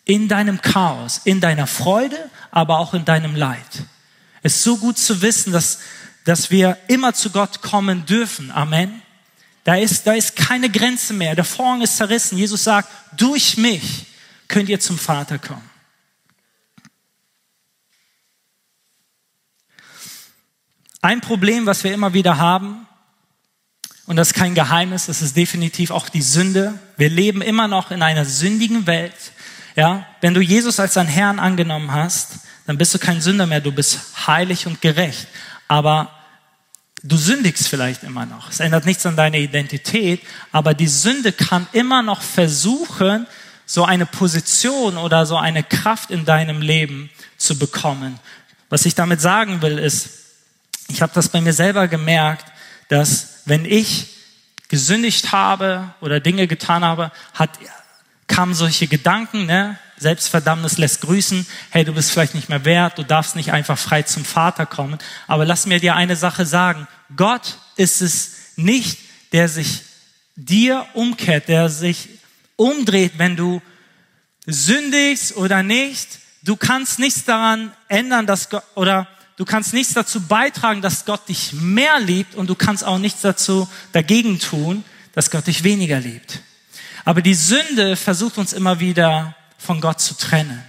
in 0.05 0.29
deinem 0.29 0.61
Chaos, 0.61 1.21
in 1.25 1.41
deiner 1.41 1.67
Freude, 1.67 2.31
aber 2.51 2.79
auch 2.79 2.95
in 2.95 3.05
deinem 3.05 3.35
Leid. 3.35 3.85
Es 4.43 4.57
ist 4.57 4.63
so 4.63 4.77
gut 4.77 4.99
zu 4.99 5.23
wissen, 5.23 5.53
dass, 5.53 5.79
dass 6.25 6.51
wir 6.51 6.77
immer 6.89 7.15
zu 7.15 7.31
Gott 7.31 7.63
kommen 7.63 8.05
dürfen. 8.05 8.51
Amen. 8.51 9.03
Da 9.65 9.77
ist, 9.77 10.07
da 10.07 10.13
ist 10.13 10.37
keine 10.37 10.69
Grenze 10.69 11.15
mehr. 11.15 11.35
Der 11.35 11.45
Vorhang 11.45 11.81
ist 11.81 11.97
zerrissen. 11.97 12.37
Jesus 12.37 12.65
sagt, 12.65 12.89
durch 13.17 13.57
mich 13.57 14.07
könnt 14.47 14.69
ihr 14.69 14.79
zum 14.79 14.99
Vater 14.99 15.39
kommen. 15.39 15.71
Ein 21.01 21.21
Problem, 21.21 21.67
was 21.67 21.85
wir 21.85 21.93
immer 21.93 22.13
wieder 22.15 22.39
haben, 22.39 22.87
und 24.07 24.17
das 24.17 24.29
ist 24.29 24.35
kein 24.35 24.55
Geheimnis, 24.55 25.07
das 25.07 25.23
ist 25.23 25.37
definitiv 25.37 25.91
auch 25.91 26.11
die 26.11 26.23
Sünde. 26.23 26.79
Wir 26.99 27.09
leben 27.09 27.41
immer 27.41 27.69
noch 27.69 27.91
in 27.91 28.03
einer 28.03 28.27
sündigen 28.27 28.87
Welt. 28.87 29.33
Ja, 29.77 30.07
wenn 30.21 30.35
du 30.35 30.41
Jesus 30.41 30.79
als 30.79 30.95
deinen 30.95 31.09
Herrn 31.09 31.39
angenommen 31.39 31.93
hast, 31.93 32.39
dann 32.67 32.79
bist 32.79 32.95
du 32.95 32.99
kein 32.99 33.21
Sünder 33.21 33.47
mehr, 33.47 33.61
du 33.61 33.73
bist 33.73 34.27
heilig 34.27 34.67
und 34.67 34.81
gerecht. 34.81 35.27
Aber 35.69 36.11
du 37.03 37.17
sündigst 37.17 37.69
vielleicht 37.69 38.03
immer 38.03 38.25
noch. 38.25 38.51
Es 38.51 38.61
ändert 38.61 38.87
nichts 38.87 39.05
an 39.05 39.17
deiner 39.17 39.39
Identität, 39.39 40.21
aber 40.53 40.75
die 40.75 40.89
Sünde 40.89 41.33
kann 41.33 41.67
immer 41.73 42.03
noch 42.03 42.23
versuchen, 42.23 43.27
so 43.67 43.85
eine 43.85 44.07
Position 44.07 44.97
oder 44.97 45.27
so 45.27 45.37
eine 45.37 45.63
Kraft 45.63 46.11
in 46.11 46.25
deinem 46.25 46.61
Leben 46.61 47.11
zu 47.37 47.59
bekommen. 47.59 48.19
Was 48.69 48.87
ich 48.87 48.95
damit 48.95 49.21
sagen 49.21 49.63
will, 49.63 49.79
ist, 49.79 50.11
ich 50.89 51.03
habe 51.03 51.13
das 51.15 51.29
bei 51.29 51.41
mir 51.41 51.53
selber 51.53 51.89
gemerkt, 51.89 52.47
dass 52.89 53.41
wenn 53.47 53.65
ich 53.65 54.09
gesündigt 54.69 55.33
habe 55.33 55.95
oder 56.01 56.21
Dinge 56.21 56.47
getan 56.47 56.85
habe, 56.85 57.11
hat 57.35 57.51
kamen 58.27 58.55
solche 58.55 58.87
Gedanken, 58.87 59.47
ne? 59.47 59.79
Selbstverdammnis 59.97 60.77
lässt 60.77 61.03
grüßen, 61.03 61.47
hey, 61.71 61.85
du 61.85 61.95
bist 61.95 62.11
vielleicht 62.11 62.35
nicht 62.35 62.49
mehr 62.49 62.65
wert, 62.65 62.99
du 62.99 63.05
darfst 63.05 63.37
nicht 63.37 63.53
einfach 63.53 63.79
frei 63.79 64.03
zum 64.03 64.25
Vater 64.25 64.67
kommen. 64.67 64.99
Aber 65.29 65.45
lass 65.45 65.67
mir 65.67 65.79
dir 65.79 65.95
eine 65.95 66.17
Sache 66.17 66.47
sagen. 66.47 66.89
Gott 67.17 67.59
ist 67.77 68.03
es 68.03 68.33
nicht, 68.57 68.99
der 69.33 69.49
sich 69.49 69.83
dir 70.37 70.87
umkehrt, 70.95 71.49
der 71.49 71.69
sich 71.69 72.09
umdreht, 72.57 73.13
wenn 73.19 73.37
du 73.37 73.63
sündigst 74.47 75.37
oder 75.37 75.63
nicht, 75.63 76.19
du 76.43 76.57
kannst 76.57 76.99
nichts 76.99 77.25
daran 77.25 77.73
ändern, 77.89 78.27
dass 78.27 78.51
Gott, 78.51 78.65
oder 78.75 79.09
du 79.37 79.45
kannst 79.45 79.73
nichts 79.73 79.95
dazu 79.95 80.21
beitragen, 80.21 80.83
dass 80.83 81.05
Gott 81.05 81.29
dich 81.29 81.53
mehr 81.53 81.99
liebt 82.01 82.35
und 82.35 82.49
du 82.49 82.55
kannst 82.55 82.85
auch 82.85 82.99
nichts 82.99 83.23
dazu 83.23 83.69
dagegen 83.93 84.39
tun, 84.39 84.85
dass 85.15 85.31
Gott 85.31 85.47
dich 85.47 85.65
weniger 85.65 86.01
liebt. 86.01 86.41
Aber 87.05 87.23
die 87.23 87.35
Sünde 87.35 87.97
versucht 87.97 88.39
uns 88.39 88.53
immer 88.53 88.81
wieder 88.81 89.37
von 89.59 89.81
Gott 89.81 90.01
zu 90.01 90.17
trennen. 90.17 90.63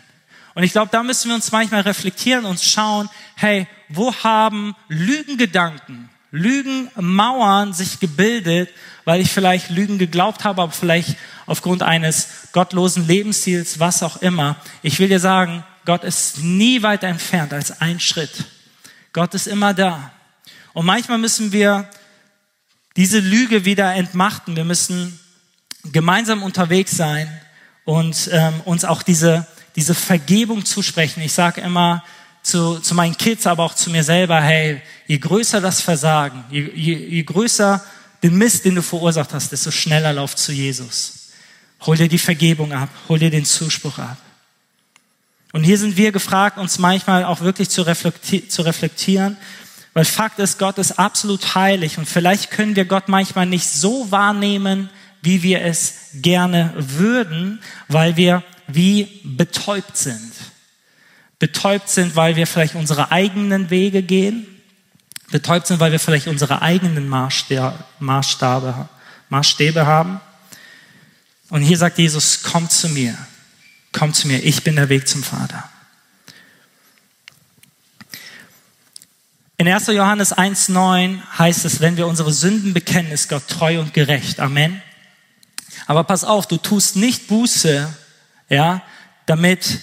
Und 0.54 0.64
ich 0.64 0.72
glaube, 0.72 0.90
da 0.92 1.04
müssen 1.04 1.30
wir 1.30 1.36
uns 1.36 1.52
manchmal 1.52 1.82
reflektieren 1.82 2.46
und 2.46 2.62
schauen, 2.62 3.10
hey, 3.36 3.68
wo 3.90 4.14
haben 4.16 4.76
Lügengedanken, 4.88 6.10
Lügenmauern 6.32 7.74
sich 7.74 8.00
gebildet, 8.00 8.70
weil 9.04 9.22
ich 9.22 9.32
vielleicht 9.32 9.70
Lügen 9.70 9.98
geglaubt 9.98 10.44
habe, 10.44 10.62
aber 10.62 10.72
vielleicht 10.72 11.18
aufgrund 11.46 11.84
eines 11.84 12.50
gottlosen 12.54 13.06
Lebensstils, 13.08 13.80
was 13.80 14.02
auch 14.02 14.18
immer. 14.18 14.56
Ich 14.82 15.00
will 15.00 15.10
dir 15.10 15.20
sagen, 15.20 15.64
Gott 15.86 16.04
ist 16.04 16.40
nie 16.40 16.82
weiter 16.82 17.08
entfernt 17.08 17.54
als 17.54 17.82
ein 17.82 18.00
Schritt. 18.00 18.46
Gott 19.14 19.34
ist 19.34 19.48
immer 19.48 19.74
da. 19.74 20.12
Und 20.74 20.86
manchmal 20.86 21.18
müssen 21.18 21.52
wir 21.52 21.90
diese 22.96 23.20
Lüge 23.20 23.66
wieder 23.66 23.94
entmachten. 23.94 24.56
Wir 24.56 24.66
müssen 24.66 25.20
gemeinsam 25.92 26.44
unterwegs 26.44 26.92
sein 26.92 27.30
und 27.84 28.30
ähm, 28.32 28.54
uns 28.66 28.86
auch 28.86 29.04
diese, 29.04 29.48
diese 29.76 29.94
Vergebung 29.94 30.66
zusprechen. 30.66 31.22
Ich 31.22 31.34
sage 31.34 31.62
immer 31.62 32.04
zu, 32.42 32.80
zu 32.80 32.94
meinen 32.96 33.18
Kids, 33.18 33.48
aber 33.48 33.64
auch 33.64 33.74
zu 33.74 33.90
mir 33.90 34.04
selber, 34.04 34.42
hey, 34.42 34.82
je 35.08 35.18
größer 35.18 35.62
das 35.62 35.82
Versagen, 35.82 36.44
je, 36.52 36.70
je, 36.74 36.96
je 36.96 37.24
größer 37.24 37.84
den 38.24 38.38
Mist, 38.38 38.66
den 38.66 38.76
du 38.76 38.82
verursacht 38.82 39.34
hast, 39.34 39.52
desto 39.52 39.72
schneller 39.72 40.14
lauf 40.14 40.36
zu 40.36 40.52
Jesus. 40.52 41.30
Hol 41.82 41.98
dir 41.98 42.08
die 42.08 42.18
Vergebung 42.18 42.72
ab, 42.72 42.90
hol 43.10 43.20
dir 43.20 43.30
den 43.30 43.46
Zuspruch 43.46 44.00
ab. 44.00 44.18
Und 45.54 45.64
hier 45.64 45.78
sind 45.78 45.96
wir 45.98 46.12
gefragt, 46.12 46.58
uns 46.58 46.80
manchmal 46.80 47.24
auch 47.24 47.42
wirklich 47.42 47.70
zu, 47.70 47.82
reflekti 47.84 48.48
zu 48.48 48.62
reflektieren, 48.62 49.38
weil 49.94 50.06
Fakt 50.06 50.40
ist, 50.40 50.60
Gott 50.60 50.78
ist 50.78 51.00
absolut 51.00 51.56
heilig 51.56 51.98
und 51.98 52.08
vielleicht 52.08 52.52
können 52.52 52.76
wir 52.76 52.86
Gott 52.86 53.08
manchmal 53.08 53.46
nicht 53.46 53.70
so 53.70 54.12
wahrnehmen, 54.12 54.90
wie 55.26 55.44
wir 55.44 55.62
es 55.64 55.96
gerne 56.14 56.74
würden, 56.78 57.62
weil 57.88 58.16
wir 58.16 58.44
wie 58.68 59.22
betäubt 59.24 59.98
sind. 59.98 60.32
Betäubt 61.40 61.90
sind, 61.90 62.16
weil 62.16 62.36
wir 62.36 62.48
vielleicht 62.48 62.76
unsere 62.76 63.12
eigenen 63.12 63.70
Wege 63.70 64.02
gehen. 64.02 64.48
Betäubt 65.32 65.68
sind, 65.68 65.80
weil 65.80 65.92
wir 65.92 66.00
vielleicht 66.00 66.28
unsere 66.28 66.62
eigenen 66.62 67.10
Maßstäbe, 67.10 68.88
Maßstäbe 69.30 69.86
haben. 69.86 70.22
Und 71.50 71.62
hier 71.62 71.78
sagt 71.78 71.98
Jesus, 71.98 72.42
komm 72.44 72.70
zu 72.70 72.90
mir. 72.90 73.18
Komm 73.92 74.14
zu 74.14 74.28
mir, 74.28 74.40
ich 74.40 74.64
bin 74.64 74.76
der 74.76 74.90
Weg 74.90 75.08
zum 75.08 75.24
Vater. 75.24 75.70
In 79.58 79.68
1. 79.68 79.88
Johannes 79.88 80.36
1.9 80.36 81.22
heißt 81.38 81.64
es, 81.64 81.80
wenn 81.80 81.96
wir 81.96 82.08
unsere 82.08 82.34
Sünden 82.34 82.74
bekennen, 82.74 83.12
ist 83.12 83.30
Gott 83.30 83.48
treu 83.48 83.80
und 83.80 83.94
gerecht. 83.94 84.42
Amen. 84.42 84.82
Aber 85.88 86.04
pass 86.04 86.24
auf, 86.24 86.48
du 86.48 86.58
tust 86.58 86.96
nicht 86.96 87.28
Buße, 87.28 87.88
ja, 88.50 88.82
damit, 89.26 89.80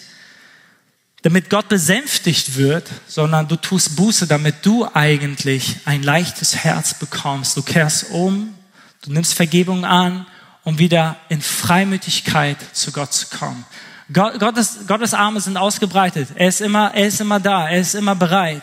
damit 1.23 1.51
Gott 1.51 1.69
besänftigt 1.69 2.57
wird, 2.57 2.89
sondern 3.07 3.49
du 3.49 3.57
tust 3.57 3.97
Buße, 3.97 4.27
damit 4.27 4.65
du 4.67 4.89
eigentlich 4.93 5.79
ein 5.85 6.03
leichtes 6.03 6.57
Herz 6.57 6.95
bekommst. 6.95 7.57
Du 7.57 7.63
kehrst 7.63 8.11
um, 8.11 8.55
du 9.03 9.13
nimmst 9.13 9.35
Vergebung 9.35 9.85
an, 9.85 10.27
um 10.65 10.79
wieder 10.79 11.17
in 11.29 11.43
Freimütigkeit 11.43 12.59
zu 12.73 12.93
Gott 12.93 13.13
zu 13.13 13.27
kommen. 13.37 13.65
Gottes, 14.13 14.81
Gottes 14.87 15.15
Arme 15.15 15.41
sind 15.41 15.57
ausgebreitet. 15.57 16.29
Er 16.35 16.49
ist 16.49 16.61
immer, 16.61 16.93
er 16.95 17.07
ist 17.07 17.21
immer 17.21 17.41
da. 17.41 17.69
Er 17.69 17.81
ist 17.81 17.95
immer 17.95 18.15
bereit. 18.15 18.63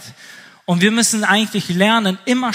Und 0.65 0.81
wir 0.81 0.91
müssen 0.91 1.23
eigentlich 1.23 1.69
lernen, 1.69 2.19
immer, 2.25 2.51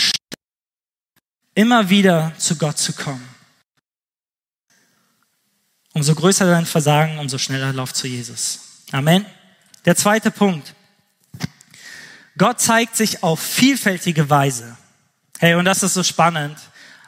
immer 1.55 1.91
wieder 1.91 2.33
zu 2.39 2.57
Gott 2.57 2.79
zu 2.79 2.93
kommen. 2.93 3.34
Umso 5.95 6.15
größer 6.17 6.45
dein 6.45 6.67
Versagen, 6.67 7.19
umso 7.19 7.39
schneller 7.39 7.73
lauf 7.73 7.95
zu 7.95 8.09
Jesus. 8.09 8.83
Amen. 8.91 9.25
Der 9.85 9.95
zweite 9.95 10.33
Punkt. 10.33 10.75
Gott 12.37 12.61
zeigt 12.61 12.97
sich 12.97 13.23
auf 13.23 13.41
vielfältige 13.41 14.29
Weise. 14.29 14.77
Hey, 15.39 15.55
und 15.55 15.65
das 15.65 15.85
ist 15.85 15.95
so 15.95 16.03
spannend. 16.03 16.59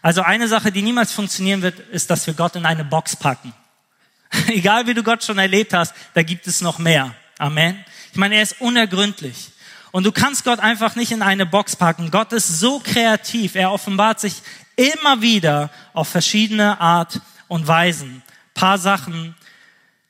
Also 0.03 0.22
eine 0.22 0.46
Sache, 0.46 0.70
die 0.70 0.83
niemals 0.83 1.11
funktionieren 1.11 1.62
wird, 1.62 1.81
ist, 1.81 2.11
dass 2.11 2.29
wir 2.29 2.35
Gott 2.35 2.55
in 2.55 2.64
eine 2.64 2.85
Box 2.85 3.16
packen. 3.16 3.53
Egal 4.46 4.87
wie 4.87 4.94
du 4.94 5.03
Gott 5.03 5.25
schon 5.25 5.38
erlebt 5.38 5.72
hast, 5.72 5.92
da 6.14 6.22
gibt 6.22 6.46
es 6.46 6.61
noch 6.61 6.79
mehr. 6.79 7.12
Amen. 7.38 7.85
Ich 8.12 8.18
meine, 8.18 8.37
er 8.37 8.42
ist 8.42 8.61
unergründlich. 8.61 9.51
Und 9.90 10.05
du 10.05 10.12
kannst 10.12 10.44
Gott 10.44 10.61
einfach 10.61 10.94
nicht 10.94 11.11
in 11.11 11.22
eine 11.22 11.44
Box 11.44 11.75
packen. 11.75 12.12
Gott 12.12 12.33
ist 12.33 12.61
so 12.61 12.79
kreativ. 12.79 13.57
Er 13.57 13.72
offenbart 13.72 14.20
sich 14.20 14.42
immer 14.77 15.22
wieder 15.22 15.70
auf 15.92 16.09
verschiedene 16.09 16.81
Art 16.81 17.20
und 17.49 17.66
Weisen. 17.66 18.22
Paar 18.57 18.79
Sachen, 18.79 19.35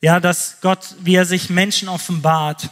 ja, 0.00 0.20
dass 0.20 0.58
Gott, 0.60 0.94
wie 1.00 1.16
er 1.16 1.26
sich 1.26 1.50
Menschen 1.50 1.88
offenbart. 1.88 2.70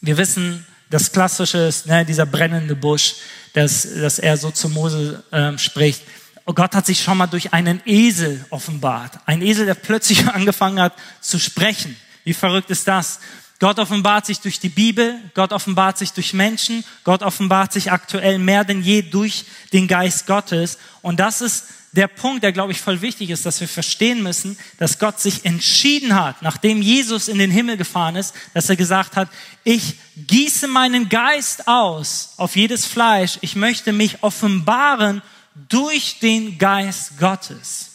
Wir 0.00 0.16
wissen, 0.16 0.66
das 0.90 1.12
Klassische 1.12 1.58
ist 1.58 1.86
ne, 1.86 2.04
dieser 2.04 2.26
brennende 2.26 2.74
Busch, 2.74 3.14
dass, 3.52 3.86
dass 3.94 4.18
er 4.18 4.36
so 4.36 4.50
zu 4.50 4.68
Mose 4.68 5.22
ähm, 5.30 5.58
spricht. 5.58 6.02
Und 6.44 6.56
Gott 6.56 6.74
hat 6.74 6.86
sich 6.86 7.02
schon 7.02 7.18
mal 7.18 7.28
durch 7.28 7.52
einen 7.52 7.80
Esel 7.86 8.44
offenbart. 8.50 9.20
Ein 9.26 9.42
Esel, 9.42 9.66
der 9.66 9.74
plötzlich 9.74 10.26
angefangen 10.34 10.80
hat 10.80 10.94
zu 11.20 11.38
sprechen. 11.38 11.96
Wie 12.24 12.34
verrückt 12.34 12.70
ist 12.70 12.88
das? 12.88 13.20
Gott 13.60 13.78
offenbart 13.78 14.26
sich 14.26 14.40
durch 14.40 14.58
die 14.58 14.70
Bibel, 14.70 15.14
Gott 15.34 15.52
offenbart 15.52 15.98
sich 15.98 16.12
durch 16.12 16.32
Menschen, 16.32 16.82
Gott 17.04 17.22
offenbart 17.22 17.72
sich 17.72 17.92
aktuell 17.92 18.38
mehr 18.38 18.64
denn 18.64 18.82
je 18.82 19.02
durch 19.02 19.44
den 19.72 19.86
Geist 19.86 20.26
Gottes. 20.26 20.78
Und 21.02 21.20
das 21.20 21.42
ist 21.42 21.66
der 21.92 22.06
Punkt, 22.06 22.44
der, 22.44 22.52
glaube 22.52 22.72
ich, 22.72 22.80
voll 22.80 23.00
wichtig 23.00 23.30
ist, 23.30 23.44
dass 23.46 23.60
wir 23.60 23.66
verstehen 23.66 24.22
müssen, 24.22 24.56
dass 24.78 24.98
Gott 24.98 25.20
sich 25.20 25.44
entschieden 25.44 26.14
hat, 26.14 26.40
nachdem 26.40 26.82
Jesus 26.82 27.26
in 27.26 27.38
den 27.38 27.50
Himmel 27.50 27.76
gefahren 27.76 28.14
ist, 28.14 28.34
dass 28.54 28.68
er 28.68 28.76
gesagt 28.76 29.16
hat, 29.16 29.28
ich 29.64 29.96
gieße 30.16 30.68
meinen 30.68 31.08
Geist 31.08 31.66
aus 31.66 32.34
auf 32.36 32.54
jedes 32.54 32.86
Fleisch, 32.86 33.38
ich 33.40 33.56
möchte 33.56 33.92
mich 33.92 34.22
offenbaren 34.22 35.20
durch 35.68 36.20
den 36.20 36.58
Geist 36.58 37.18
Gottes. 37.18 37.90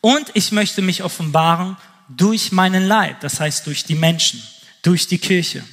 Und 0.00 0.30
ich 0.34 0.52
möchte 0.52 0.82
mich 0.82 1.02
offenbaren 1.02 1.76
durch 2.08 2.52
meinen 2.52 2.86
Leib, 2.86 3.20
das 3.20 3.40
heißt 3.40 3.66
durch 3.66 3.84
die 3.84 3.94
Menschen, 3.94 4.42
durch 4.82 5.08
die 5.08 5.18
Kirche. 5.18 5.64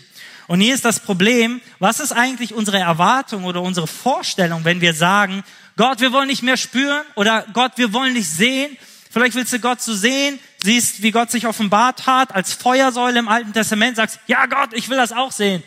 Und 0.47 0.61
hier 0.61 0.73
ist 0.73 0.83
das 0.83 0.99
Problem, 0.99 1.61
was 1.79 1.99
ist 1.99 2.11
eigentlich 2.11 2.53
unsere 2.53 2.79
Erwartung 2.79 3.45
oder 3.45 3.61
unsere 3.61 3.87
Vorstellung, 3.87 4.65
wenn 4.65 4.81
wir 4.81 4.93
sagen, 4.93 5.43
Gott, 5.77 5.99
wir 5.99 6.11
wollen 6.11 6.27
nicht 6.27 6.43
mehr 6.43 6.57
spüren 6.57 7.03
oder 7.15 7.45
Gott, 7.53 7.73
wir 7.77 7.93
wollen 7.93 8.13
nicht 8.13 8.29
sehen. 8.29 8.77
Vielleicht 9.09 9.35
willst 9.35 9.53
du 9.53 9.59
Gott 9.59 9.81
so 9.81 9.93
sehen, 9.93 10.39
siehst, 10.63 11.01
wie 11.01 11.11
Gott 11.11 11.31
sich 11.31 11.47
offenbart 11.47 12.07
hat 12.07 12.33
als 12.33 12.53
Feuersäule 12.53 13.19
im 13.19 13.27
Alten 13.27 13.53
Testament, 13.53 13.97
sagst, 13.97 14.19
ja 14.27 14.45
Gott, 14.45 14.73
ich 14.73 14.89
will 14.89 14.97
das 14.97 15.11
auch 15.11 15.31
sehen. 15.31 15.63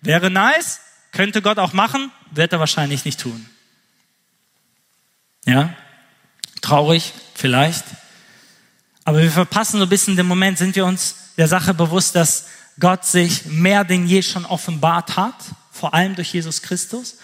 Wäre 0.00 0.30
nice, 0.30 0.80
könnte 1.12 1.42
Gott 1.42 1.58
auch 1.58 1.72
machen, 1.72 2.10
wird 2.30 2.52
er 2.52 2.60
wahrscheinlich 2.60 3.04
nicht 3.04 3.20
tun. 3.20 3.48
Ja? 5.44 5.74
Traurig, 6.60 7.12
vielleicht. 7.34 7.84
Aber 9.04 9.22
wir 9.22 9.30
verpassen 9.30 9.78
so 9.78 9.84
ein 9.84 9.88
bisschen 9.88 10.16
den 10.16 10.26
Moment, 10.26 10.58
sind 10.58 10.74
wir 10.74 10.84
uns 10.84 11.32
der 11.36 11.48
Sache 11.48 11.74
bewusst, 11.74 12.16
dass 12.16 12.46
Gott 12.80 13.04
sich 13.04 13.46
mehr 13.46 13.84
denn 13.84 14.06
je 14.06 14.22
schon 14.22 14.44
offenbart 14.44 15.16
hat, 15.16 15.36
vor 15.70 15.94
allem 15.94 16.14
durch 16.14 16.32
Jesus 16.32 16.62
Christus. 16.62 17.18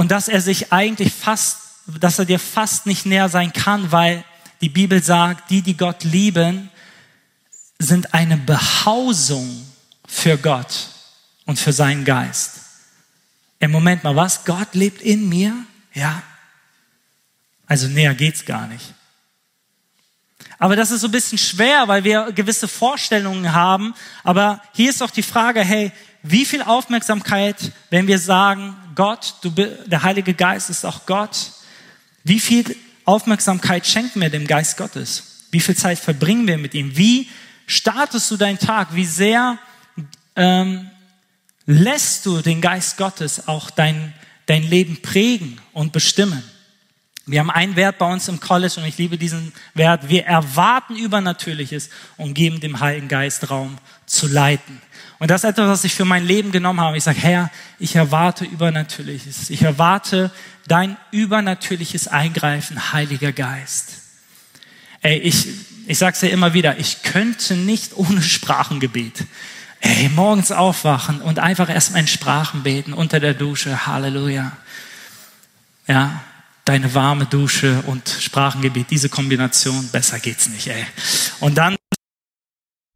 Und 0.00 0.10
dass 0.10 0.28
er 0.28 0.40
sich 0.40 0.72
eigentlich 0.72 1.12
fast, 1.12 1.58
dass 1.86 2.18
er 2.18 2.24
dir 2.24 2.38
fast 2.38 2.86
nicht 2.86 3.04
näher 3.04 3.28
sein 3.28 3.52
kann, 3.52 3.92
weil 3.92 4.24
die 4.62 4.70
Bibel 4.70 5.02
sagt, 5.02 5.50
die, 5.50 5.60
die 5.60 5.76
Gott 5.76 6.04
lieben, 6.04 6.70
sind 7.78 8.14
eine 8.14 8.38
Behausung 8.38 9.66
für 10.08 10.38
Gott 10.38 10.88
und 11.44 11.58
für 11.58 11.74
seinen 11.74 12.06
Geist. 12.06 12.60
Im 13.58 13.72
Moment 13.72 14.02
mal 14.02 14.16
was? 14.16 14.46
Gott 14.46 14.74
lebt 14.74 15.02
in 15.02 15.28
mir? 15.28 15.54
Ja. 15.92 16.22
Also 17.66 17.86
näher 17.86 18.14
geht's 18.14 18.46
gar 18.46 18.68
nicht. 18.68 18.94
Aber 20.58 20.76
das 20.76 20.92
ist 20.92 21.02
so 21.02 21.08
ein 21.08 21.12
bisschen 21.12 21.36
schwer, 21.36 21.88
weil 21.88 22.04
wir 22.04 22.32
gewisse 22.32 22.68
Vorstellungen 22.68 23.52
haben. 23.52 23.92
Aber 24.24 24.62
hier 24.72 24.88
ist 24.88 25.02
auch 25.02 25.10
die 25.10 25.22
Frage, 25.22 25.60
hey, 25.60 25.92
wie 26.22 26.46
viel 26.46 26.62
Aufmerksamkeit, 26.62 27.72
wenn 27.90 28.06
wir 28.06 28.18
sagen, 28.18 28.74
Gott, 29.00 29.36
du, 29.40 29.48
der 29.48 30.02
Heilige 30.02 30.34
Geist 30.34 30.68
ist 30.68 30.84
auch 30.84 31.06
Gott, 31.06 31.52
wie 32.22 32.38
viel 32.38 32.76
Aufmerksamkeit 33.06 33.86
schenken 33.86 34.20
wir 34.20 34.28
dem 34.28 34.46
Geist 34.46 34.76
Gottes? 34.76 35.46
Wie 35.50 35.60
viel 35.60 35.74
Zeit 35.74 35.98
verbringen 35.98 36.46
wir 36.46 36.58
mit 36.58 36.74
ihm? 36.74 36.94
Wie 36.98 37.26
startest 37.66 38.30
du 38.30 38.36
deinen 38.36 38.58
Tag? 38.58 38.94
Wie 38.94 39.06
sehr 39.06 39.58
ähm, 40.36 40.90
lässt 41.64 42.26
du 42.26 42.42
den 42.42 42.60
Geist 42.60 42.98
Gottes 42.98 43.48
auch 43.48 43.70
dein, 43.70 44.12
dein 44.44 44.64
Leben 44.64 45.00
prägen 45.00 45.58
und 45.72 45.92
bestimmen? 45.92 46.42
Wir 47.24 47.40
haben 47.40 47.50
einen 47.50 47.76
Wert 47.76 47.96
bei 47.96 48.12
uns 48.12 48.28
im 48.28 48.38
College 48.38 48.74
und 48.76 48.84
ich 48.84 48.98
liebe 48.98 49.16
diesen 49.16 49.54
Wert. 49.72 50.10
Wir 50.10 50.26
erwarten 50.26 50.94
Übernatürliches 50.94 51.88
und 52.18 52.34
geben 52.34 52.60
dem 52.60 52.80
Heiligen 52.80 53.08
Geist 53.08 53.48
Raum 53.48 53.78
zu 54.04 54.28
leiten. 54.28 54.82
Und 55.20 55.30
das 55.30 55.44
ist 55.44 55.50
etwas, 55.50 55.68
was 55.68 55.84
ich 55.84 55.94
für 55.94 56.06
mein 56.06 56.24
Leben 56.24 56.50
genommen 56.50 56.80
habe. 56.80 56.96
Ich 56.96 57.04
sage, 57.04 57.20
Herr, 57.20 57.50
ich 57.78 57.94
erwarte 57.94 58.46
Übernatürliches. 58.46 59.50
Ich 59.50 59.60
erwarte 59.60 60.30
dein 60.66 60.96
übernatürliches 61.10 62.08
Eingreifen, 62.08 62.92
Heiliger 62.92 63.30
Geist. 63.30 63.98
Ey, 65.02 65.18
ich, 65.18 65.46
ich 65.86 65.98
sag's 65.98 66.20
dir 66.20 66.30
immer 66.30 66.54
wieder, 66.54 66.78
ich 66.78 67.02
könnte 67.02 67.54
nicht 67.54 67.98
ohne 67.98 68.22
Sprachengebet. 68.22 69.24
Ey, 69.80 70.08
morgens 70.08 70.52
aufwachen 70.52 71.20
und 71.20 71.38
einfach 71.38 71.68
erstmal 71.68 72.00
in 72.00 72.08
Sprachen 72.08 72.62
beten 72.62 72.94
unter 72.94 73.20
der 73.20 73.34
Dusche. 73.34 73.86
Halleluja. 73.86 74.52
Ja, 75.86 76.22
deine 76.64 76.94
warme 76.94 77.26
Dusche 77.26 77.82
und 77.86 78.08
Sprachengebet, 78.08 78.90
diese 78.90 79.10
Kombination, 79.10 79.88
besser 79.88 80.18
geht's 80.18 80.48
nicht, 80.48 80.68
ey. 80.68 80.86
Und 81.40 81.58
dann 81.58 81.76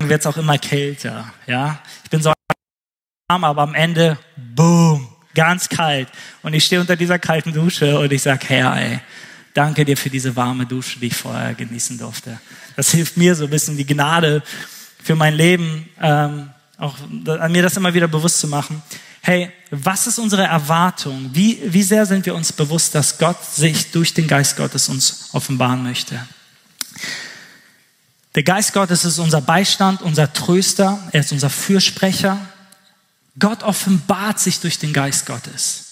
wird 0.08 0.20
es 0.20 0.26
auch 0.26 0.36
immer 0.36 0.58
kälter. 0.58 1.32
Ja, 1.46 1.80
ich 2.04 2.10
bin 2.10 2.22
so 2.22 2.32
warm, 3.28 3.44
aber 3.44 3.62
am 3.62 3.74
Ende, 3.74 4.18
boom, 4.54 5.08
ganz 5.34 5.68
kalt. 5.68 6.08
Und 6.42 6.54
ich 6.54 6.64
stehe 6.64 6.80
unter 6.80 6.96
dieser 6.96 7.18
kalten 7.18 7.52
Dusche 7.52 7.98
und 7.98 8.12
ich 8.12 8.22
sage, 8.22 8.46
Herr, 8.48 8.76
ey, 8.76 9.00
danke 9.54 9.84
dir 9.84 9.96
für 9.96 10.10
diese 10.10 10.36
warme 10.36 10.66
Dusche, 10.66 10.98
die 11.00 11.06
ich 11.06 11.16
vorher 11.16 11.54
genießen 11.54 11.98
durfte. 11.98 12.38
Das 12.76 12.90
hilft 12.90 13.16
mir 13.16 13.34
so 13.34 13.44
ein 13.44 13.50
bisschen 13.50 13.76
die 13.76 13.86
Gnade 13.86 14.42
für 15.02 15.14
mein 15.14 15.34
Leben, 15.34 15.88
ähm, 16.00 16.50
auch 16.76 16.96
an 17.26 17.52
mir 17.52 17.62
das 17.62 17.76
immer 17.76 17.94
wieder 17.94 18.08
bewusst 18.08 18.40
zu 18.40 18.48
machen. 18.48 18.82
Hey, 19.22 19.50
was 19.70 20.06
ist 20.06 20.18
unsere 20.18 20.42
Erwartung? 20.42 21.30
Wie, 21.32 21.60
wie 21.64 21.82
sehr 21.82 22.04
sind 22.04 22.26
wir 22.26 22.34
uns 22.34 22.52
bewusst, 22.52 22.94
dass 22.94 23.16
Gott 23.16 23.42
sich 23.44 23.90
durch 23.90 24.12
den 24.12 24.26
Geist 24.26 24.56
Gottes 24.56 24.88
uns 24.88 25.30
offenbaren 25.32 25.82
möchte? 25.82 26.20
Der 28.34 28.42
Geist 28.42 28.72
Gottes 28.72 29.04
ist 29.04 29.18
unser 29.18 29.40
Beistand, 29.40 30.02
unser 30.02 30.32
Tröster, 30.32 30.98
er 31.12 31.20
ist 31.20 31.32
unser 31.32 31.50
Fürsprecher. 31.50 32.38
Gott 33.38 33.62
offenbart 33.62 34.40
sich 34.40 34.60
durch 34.60 34.78
den 34.78 34.92
Geist 34.92 35.26
Gottes. 35.26 35.84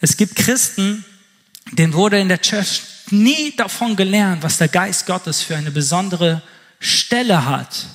Es 0.00 0.16
gibt 0.16 0.36
Christen, 0.36 1.04
denen 1.72 1.92
wurde 1.92 2.18
in 2.18 2.28
der 2.28 2.40
Church 2.40 2.82
nie 3.10 3.54
davon 3.56 3.96
gelernt, 3.96 4.42
was 4.42 4.58
der 4.58 4.68
Geist 4.68 5.06
Gottes 5.06 5.42
für 5.42 5.56
eine 5.56 5.70
besondere 5.70 6.42
Stelle 6.80 7.44
hat. 7.44 7.86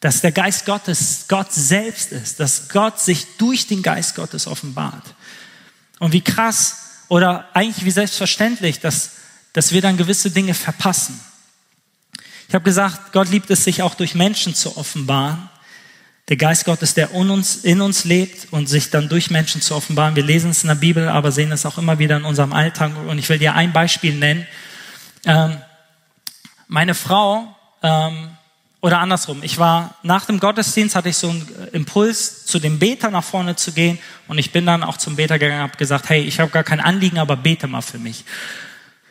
Dass 0.00 0.22
der 0.22 0.32
Geist 0.32 0.64
Gottes 0.64 1.26
Gott 1.28 1.52
selbst 1.52 2.12
ist, 2.12 2.40
dass 2.40 2.70
Gott 2.70 2.98
sich 2.98 3.26
durch 3.36 3.66
den 3.66 3.82
Geist 3.82 4.14
Gottes 4.14 4.46
offenbart. 4.46 5.14
Und 5.98 6.12
wie 6.14 6.22
krass 6.22 6.76
oder 7.08 7.48
eigentlich 7.52 7.84
wie 7.84 7.90
selbstverständlich, 7.90 8.80
dass, 8.80 9.10
dass 9.52 9.72
wir 9.72 9.82
dann 9.82 9.98
gewisse 9.98 10.30
Dinge 10.30 10.54
verpassen. 10.54 11.20
Ich 12.50 12.54
habe 12.56 12.64
gesagt, 12.64 13.12
Gott 13.12 13.30
liebt 13.30 13.48
es, 13.52 13.62
sich 13.62 13.80
auch 13.80 13.94
durch 13.94 14.16
Menschen 14.16 14.56
zu 14.56 14.76
offenbaren. 14.76 15.48
Der 16.28 16.36
Geist 16.36 16.64
Gottes, 16.64 16.94
der 16.94 17.12
in 17.12 17.30
uns, 17.30 18.04
lebt 18.04 18.52
und 18.52 18.68
sich 18.68 18.90
dann 18.90 19.08
durch 19.08 19.30
Menschen 19.30 19.60
zu 19.60 19.76
offenbaren. 19.76 20.16
Wir 20.16 20.24
lesen 20.24 20.50
es 20.50 20.64
in 20.64 20.68
der 20.68 20.74
Bibel, 20.74 21.08
aber 21.08 21.30
sehen 21.30 21.52
es 21.52 21.64
auch 21.64 21.78
immer 21.78 22.00
wieder 22.00 22.16
in 22.16 22.24
unserem 22.24 22.52
Alltag. 22.52 22.90
Und 23.06 23.20
ich 23.20 23.28
will 23.28 23.38
dir 23.38 23.54
ein 23.54 23.72
Beispiel 23.72 24.16
nennen. 24.16 24.48
Ähm, 25.26 25.58
meine 26.66 26.96
Frau, 26.96 27.54
ähm, 27.84 28.30
oder 28.80 28.98
andersrum, 28.98 29.44
ich 29.44 29.58
war 29.58 29.94
nach 30.02 30.24
dem 30.24 30.40
Gottesdienst, 30.40 30.96
hatte 30.96 31.10
ich 31.10 31.18
so 31.18 31.28
einen 31.28 31.46
Impuls, 31.70 32.46
zu 32.46 32.58
dem 32.58 32.80
Beter 32.80 33.12
nach 33.12 33.22
vorne 33.22 33.54
zu 33.54 33.70
gehen. 33.70 34.00
Und 34.26 34.38
ich 34.38 34.50
bin 34.50 34.66
dann 34.66 34.82
auch 34.82 34.96
zum 34.96 35.14
Beter 35.14 35.38
gegangen 35.38 35.62
und 35.62 35.68
habe 35.68 35.78
gesagt, 35.78 36.08
hey, 36.08 36.22
ich 36.22 36.40
habe 36.40 36.50
gar 36.50 36.64
kein 36.64 36.80
Anliegen, 36.80 37.20
aber 37.20 37.36
bete 37.36 37.68
mal 37.68 37.80
für 37.80 37.98
mich. 37.98 38.24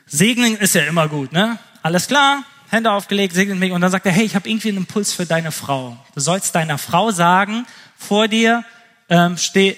Segnen 0.07 0.57
ist 0.57 0.75
ja 0.75 0.81
immer 0.81 1.07
gut, 1.07 1.31
ne? 1.31 1.57
Alles 1.81 2.07
klar, 2.07 2.43
Hände 2.69 2.91
aufgelegt, 2.91 3.33
segnet 3.33 3.57
mich 3.57 3.71
und 3.71 3.81
dann 3.81 3.91
sagt 3.91 4.05
er, 4.05 4.11
hey, 4.11 4.23
ich 4.23 4.35
habe 4.35 4.47
irgendwie 4.47 4.69
einen 4.69 4.79
Impuls 4.79 5.11
für 5.13 5.25
deine 5.25 5.51
Frau. 5.51 5.97
Du 6.13 6.19
sollst 6.19 6.53
deiner 6.53 6.77
Frau 6.77 7.11
sagen, 7.11 7.65
vor 7.97 8.27
dir 8.27 8.63
ähm, 9.09 9.37
steht, 9.37 9.77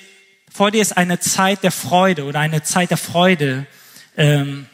vor 0.51 0.71
dir 0.71 0.81
ist 0.81 0.97
eine 0.97 1.19
Zeit 1.19 1.63
der 1.63 1.71
Freude 1.71 2.25
oder 2.25 2.39
eine 2.39 2.63
Zeit 2.63 2.89
der 2.89 2.97
Freude. 2.97 3.65
Ähm, 4.17 4.67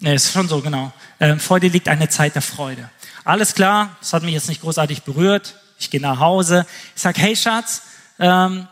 ne, 0.00 0.14
ist 0.14 0.30
schon 0.30 0.46
so 0.46 0.60
genau. 0.60 0.92
Ähm, 1.18 1.40
vor 1.40 1.58
dir 1.58 1.70
liegt 1.70 1.88
eine 1.88 2.10
Zeit 2.10 2.34
der 2.34 2.42
Freude. 2.42 2.90
Alles 3.24 3.54
klar, 3.54 3.96
das 4.00 4.12
hat 4.12 4.22
mich 4.22 4.34
jetzt 4.34 4.48
nicht 4.48 4.60
großartig 4.60 5.02
berührt. 5.02 5.56
Ich 5.78 5.90
gehe 5.90 6.00
nach 6.00 6.20
Hause. 6.20 6.66
Ich 6.94 7.00
sag, 7.00 7.16
hey 7.16 7.34
Schatz, 7.34 7.82
ähm, 8.18 8.68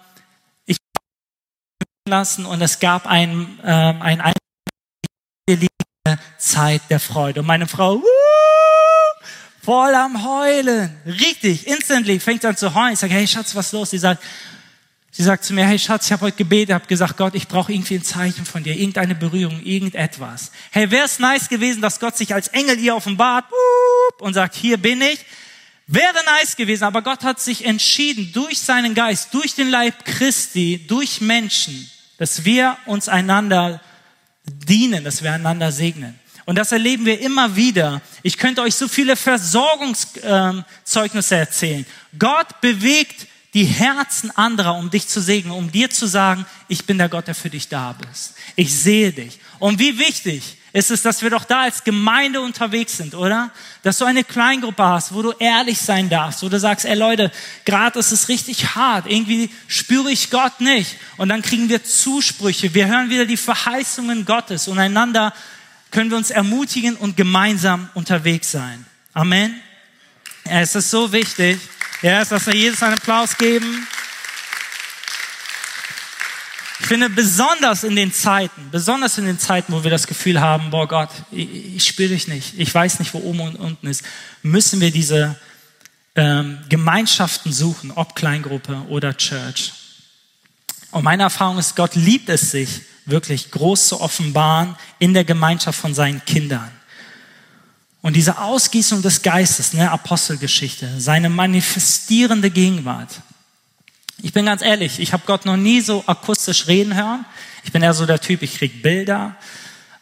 ich 0.67 0.77
lassen 2.07 2.45
und 2.45 2.61
es 2.61 2.79
gab 2.79 3.07
ein 3.07 3.59
ähm, 3.65 4.03
ein, 4.03 4.21
ein 4.21 4.35
Zeit 6.39 6.83
der 6.91 7.01
Freude. 7.01 7.41
Und 7.41 7.47
meine 7.47 7.67
Frau, 7.67 7.97
wuh, 7.97 8.24
voll 9.65 9.95
am 9.95 10.25
Heulen. 10.25 10.95
Richtig, 11.07 11.67
instantly 11.67 12.21
fängt 12.21 12.45
an 12.45 12.57
zu 12.57 12.75
heulen. 12.75 12.95
Ich 12.95 12.99
sage, 12.99 13.15
hey 13.15 13.27
Schatz, 13.27 13.55
was 13.55 13.67
ist 13.67 13.73
los? 13.73 13.91
Sie 13.91 13.99
sagt, 13.99 14.23
sie 15.11 15.23
sagt 15.23 15.45
zu 15.45 15.55
mir, 15.55 15.67
hey 15.67 15.79
Schatz, 15.79 16.07
ich 16.07 16.13
habe 16.13 16.27
heute 16.27 16.37
gebetet, 16.37 16.75
habe 16.75 16.87
gesagt, 16.87 17.17
Gott, 17.17 17.35
ich 17.35 17.49
brauche 17.49 17.73
irgendwie 17.73 17.95
ein 17.95 18.05
Zeichen 18.05 18.45
von 18.45 18.63
dir, 18.63 18.75
irgendeine 18.75 19.15
Berührung, 19.15 19.61
irgendetwas. 19.63 20.51
Hey, 20.71 20.91
wäre 20.91 21.07
es 21.07 21.19
nice 21.19 21.49
gewesen, 21.49 21.81
dass 21.81 22.01
Gott 22.01 22.17
sich 22.17 22.35
als 22.35 22.49
Engel 22.49 22.79
ihr 22.79 22.95
offenbart 22.95 23.47
und 24.19 24.35
sagt, 24.35 24.55
hier 24.55 24.77
bin 24.77 25.01
ich. 25.01 25.25
Wäre 25.87 26.25
nice 26.41 26.57
gewesen, 26.57 26.85
aber 26.85 27.03
Gott 27.03 27.25
hat 27.25 27.41
sich 27.41 27.67
entschieden, 27.67 28.33
durch 28.33 28.59
seinen 28.59 28.95
Geist, 28.95 29.35
durch 29.35 29.55
den 29.55 29.69
Leib 29.69 30.05
Christi, 30.07 30.85
durch 30.87 31.21
Menschen, 31.21 31.91
dass 32.17 32.47
wir 32.47 32.79
uns 32.87 33.09
einander 33.09 33.83
dienen, 34.47 35.05
dass 35.05 35.23
wir 35.23 35.33
einander 35.33 35.73
segnen. 35.73 36.19
Und 36.47 36.57
das 36.57 36.73
erleben 36.73 37.07
wir 37.07 37.21
immer 37.21 37.55
wieder. 37.57 38.03
Ich 38.23 38.37
könnte 38.39 38.63
euch 38.63 38.75
so 38.75 38.89
viele 38.89 39.17
Versorgungszeugnisse 39.17 41.37
erzählen. 41.37 41.87
Gott 42.19 42.61
bewegt 42.61 43.29
die 43.55 43.65
Herzen 43.65 44.31
anderer, 44.37 44.77
um 44.77 44.91
dich 44.91 45.09
zu 45.09 45.23
segnen, 45.23 45.53
um 45.53 45.71
dir 45.71 45.89
zu 45.89 46.07
sagen, 46.07 46.45
ich 46.69 46.85
bin 46.87 46.99
der 46.99 47.09
Gott, 47.09 47.29
der 47.29 47.37
für 47.37 47.51
dich 47.51 47.69
da 47.69 47.93
bist. 47.93 48.35
Ich 48.57 48.75
sehe 48.75 49.13
dich. 49.13 49.39
Und 49.61 49.79
wie 49.79 49.97
wichtig 49.99 50.59
ist 50.73 50.91
es, 50.91 51.03
dass 51.03 51.23
wir 51.23 51.31
doch 51.31 51.45
da 51.45 51.63
als 51.63 51.85
Gemeinde 51.85 52.41
unterwegs 52.41 52.97
sind, 52.97 53.15
oder? 53.15 53.53
Dass 53.85 53.99
du 53.99 54.05
eine 54.05 54.25
Kleingruppe 54.25 54.83
hast, 54.83 55.15
wo 55.15 55.23
du 55.23 55.31
ehrlich 55.39 55.79
sein 55.79 56.11
darfst, 56.11 56.43
wo 56.43 56.49
du 56.49 56.59
sagst, 56.59 56.85
ey 56.85 56.97
Leute, 56.97 57.31
gerade 57.65 58.01
ist 58.01 58.11
es 58.11 58.29
richtig 58.29 58.75
hart, 58.75 59.09
irgendwie 59.09 59.51
spüre 59.69 60.11
ich 60.11 60.31
Gott 60.31 60.61
nicht. 60.61 60.97
Und 61.17 61.29
dann 61.29 61.43
kriegen 61.43 61.69
wir 61.69 61.85
Zusprüche, 61.85 62.75
wir 62.75 62.89
hören 62.89 63.09
wieder 63.09 63.25
die 63.25 63.37
Verheißungen 63.37 64.25
Gottes 64.25 64.67
und 64.67 64.81
einander 64.81 65.33
können 65.95 66.11
wir 66.11 66.17
uns 66.17 66.33
ermutigen 66.33 66.97
und 66.97 67.17
gemeinsam 67.17 67.89
unterwegs 67.95 68.51
sein. 68.51 68.85
Amen. 69.13 69.55
Es 70.43 70.75
ist 70.75 70.91
so 70.91 71.13
wichtig, 71.13 71.61
ja, 72.03 72.25
dass 72.25 72.47
wir 72.49 72.55
Jesus 72.55 72.83
einen 72.83 72.95
Applaus 72.95 73.39
geben. 73.39 73.87
Ich 76.81 76.87
finde 76.87 77.09
besonders 77.09 77.85
in 77.85 77.95
den 77.95 78.13
Zeiten, 78.13 78.71
besonders 78.73 79.19
in 79.19 79.27
den 79.27 79.39
Zeiten, 79.39 79.73
wo 79.73 79.85
wir 79.85 79.91
das 79.93 80.09
Gefühl 80.09 80.41
haben, 80.41 80.71
boah 80.71 80.89
Gott, 80.89 81.11
ich, 81.31 81.77
ich 81.77 81.85
spüre 81.85 82.09
dich 82.09 82.27
nicht, 82.27 82.59
ich 82.59 82.75
weiß 82.75 82.99
nicht, 82.99 83.15
wo 83.15 83.19
oben 83.19 83.43
und 83.43 83.55
unten 83.55 83.87
ist, 83.87 84.03
müssen 84.43 84.81
wir 84.81 84.91
diese 84.91 85.37
ähm, 86.17 86.59
Gemeinschaften 86.69 87.53
suchen, 87.53 87.93
ob 87.93 88.17
Kleingruppe 88.17 88.83
oder 88.89 89.17
Church. 89.17 89.73
Und 90.91 91.05
meine 91.05 91.23
Erfahrung 91.23 91.59
ist, 91.59 91.77
Gott 91.77 91.95
liebt 91.95 92.29
es 92.29 92.51
sich, 92.51 92.81
wirklich 93.07 93.51
groß 93.51 93.89
zu 93.89 94.01
offenbaren 94.01 94.77
in 94.99 95.15
der 95.15 95.25
Gemeinschaft 95.25 95.79
von 95.79 95.95
seinen 95.95 96.25
Kindern. 96.25 96.71
Und 98.01 98.17
diese 98.17 98.39
Ausgießung 98.39 99.01
des 99.01 99.23
Geistes, 99.23 99.73
ne, 99.73 99.91
Apostelgeschichte, 99.91 101.01
seine 101.01 101.31
manifestierende 101.31 102.51
Gegenwart. 102.51 103.09
Ich 104.23 104.33
bin 104.33 104.45
ganz 104.45 104.63
ehrlich, 104.63 105.01
ich 105.01 105.13
habe 105.13 105.23
Gott 105.27 105.47
noch 105.47 105.57
nie 105.57 105.81
so 105.81 106.05
akustisch 106.07 106.67
reden 106.67 106.95
hören. 106.95 107.25
Ich 107.65 107.73
bin 107.73 107.83
eher 107.83 107.95
so 107.95 108.05
der 108.05 108.21
Typ, 108.21 108.43
ich 108.43 108.59
krieg 108.59 108.83
Bilder. 108.83 109.37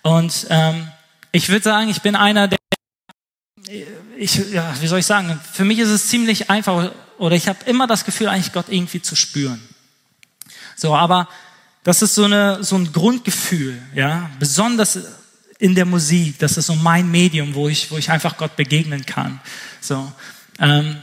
Und 0.02 0.46
ähm, 0.50 0.88
ich 1.30 1.48
würde 1.48 1.62
sagen, 1.62 1.88
ich 1.88 2.02
bin 2.02 2.16
einer, 2.16 2.48
der, 2.48 2.58
ich, 4.16 4.50
ja, 4.50 4.74
wie 4.80 4.86
soll 4.86 4.98
ich 4.98 5.06
sagen, 5.06 5.40
für 5.52 5.64
mich 5.64 5.78
ist 5.78 5.88
es 5.88 6.08
ziemlich 6.08 6.50
einfach, 6.50 6.90
oder 7.18 7.36
ich 7.36 7.48
habe 7.48 7.64
immer 7.66 7.86
das 7.86 8.04
Gefühl, 8.04 8.28
eigentlich 8.28 8.52
Gott 8.52 8.66
irgendwie 8.68 9.00
zu 9.00 9.14
spüren. 9.14 9.62
So, 10.76 10.96
aber 10.96 11.28
das 11.84 12.02
ist 12.02 12.14
so, 12.14 12.24
eine, 12.24 12.62
so 12.62 12.76
ein 12.76 12.92
Grundgefühl, 12.92 13.80
ja, 13.94 14.30
besonders 14.38 14.98
in 15.58 15.74
der 15.74 15.84
Musik. 15.84 16.38
Das 16.38 16.56
ist 16.56 16.66
so 16.66 16.74
mein 16.76 17.10
Medium, 17.10 17.54
wo 17.54 17.68
ich, 17.68 17.90
wo 17.90 17.96
ich 17.96 18.10
einfach 18.10 18.36
Gott 18.36 18.56
begegnen 18.56 19.04
kann. 19.06 19.40
So. 19.80 20.12
Ähm, 20.58 20.96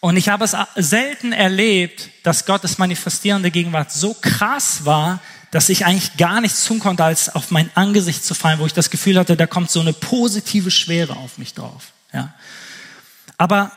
und 0.00 0.16
ich 0.16 0.28
habe 0.28 0.44
es 0.44 0.54
selten 0.76 1.32
erlebt, 1.32 2.10
dass 2.22 2.46
Gottes 2.46 2.78
manifestierende 2.78 3.50
Gegenwart 3.50 3.92
so 3.92 4.14
krass 4.14 4.84
war, 4.84 5.20
dass 5.50 5.68
ich 5.68 5.86
eigentlich 5.86 6.16
gar 6.16 6.40
nichts 6.40 6.64
tun 6.64 6.80
konnte, 6.80 7.04
als 7.04 7.34
auf 7.34 7.50
mein 7.50 7.70
Angesicht 7.74 8.24
zu 8.24 8.34
fallen, 8.34 8.58
wo 8.58 8.66
ich 8.66 8.74
das 8.74 8.90
Gefühl 8.90 9.18
hatte, 9.18 9.36
da 9.36 9.46
kommt 9.46 9.70
so 9.70 9.80
eine 9.80 9.92
positive 9.92 10.70
Schwere 10.70 11.16
auf 11.16 11.38
mich 11.38 11.54
drauf. 11.54 11.92
Ja. 12.12 12.34
Aber 13.38 13.72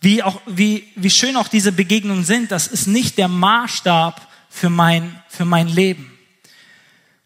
wie, 0.00 0.22
auch, 0.22 0.40
wie, 0.46 0.88
wie 0.96 1.10
schön 1.10 1.36
auch 1.36 1.48
diese 1.48 1.72
Begegnungen 1.72 2.24
sind, 2.24 2.50
das 2.50 2.66
ist 2.66 2.86
nicht 2.86 3.18
der 3.18 3.28
Maßstab 3.28 4.29
für 4.50 4.68
mein, 4.68 5.22
für 5.28 5.46
mein 5.46 5.68
Leben. 5.68 6.18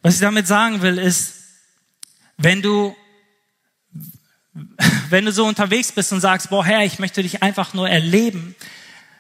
Was 0.03 0.15
ich 0.15 0.21
damit 0.21 0.47
sagen 0.47 0.81
will, 0.83 0.99
ist, 0.99 1.33
Wenn 2.37 2.63
du, 2.63 2.97
wenn 5.09 5.25
du 5.25 5.31
so 5.31 5.47
unterwegs 5.47 5.93
bist 5.93 6.13
und 6.13 6.21
sagst, 6.21 6.51
boah 6.51 6.65
Herr, 6.65 6.85
ich 6.85 6.99
möchte 6.99 7.23
dich 7.23 7.43
einfach 7.43 7.75
nur 7.75 7.89
erleben, 7.89 8.57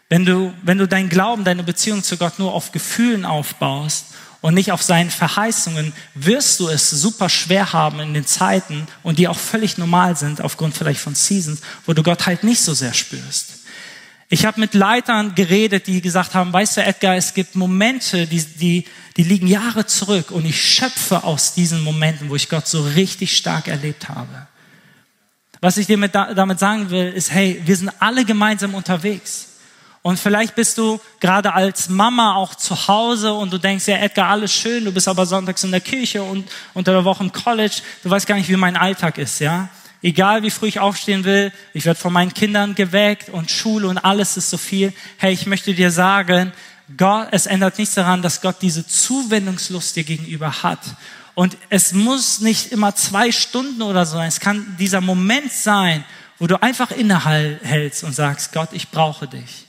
wenn 0.08 0.24
du, 0.24 0.52
wenn 0.62 0.78
du 0.78 0.88
deinen 0.88 1.08
Glauben, 1.08 1.44
deine 1.44 1.62
Beziehung 1.62 2.02
zu 2.02 2.16
Gott 2.16 2.38
nur 2.38 2.52
auf 2.52 2.72
Gefühlen 2.72 3.24
aufbaust 3.24 4.06
und 4.40 4.54
nicht 4.54 4.72
auf 4.72 4.82
seinen 4.82 5.10
Verheißungen, 5.10 5.92
wirst 6.14 6.58
du 6.58 6.68
es 6.68 6.90
super 6.90 7.28
schwer 7.28 7.72
haben 7.72 8.00
in 8.00 8.14
den 8.14 8.26
Zeiten 8.26 8.86
und 9.04 9.18
die 9.18 9.28
auch 9.28 9.38
völlig 9.38 9.78
normal 9.78 10.16
sind, 10.16 10.40
aufgrund 10.40 10.76
vielleicht 10.76 11.00
von 11.00 11.14
Seasons, 11.14 11.60
wo 11.86 11.94
du 11.94 12.02
Gott 12.02 12.26
halt 12.26 12.42
nicht 12.42 12.62
so 12.62 12.74
sehr 12.74 12.94
spürst. 12.94 13.63
Ich 14.34 14.44
habe 14.44 14.58
mit 14.58 14.74
Leitern 14.74 15.36
geredet, 15.36 15.86
die 15.86 16.00
gesagt 16.00 16.34
haben, 16.34 16.52
weißt 16.52 16.78
du, 16.78 16.82
Edgar, 16.82 17.14
es 17.14 17.34
gibt 17.34 17.54
Momente, 17.54 18.26
die, 18.26 18.42
die, 18.42 18.84
die 19.16 19.22
liegen 19.22 19.46
Jahre 19.46 19.86
zurück 19.86 20.32
und 20.32 20.44
ich 20.44 20.60
schöpfe 20.60 21.22
aus 21.22 21.54
diesen 21.54 21.84
Momenten, 21.84 22.28
wo 22.28 22.34
ich 22.34 22.48
Gott 22.48 22.66
so 22.66 22.82
richtig 22.82 23.36
stark 23.36 23.68
erlebt 23.68 24.08
habe. 24.08 24.48
Was 25.60 25.76
ich 25.76 25.86
dir 25.86 25.98
mit, 25.98 26.16
damit 26.16 26.58
sagen 26.58 26.90
will, 26.90 27.12
ist, 27.12 27.30
hey, 27.30 27.62
wir 27.64 27.76
sind 27.76 27.92
alle 28.00 28.24
gemeinsam 28.24 28.74
unterwegs. 28.74 29.50
Und 30.02 30.18
vielleicht 30.18 30.56
bist 30.56 30.78
du 30.78 31.00
gerade 31.20 31.54
als 31.54 31.88
Mama 31.88 32.34
auch 32.34 32.56
zu 32.56 32.88
Hause 32.88 33.34
und 33.34 33.52
du 33.52 33.58
denkst, 33.58 33.86
ja, 33.86 33.98
Edgar, 33.98 34.30
alles 34.30 34.52
schön, 34.52 34.84
du 34.84 34.90
bist 34.90 35.06
aber 35.06 35.26
sonntags 35.26 35.62
in 35.62 35.70
der 35.70 35.80
Kirche 35.80 36.24
und 36.24 36.50
unter 36.72 36.90
der 36.90 37.04
Woche 37.04 37.22
im 37.22 37.30
College. 37.30 37.82
Du 38.02 38.10
weißt 38.10 38.26
gar 38.26 38.34
nicht, 38.34 38.48
wie 38.48 38.56
mein 38.56 38.76
Alltag 38.76 39.16
ist, 39.16 39.38
ja? 39.38 39.68
Egal 40.04 40.42
wie 40.42 40.50
früh 40.50 40.66
ich 40.66 40.80
aufstehen 40.80 41.24
will, 41.24 41.50
ich 41.72 41.86
werde 41.86 41.98
von 41.98 42.12
meinen 42.12 42.34
Kindern 42.34 42.74
geweckt 42.74 43.30
und 43.30 43.50
Schule 43.50 43.88
und 43.88 43.96
alles 43.96 44.36
ist 44.36 44.50
so 44.50 44.58
viel. 44.58 44.92
Hey, 45.16 45.32
ich 45.32 45.46
möchte 45.46 45.72
dir 45.72 45.90
sagen, 45.90 46.52
Gott, 46.98 47.28
es 47.30 47.46
ändert 47.46 47.78
nichts 47.78 47.94
daran, 47.94 48.20
dass 48.20 48.42
Gott 48.42 48.56
diese 48.60 48.86
Zuwendungslust 48.86 49.96
dir 49.96 50.04
gegenüber 50.04 50.62
hat. 50.62 50.80
Und 51.34 51.56
es 51.70 51.94
muss 51.94 52.40
nicht 52.40 52.70
immer 52.70 52.94
zwei 52.94 53.32
Stunden 53.32 53.80
oder 53.80 54.04
so 54.04 54.18
sein. 54.18 54.28
Es 54.28 54.40
kann 54.40 54.76
dieser 54.78 55.00
Moment 55.00 55.50
sein, 55.50 56.04
wo 56.38 56.46
du 56.46 56.62
einfach 56.62 56.90
innehältst 56.90 58.04
und 58.04 58.14
sagst, 58.14 58.52
Gott, 58.52 58.68
ich 58.72 58.90
brauche 58.90 59.26
dich. 59.26 59.64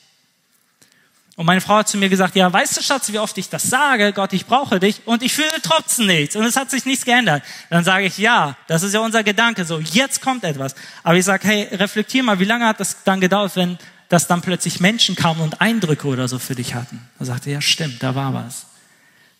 Und 1.37 1.45
meine 1.45 1.59
Frau 1.59 1.75
hat 1.75 1.89
zu 1.89 1.97
mir 1.97 2.07
gesagt, 2.07 2.35
ja, 2.37 2.51
weißt 2.51 2.77
du, 2.77 2.81
Schatz, 2.81 3.11
wie 3.11 3.19
oft 3.19 3.37
ich 3.37 3.49
das 3.49 3.63
sage, 3.63 4.13
Gott, 4.13 4.31
ich 4.31 4.45
brauche 4.45 4.79
dich, 4.79 5.01
und 5.05 5.21
ich 5.21 5.33
fühle 5.33 5.49
trotzdem 5.61 6.07
nichts, 6.07 6.37
und 6.37 6.45
es 6.45 6.55
hat 6.55 6.71
sich 6.71 6.85
nichts 6.85 7.03
geändert. 7.03 7.43
Dann 7.69 7.83
sage 7.83 8.05
ich, 8.05 8.17
ja, 8.17 8.55
das 8.67 8.83
ist 8.83 8.93
ja 8.93 9.01
unser 9.01 9.21
Gedanke, 9.21 9.65
so, 9.65 9.79
jetzt 9.79 10.21
kommt 10.21 10.45
etwas. 10.45 10.75
Aber 11.03 11.17
ich 11.17 11.25
sage, 11.25 11.45
hey, 11.45 11.67
reflektier 11.73 12.23
mal, 12.23 12.39
wie 12.39 12.45
lange 12.45 12.65
hat 12.65 12.79
das 12.79 13.03
dann 13.03 13.19
gedauert, 13.19 13.55
wenn 13.55 13.77
das 14.07 14.27
dann 14.27 14.41
plötzlich 14.41 14.79
Menschen 14.79 15.15
kamen 15.15 15.41
und 15.41 15.59
Eindrücke 15.59 16.07
oder 16.07 16.29
so 16.29 16.39
für 16.39 16.55
dich 16.55 16.73
hatten? 16.73 17.01
Da 17.19 17.25
sagte 17.25 17.51
ja, 17.51 17.59
stimmt, 17.59 18.01
da 18.01 18.15
war 18.15 18.33
was. 18.33 18.67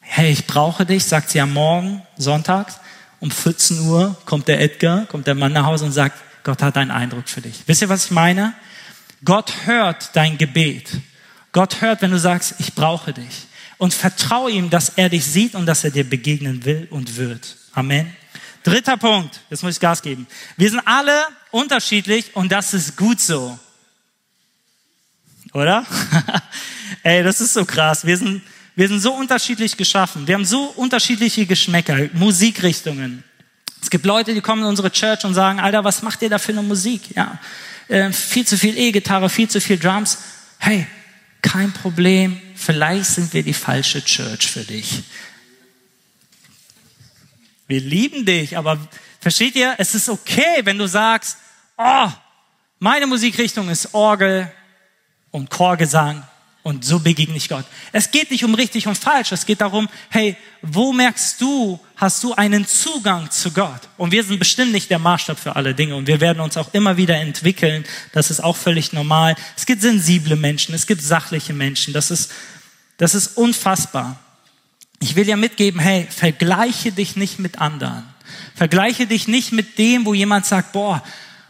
Hey, 0.02 0.32
ich 0.32 0.48
brauche 0.48 0.86
dich, 0.86 1.06
sagt 1.06 1.30
sie 1.30 1.40
am 1.40 1.54
Morgen, 1.54 2.02
sonntags, 2.18 2.80
um 3.22 3.32
14 3.32 3.88
Uhr 3.88 4.18
kommt 4.26 4.50
der 4.50 4.60
Edgar, 4.60 5.06
kommt 5.06 5.28
der 5.28 5.36
Mann 5.36 5.54
nach 5.54 5.66
Hause 5.66 5.86
und 5.86 5.94
sagt, 5.94 6.18
Gott 6.44 6.62
hat 6.62 6.76
einen 6.76 6.92
Eindruck 6.92 7.30
für 7.30 7.42
dich. 7.42 7.64
Wisst 7.66 7.82
ihr, 7.82 7.90
was 7.90 8.06
ich 8.06 8.12
meine? 8.12 8.54
Gott 9.24 9.54
hört 9.66 10.10
dein 10.14 10.38
Gebet. 10.38 10.90
Gott 11.56 11.80
hört, 11.80 12.02
wenn 12.02 12.12
du 12.12 12.20
sagst, 12.20 12.56
ich 12.60 12.74
brauche 12.74 13.13
dich. 13.13 13.48
Und 13.78 13.94
vertraue 13.94 14.52
ihm, 14.52 14.70
dass 14.70 14.89
er 14.89 15.08
dich 15.08 15.24
sieht 15.24 15.56
und 15.56 15.65
dass 15.65 15.86
er 15.86 15.91
dir 15.91 16.04
begegnen 16.04 16.65
will 16.65 16.86
und 16.89 17.15
wird. 17.15 17.56
Amen. 17.74 18.13
Dritter 18.63 18.98
Punkt, 18.98 19.39
jetzt 19.50 19.63
muss 19.63 19.76
ich 19.76 19.80
Gas 19.80 20.02
geben. 20.02 20.28
Wir 20.58 20.70
sind 20.70 20.82
alle 20.86 21.18
unterschiedlich 21.52 22.36
und 22.36 22.52
das 22.52 22.74
ist 22.74 22.98
gut 22.98 23.22
so. 23.22 23.58
Oder? 25.54 25.86
Ey, 27.04 27.24
das 27.24 27.39
ist 27.39 27.54
so 27.54 27.63
krass. 27.63 28.06
Wir 28.06 28.18
sind, 28.18 28.41
wir 28.76 28.89
sind 28.89 29.00
so 29.00 29.13
unterschiedlich 29.13 29.78
geschaffen. 29.78 30.28
Wir 30.28 30.36
haben 30.36 30.44
so 30.44 30.65
unterschiedliche 30.76 31.46
Geschmäcker, 31.46 32.10
Musikrichtungen. 32.12 33.24
Es 33.82 33.89
gibt 33.89 34.06
Leute, 34.06 34.34
die 34.34 34.41
kommen 34.41 34.63
in 34.63 34.68
unsere 34.68 34.91
Church 34.91 35.24
und 35.24 35.34
sagen, 35.34 35.62
Alter, 35.62 35.86
was 35.86 36.02
macht 36.02 36.22
ihr 36.22 36.30
da 36.30 36.38
für 36.38 36.52
eine 36.52 36.63
Musik? 36.63 37.15
Ja, 37.15 37.39
äh, 37.88 38.12
viel 38.12 38.46
zu 38.46 38.58
viel 38.58 38.78
E-Gitarre, 38.78 39.30
viel 39.30 39.48
zu 39.48 39.62
viel 39.62 39.78
Drums. 39.78 40.18
Hey, 40.58 40.86
kein 41.46 41.72
Problem, 41.72 42.42
vielleicht 42.56 43.06
sind 43.06 43.32
wir 43.34 43.44
die 43.44 43.54
falsche 43.54 44.04
Church 44.04 44.48
für 44.48 44.64
dich. 44.64 45.04
Wir 47.68 47.80
lieben 47.80 48.26
dich, 48.26 48.58
aber 48.58 48.80
versteht 49.20 49.56
ihr, 49.56 49.76
es 49.78 49.94
ist 49.94 50.10
okay, 50.10 50.62
wenn 50.64 50.80
du 50.80 50.88
sagst, 50.88 51.38
oh, 51.78 52.10
meine 52.80 53.06
Musikrichtung 53.06 53.70
ist 53.70 53.94
Orgel 53.94 54.52
und 55.30 55.52
Chorgesang 55.52 56.28
und 56.64 56.84
so 56.84 57.00
begegne 57.00 57.38
ich 57.38 57.48
Gott. 57.48 57.66
Es 57.92 58.10
geht 58.10 58.32
nicht 58.32 58.44
um 58.44 58.56
richtig 58.56 58.88
und 58.88 58.98
falsch. 58.98 59.32
Es 59.32 59.46
geht 59.46 59.62
darum, 59.62 59.88
hey, 60.10 60.36
wo 60.64 60.94
merkst 60.94 61.40
du, 61.40 61.80
hast 61.96 62.24
du 62.24 62.34
einen 62.34 62.68
Zugang 62.68 63.32
zu 63.32 63.52
Gott? 63.52 63.82
Und 63.98 64.12
wir 64.12 64.24
sind 64.24 64.40
bestimmt 64.40 64.72
nicht 64.72 64.90
der 64.90 65.00
Maßstab 65.00 65.40
für 65.40 65.56
alle 65.56 65.74
Dinge. 65.74 65.96
Und 65.96 66.08
wir 66.08 66.20
werden 66.20 66.40
uns 66.40 66.58
auch 66.58 66.74
immer 66.74 66.98
wieder 66.98 67.16
entwickeln. 67.16 67.86
Das 68.12 68.32
ist 68.32 68.44
auch 68.44 68.58
völlig 68.58 68.94
normal. 68.94 69.36
Es 69.56 69.66
gibt 69.66 69.82
sensible 69.82 70.36
Menschen. 70.36 70.76
Es 70.76 70.88
gibt 70.88 71.02
sachliche 71.02 71.54
Menschen. 71.54 71.94
Das 71.94 72.12
ist, 72.12 72.32
das 72.98 73.16
ist 73.16 73.38
unfassbar. 73.38 74.20
Ich 75.00 75.16
will 75.16 75.28
ja 75.28 75.36
mitgeben, 75.36 75.80
hey, 75.80 76.08
vergleiche 76.10 76.92
dich 76.92 77.16
nicht 77.16 77.40
mit 77.40 77.60
anderen. 77.60 78.04
Vergleiche 78.56 79.08
dich 79.08 79.28
nicht 79.28 79.52
mit 79.52 79.78
dem, 79.78 80.06
wo 80.06 80.14
jemand 80.14 80.46
sagt, 80.46 80.72
boah, 80.72 81.04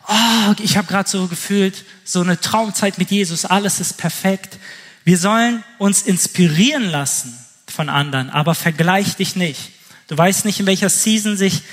oh, 0.08 0.54
ich 0.60 0.78
habe 0.78 0.88
gerade 0.88 1.10
so 1.10 1.28
gefühlt, 1.28 1.86
so 2.04 2.22
eine 2.22 2.40
Traumzeit 2.40 2.98
mit 2.98 3.12
Jesus, 3.12 3.46
alles 3.46 3.80
ist 3.80 3.98
perfekt. 3.98 4.58
Wir 5.04 5.18
sollen 5.18 5.64
uns 5.78 6.02
inspirieren 6.02 6.86
lassen 6.86 7.38
von 7.68 7.90
anderen, 7.90 8.30
aber 8.30 8.56
vergleich 8.56 9.16
dich 9.16 9.36
nicht. 9.36 9.72
Du 10.08 10.18
weißt 10.18 10.46
nicht, 10.46 10.60
in 10.60 10.66
welcher 10.66 10.90
Season 10.90 11.38
sich 11.38 11.64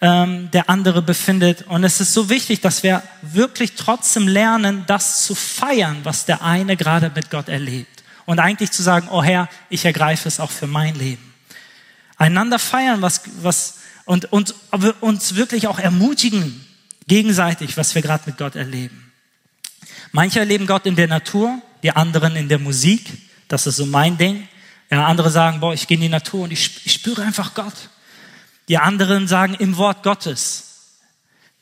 ähm, 0.00 0.50
der 0.52 0.70
andere 0.70 1.02
befindet. 1.02 1.62
Und 1.68 1.84
es 1.84 2.00
ist 2.00 2.12
so 2.12 2.28
wichtig, 2.28 2.60
dass 2.60 2.82
wir 2.82 3.02
wirklich 3.22 3.72
trotzdem 3.74 4.28
lernen, 4.28 4.84
das 4.86 5.24
zu 5.24 5.34
feiern, 5.34 5.98
was 6.04 6.24
der 6.24 6.42
eine 6.42 6.76
gerade 6.76 7.10
mit 7.14 7.30
Gott 7.30 7.48
erlebt. 7.48 8.02
Und 8.26 8.40
eigentlich 8.40 8.70
zu 8.70 8.82
sagen, 8.82 9.08
oh 9.10 9.22
Herr, 9.22 9.48
ich 9.70 9.84
ergreife 9.84 10.28
es 10.28 10.38
auch 10.38 10.50
für 10.50 10.66
mein 10.66 10.94
Leben. 10.94 11.34
Einander 12.16 12.58
feiern, 12.58 13.00
was, 13.00 13.22
was, 13.42 13.78
und, 14.04 14.32
und 14.32 14.54
uns 15.00 15.34
wirklich 15.34 15.66
auch 15.66 15.78
ermutigen, 15.78 16.66
gegenseitig, 17.06 17.76
was 17.76 17.94
wir 17.94 18.02
gerade 18.02 18.24
mit 18.26 18.36
Gott 18.36 18.54
erleben. 18.54 19.12
Manche 20.12 20.40
erleben 20.40 20.66
Gott 20.66 20.86
in 20.86 20.96
der 20.96 21.08
Natur, 21.08 21.60
die 21.82 21.90
anderen 21.92 22.36
in 22.36 22.48
der 22.48 22.58
Musik. 22.58 23.06
Das 23.48 23.66
ist 23.66 23.76
so 23.76 23.86
mein 23.86 24.18
Ding. 24.18 24.46
Ja, 24.90 25.06
andere 25.06 25.30
sagen, 25.30 25.60
boah, 25.60 25.74
ich 25.74 25.86
gehe 25.86 25.96
in 25.96 26.02
die 26.02 26.08
Natur 26.08 26.44
und 26.44 26.50
ich, 26.50 26.86
ich 26.86 26.92
spüre 26.92 27.22
einfach 27.22 27.54
Gott. 27.54 27.74
Die 28.68 28.78
anderen 28.78 29.28
sagen 29.28 29.54
im 29.54 29.76
Wort 29.76 30.02
Gottes. 30.02 30.64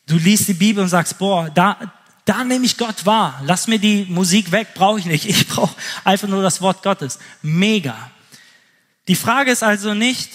Du 0.06 0.16
liest 0.16 0.48
die 0.48 0.54
Bibel 0.54 0.82
und 0.82 0.88
sagst, 0.88 1.18
boah, 1.18 1.50
da, 1.50 1.92
da 2.24 2.44
nehme 2.44 2.64
ich 2.64 2.76
Gott 2.76 3.06
wahr. 3.06 3.40
Lass 3.44 3.66
mir 3.66 3.78
die 3.78 4.04
Musik 4.08 4.52
weg, 4.52 4.68
brauche 4.74 5.00
ich 5.00 5.06
nicht. 5.06 5.24
Ich 5.24 5.48
brauche 5.48 5.74
einfach 6.04 6.28
nur 6.28 6.42
das 6.42 6.60
Wort 6.60 6.82
Gottes. 6.82 7.18
Mega. 7.42 8.10
Die 9.08 9.16
Frage 9.16 9.50
ist 9.50 9.62
also 9.62 9.94
nicht, 9.94 10.30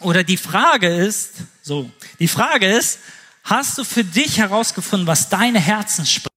oder 0.00 0.24
die 0.24 0.36
Frage 0.36 0.88
ist, 0.88 1.34
so, 1.62 1.90
die 2.18 2.28
Frage 2.28 2.66
ist, 2.66 2.98
hast 3.44 3.78
du 3.78 3.84
für 3.84 4.04
dich 4.04 4.38
herausgefunden, 4.38 5.06
was 5.06 5.28
deine 5.28 5.60
Herzenssprache 5.60 6.32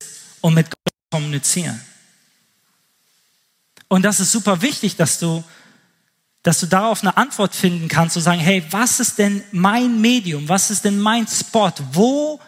ist, 0.00 0.10
um 0.40 0.54
mit 0.54 0.66
Gott 0.66 0.92
zu 0.92 1.18
kommunizieren? 1.18 1.80
Und 3.88 4.02
das 4.02 4.20
ist 4.20 4.32
super 4.32 4.62
wichtig, 4.62 4.96
dass 4.96 5.18
du, 5.18 5.44
dass 6.42 6.60
du 6.60 6.66
darauf 6.66 7.02
eine 7.02 7.16
Antwort 7.16 7.54
finden 7.54 7.88
kannst, 7.88 8.14
zu 8.14 8.20
sagen, 8.20 8.40
hey, 8.40 8.64
was 8.70 9.00
ist 9.00 9.18
denn 9.18 9.42
mein 9.52 10.00
Medium? 10.00 10.48
Was 10.48 10.70
ist 10.70 10.84
denn 10.84 10.98
mein 10.98 11.26
Spot? 11.26 11.72
Wo, 11.92 12.40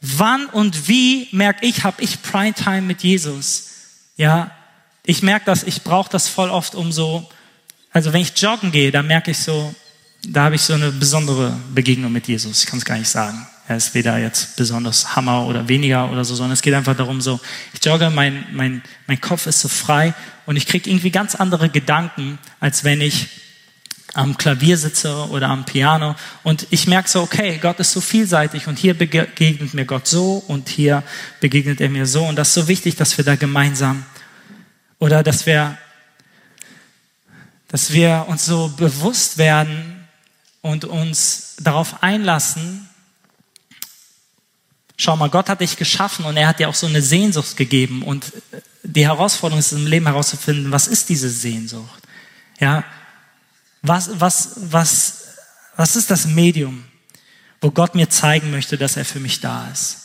wann 0.00 0.46
und 0.46 0.88
wie 0.88 1.28
merke 1.32 1.66
ich, 1.66 1.84
habe 1.84 2.02
ich 2.02 2.22
Primetime 2.22 2.82
mit 2.82 3.02
Jesus? 3.02 3.70
Ja, 4.16 4.50
ich 5.04 5.22
merke 5.22 5.46
das, 5.46 5.62
ich 5.62 5.82
brauche 5.82 6.10
das 6.10 6.28
voll 6.28 6.50
oft 6.50 6.74
um 6.74 6.92
so, 6.92 7.28
also 7.92 8.12
wenn 8.12 8.22
ich 8.22 8.36
joggen 8.40 8.72
gehe, 8.72 8.90
da 8.90 9.02
merke 9.02 9.30
ich 9.30 9.38
so, 9.38 9.74
da 10.26 10.44
habe 10.44 10.54
ich 10.54 10.62
so 10.62 10.74
eine 10.74 10.90
besondere 10.90 11.56
Begegnung 11.74 12.10
mit 12.10 12.26
Jesus. 12.28 12.62
Ich 12.62 12.66
kann 12.66 12.78
es 12.78 12.84
gar 12.84 12.98
nicht 12.98 13.08
sagen. 13.08 13.46
Er 13.66 13.76
ist 13.76 13.94
weder 13.94 14.18
jetzt 14.18 14.56
besonders 14.56 15.16
Hammer 15.16 15.46
oder 15.46 15.68
weniger 15.68 16.10
oder 16.10 16.24
so, 16.24 16.34
sondern 16.34 16.52
es 16.52 16.60
geht 16.60 16.74
einfach 16.74 16.96
darum, 16.96 17.20
so, 17.22 17.40
ich 17.72 17.82
jogge, 17.84 18.10
mein, 18.10 18.46
mein, 18.52 18.82
mein 19.06 19.20
Kopf 19.20 19.46
ist 19.46 19.60
so 19.60 19.68
frei 19.68 20.12
und 20.44 20.56
ich 20.56 20.66
kriege 20.66 20.90
irgendwie 20.90 21.10
ganz 21.10 21.34
andere 21.34 21.70
Gedanken, 21.70 22.38
als 22.60 22.84
wenn 22.84 23.00
ich 23.00 23.28
am 24.12 24.36
Klavier 24.36 24.78
sitze 24.78 25.28
oder 25.30 25.48
am 25.48 25.64
Piano. 25.64 26.14
Und 26.44 26.66
ich 26.70 26.86
merke 26.86 27.08
so, 27.08 27.22
okay, 27.22 27.58
Gott 27.60 27.80
ist 27.80 27.92
so 27.92 28.00
vielseitig 28.00 28.68
und 28.68 28.78
hier 28.78 28.94
begegnet 28.94 29.74
mir 29.74 29.86
Gott 29.86 30.06
so 30.06 30.44
und 30.46 30.68
hier 30.68 31.02
begegnet 31.40 31.80
er 31.80 31.88
mir 31.88 32.06
so. 32.06 32.24
Und 32.24 32.36
das 32.36 32.48
ist 32.48 32.54
so 32.54 32.68
wichtig, 32.68 32.96
dass 32.96 33.16
wir 33.18 33.24
da 33.24 33.34
gemeinsam 33.34 34.04
oder 34.98 35.22
dass 35.22 35.46
wir, 35.46 35.76
dass 37.68 37.92
wir 37.92 38.26
uns 38.28 38.44
so 38.44 38.68
bewusst 38.68 39.36
werden 39.38 40.06
und 40.60 40.84
uns 40.84 41.56
darauf 41.60 42.02
einlassen, 42.02 42.88
Schau 44.96 45.16
mal, 45.16 45.28
Gott 45.28 45.48
hat 45.48 45.60
dich 45.60 45.76
geschaffen 45.76 46.24
und 46.24 46.36
er 46.36 46.48
hat 46.48 46.60
dir 46.60 46.68
auch 46.68 46.74
so 46.74 46.86
eine 46.86 47.02
Sehnsucht 47.02 47.56
gegeben 47.56 48.02
und 48.02 48.32
die 48.82 49.06
Herausforderung 49.06 49.58
ist 49.58 49.72
im 49.72 49.86
Leben 49.86 50.06
herauszufinden, 50.06 50.70
was 50.70 50.86
ist 50.86 51.08
diese 51.08 51.28
Sehnsucht? 51.28 52.02
Ja, 52.60 52.84
was, 53.82 54.20
was, 54.20 54.52
was, 54.56 55.24
was 55.76 55.96
ist 55.96 56.10
das 56.10 56.26
Medium? 56.26 56.84
wo 57.64 57.70
Gott 57.70 57.94
mir 57.94 58.10
zeigen 58.10 58.50
möchte, 58.50 58.76
dass 58.76 58.98
er 58.98 59.06
für 59.06 59.20
mich 59.20 59.40
da 59.40 59.70
ist. 59.70 59.96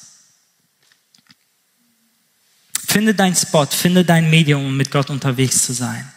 Finde 2.87 3.13
deinen 3.13 3.35
Spot, 3.35 3.65
finde 3.65 4.05
dein 4.05 4.29
Medium, 4.29 4.65
um 4.65 4.77
mit 4.77 4.91
Gott 4.91 5.09
unterwegs 5.09 5.65
zu 5.65 5.73
sein. 5.73 6.09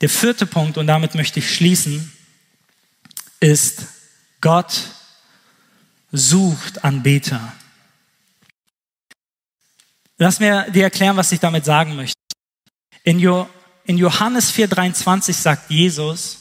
Der 0.00 0.08
vierte 0.08 0.46
Punkt, 0.46 0.78
und 0.78 0.86
damit 0.86 1.16
möchte 1.16 1.40
ich 1.40 1.52
schließen, 1.52 2.12
ist, 3.40 3.80
Gott 4.40 4.80
sucht 6.16 6.84
Anbeter. 6.84 7.52
Lass 10.18 10.40
mir 10.40 10.70
dir 10.70 10.84
erklären, 10.84 11.16
was 11.16 11.32
ich 11.32 11.40
damit 11.40 11.64
sagen 11.64 11.94
möchte. 11.94 12.16
In, 13.04 13.18
jo 13.18 13.48
in 13.84 13.98
Johannes 13.98 14.52
4,23 14.52 15.32
sagt 15.32 15.70
Jesus, 15.70 16.38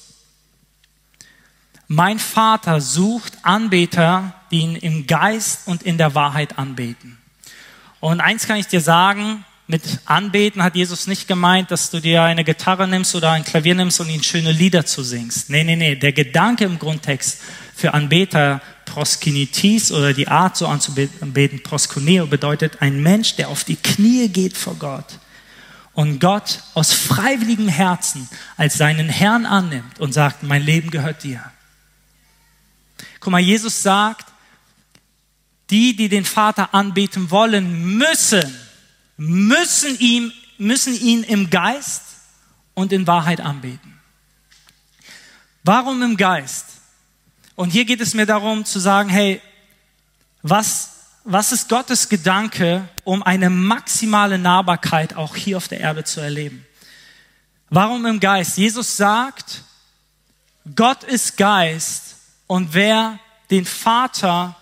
mein 1.88 2.18
Vater 2.18 2.82
sucht 2.82 3.34
Anbeter, 3.44 4.34
die 4.50 4.62
ihn 4.62 4.76
im 4.76 5.06
Geist 5.06 5.68
und 5.68 5.84
in 5.84 5.98
der 5.98 6.16
Wahrheit 6.16 6.58
anbeten. 6.58 7.18
Und 8.00 8.22
eins 8.22 8.48
kann 8.48 8.58
ich 8.58 8.68
dir 8.68 8.82
sagen, 8.82 9.46
mit 9.68 9.82
Anbeten 10.06 10.64
hat 10.64 10.76
Jesus 10.76 11.08
nicht 11.08 11.28
gemeint, 11.28 11.72
dass 11.72 11.90
du 11.90 12.00
dir 12.00 12.24
eine 12.24 12.44
Gitarre 12.44 12.88
nimmst 12.88 13.16
oder 13.16 13.32
ein 13.32 13.44
Klavier 13.44 13.76
nimmst 13.76 14.00
und 14.00 14.10
ihn 14.10 14.24
schöne 14.24 14.52
Lieder 14.52 14.86
zu 14.86 15.04
singst. 15.04 15.50
Nee, 15.50 15.64
nee, 15.64 15.76
nee. 15.76 15.96
Der 15.96 16.14
Gedanke 16.14 16.66
im 16.66 16.78
Grundtext 16.78 17.42
für 17.76 17.94
Anbeter 17.94 18.62
proskinitis 18.96 19.92
oder 19.92 20.14
die 20.14 20.30
Art 20.30 20.56
so 20.56 20.68
anzubeten, 20.68 21.62
proskuneo, 21.62 22.28
bedeutet 22.28 22.82
ein 22.82 23.04
Mensch, 23.04 23.36
der 23.36 23.50
auf 23.50 23.66
die 23.66 23.76
Knie 23.76 24.30
geht 24.30 24.56
vor 24.56 24.76
Gott 24.76 25.20
und 25.92 26.22
Gott 26.22 26.62
aus 26.76 26.94
freiwilligem 26.94 27.68
Herzen 27.68 28.30
als 28.56 28.76
seinen 28.76 29.10
Herrn 29.10 29.46
annimmt 29.46 30.00
und 30.00 30.14
sagt, 30.14 30.44
mein 30.44 30.64
Leben 30.64 30.92
gehört 30.92 31.24
dir. 31.24 31.44
Guck 33.20 33.32
mal, 33.32 33.42
Jesus 33.42 33.84
sagt, 33.84 34.32
die, 35.70 35.94
die 35.94 36.08
den 36.08 36.24
Vater 36.24 36.74
anbeten 36.74 37.30
wollen, 37.32 37.98
müssen, 37.98 38.56
müssen 39.18 40.00
ihm, 40.00 40.32
müssen 40.58 40.94
ihn 40.94 41.24
im 41.24 41.50
Geist 41.50 42.04
und 42.74 42.94
in 42.94 43.06
Wahrheit 43.08 43.42
anbeten. 43.42 44.00
Warum 45.66 46.02
im 46.02 46.16
Geist? 46.16 46.75
Und 47.56 47.70
hier 47.70 47.86
geht 47.86 48.02
es 48.02 48.14
mir 48.14 48.26
darum 48.26 48.66
zu 48.66 48.80
sagen, 48.80 49.10
hey, 49.10 49.42
was, 50.42 50.92
was 51.24 51.52
ist 51.52 51.70
Gottes 51.70 52.10
Gedanke, 52.10 52.88
um 53.04 53.24
eine 53.24 53.50
maximale 53.50 54.38
Nahbarkeit 54.38 55.16
auch 55.16 55.36
hier 55.36 55.58
auf 55.58 55.68
der 55.68 55.80
Erde 55.80 56.04
zu 56.04 56.20
erleben? 56.20 56.66
Warum 57.70 58.06
im 58.06 58.20
Geist? 58.20 58.58
Jesus 58.58 58.96
sagt, 58.96 59.64
Gott 60.76 61.04
ist 61.04 61.38
Geist 61.38 62.16
und 62.48 62.74
wer 62.74 63.20
den 63.50 63.66
Vater 63.66 64.56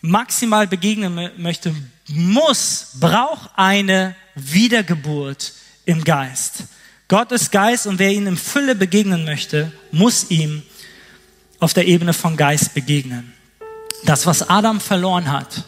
maximal 0.00 0.66
begegnen 0.66 1.30
möchte, 1.36 1.74
muss, 2.08 2.92
braucht 2.98 3.50
eine 3.56 4.16
Wiedergeburt 4.34 5.52
im 5.84 6.02
Geist. 6.04 6.64
Gott 7.08 7.32
ist 7.32 7.52
Geist 7.52 7.86
und 7.86 7.98
wer 7.98 8.10
ihn 8.10 8.26
in 8.26 8.36
Fülle 8.36 8.74
begegnen 8.74 9.24
möchte, 9.24 9.72
muss 9.90 10.30
ihm 10.30 10.62
auf 11.60 11.74
der 11.74 11.86
Ebene 11.86 12.14
von 12.14 12.36
Geist 12.36 12.74
begegnen. 12.74 13.34
Das, 14.04 14.26
was 14.26 14.48
Adam 14.48 14.80
verloren 14.80 15.30
hat, 15.30 15.62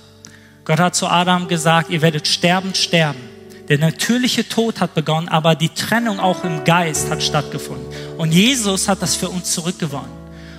Gott 0.65 0.79
hat 0.79 0.95
zu 0.95 1.07
Adam 1.07 1.49
gesagt, 1.49 1.91
ihr 1.91 2.03
werdet 2.03 2.27
sterbend 2.27 2.77
sterben. 2.77 3.21
Der 3.69 3.79
natürliche 3.79 4.49
Tod 4.49 4.81
hat 4.81 4.95
begonnen, 4.95 5.29
aber 5.29 5.55
die 5.55 5.69
Trennung 5.69 6.19
auch 6.19 6.45
im 6.45 6.65
Geist 6.65 7.11
hat 7.11 7.23
stattgefunden. 7.23 7.87
Und 8.17 8.33
Jesus 8.33 8.89
hat 8.89 9.03
das 9.03 9.17
für 9.17 9.29
uns 9.29 9.53
zurückgewonnen. 9.53 10.11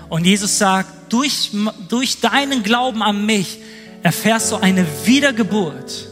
Und 0.09 0.25
Jesus 0.25 0.57
sagt, 0.57 0.89
durch, 1.11 1.51
durch 1.89 2.19
deinen 2.19 2.63
Glauben 2.63 3.01
an 3.01 3.25
mich 3.25 3.59
erfährst 4.03 4.51
du 4.51 4.57
eine 4.57 4.85
Wiedergeburt 5.05 6.07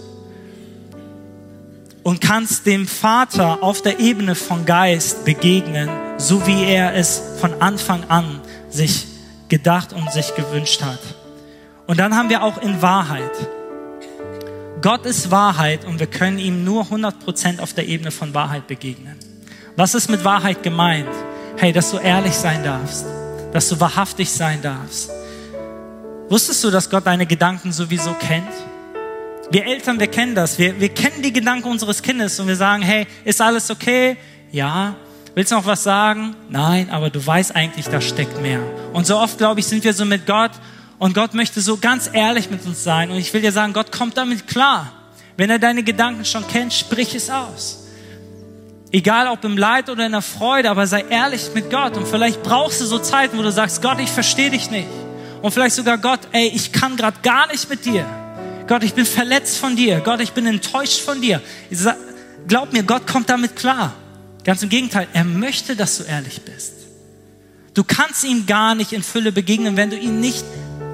und 2.03 2.19
kannst 2.19 2.65
dem 2.65 2.87
Vater 2.87 3.61
auf 3.61 3.81
der 3.81 3.99
Ebene 3.99 4.33
von 4.35 4.65
Geist 4.65 5.23
begegnen, 5.25 5.89
so 6.17 6.45
wie 6.47 6.63
er 6.63 6.95
es 6.95 7.21
von 7.39 7.61
Anfang 7.61 8.03
an 8.09 8.39
sich 8.69 9.10
gedacht 9.51 9.91
und 9.91 10.11
sich 10.11 10.33
gewünscht 10.33 10.81
hat. 10.81 10.99
Und 11.85 11.99
dann 11.99 12.15
haben 12.15 12.29
wir 12.29 12.41
auch 12.41 12.59
in 12.61 12.81
Wahrheit. 12.81 13.31
Gott 14.81 15.05
ist 15.05 15.29
Wahrheit 15.29 15.85
und 15.85 15.99
wir 15.99 16.07
können 16.07 16.39
ihm 16.39 16.63
nur 16.63 16.85
100% 16.85 17.59
auf 17.59 17.73
der 17.73 17.85
Ebene 17.85 18.11
von 18.11 18.33
Wahrheit 18.33 18.65
begegnen. 18.65 19.17
Was 19.75 19.93
ist 19.93 20.09
mit 20.09 20.23
Wahrheit 20.23 20.63
gemeint? 20.63 21.09
Hey, 21.57 21.73
dass 21.73 21.91
du 21.91 21.97
ehrlich 21.97 22.33
sein 22.33 22.63
darfst, 22.63 23.05
dass 23.51 23.67
du 23.67 23.79
wahrhaftig 23.79 24.31
sein 24.31 24.61
darfst. 24.61 25.11
Wusstest 26.29 26.63
du, 26.63 26.71
dass 26.71 26.89
Gott 26.89 27.05
deine 27.05 27.25
Gedanken 27.25 27.73
sowieso 27.73 28.13
kennt? 28.13 28.53
Wir 29.51 29.65
Eltern, 29.65 29.99
wir 29.99 30.07
kennen 30.07 30.33
das. 30.33 30.57
Wir, 30.57 30.79
wir 30.79 30.89
kennen 30.89 31.21
die 31.21 31.33
Gedanken 31.33 31.67
unseres 31.69 32.01
Kindes 32.01 32.39
und 32.39 32.47
wir 32.47 32.55
sagen, 32.55 32.83
hey, 32.83 33.05
ist 33.25 33.41
alles 33.41 33.69
okay? 33.69 34.15
Ja. 34.49 34.95
Willst 35.33 35.51
du 35.51 35.55
noch 35.55 35.65
was 35.65 35.83
sagen? 35.83 36.35
Nein, 36.49 36.89
aber 36.89 37.09
du 37.09 37.25
weißt 37.25 37.55
eigentlich, 37.55 37.87
da 37.87 38.01
steckt 38.01 38.41
mehr. 38.41 38.59
Und 38.91 39.07
so 39.07 39.17
oft, 39.17 39.37
glaube 39.37 39.61
ich, 39.61 39.67
sind 39.67 39.83
wir 39.83 39.93
so 39.93 40.03
mit 40.03 40.25
Gott 40.25 40.51
und 40.99 41.13
Gott 41.13 41.33
möchte 41.33 41.61
so 41.61 41.77
ganz 41.77 42.09
ehrlich 42.11 42.49
mit 42.49 42.65
uns 42.65 42.83
sein. 42.83 43.09
Und 43.09 43.17
ich 43.17 43.33
will 43.33 43.41
dir 43.41 43.53
sagen, 43.53 43.71
Gott 43.71 43.93
kommt 43.93 44.17
damit 44.17 44.47
klar. 44.47 44.91
Wenn 45.37 45.49
er 45.49 45.57
deine 45.57 45.83
Gedanken 45.83 46.25
schon 46.25 46.45
kennt, 46.47 46.73
sprich 46.73 47.15
es 47.15 47.29
aus. 47.29 47.85
Egal 48.91 49.27
ob 49.27 49.43
im 49.45 49.57
Leid 49.57 49.89
oder 49.89 50.05
in 50.05 50.11
der 50.11 50.21
Freude, 50.21 50.69
aber 50.69 50.85
sei 50.85 51.05
ehrlich 51.09 51.49
mit 51.55 51.71
Gott. 51.71 51.95
Und 51.95 52.09
vielleicht 52.09 52.43
brauchst 52.43 52.81
du 52.81 52.85
so 52.85 52.99
Zeiten, 52.99 53.37
wo 53.37 53.41
du 53.41 53.53
sagst, 53.53 53.81
Gott, 53.81 53.99
ich 54.01 54.11
verstehe 54.11 54.49
dich 54.49 54.69
nicht. 54.69 54.89
Und 55.41 55.51
vielleicht 55.51 55.77
sogar 55.77 55.97
Gott, 55.97 56.19
ey, 56.33 56.51
ich 56.53 56.73
kann 56.73 56.97
gerade 56.97 57.17
gar 57.23 57.47
nicht 57.47 57.69
mit 57.69 57.85
dir. 57.85 58.05
Gott, 58.67 58.83
ich 58.83 58.93
bin 58.93 59.05
verletzt 59.05 59.57
von 59.57 59.77
dir. 59.77 60.01
Gott, 60.01 60.19
ich 60.19 60.33
bin 60.33 60.45
enttäuscht 60.45 60.99
von 60.99 61.21
dir. 61.21 61.41
Glaub 62.47 62.73
mir, 62.73 62.83
Gott 62.83 63.07
kommt 63.07 63.29
damit 63.29 63.55
klar. 63.55 63.93
Ganz 64.43 64.63
im 64.63 64.69
Gegenteil, 64.69 65.07
er 65.13 65.23
möchte, 65.23 65.75
dass 65.75 65.97
du 65.97 66.03
ehrlich 66.03 66.41
bist. 66.41 66.73
Du 67.73 67.83
kannst 67.83 68.23
ihm 68.23 68.45
gar 68.45 68.75
nicht 68.75 68.91
in 68.91 69.03
Fülle 69.03 69.31
begegnen, 69.31 69.77
wenn 69.77 69.89
du 69.89 69.97
ihn 69.97 70.19
nicht 70.19 70.43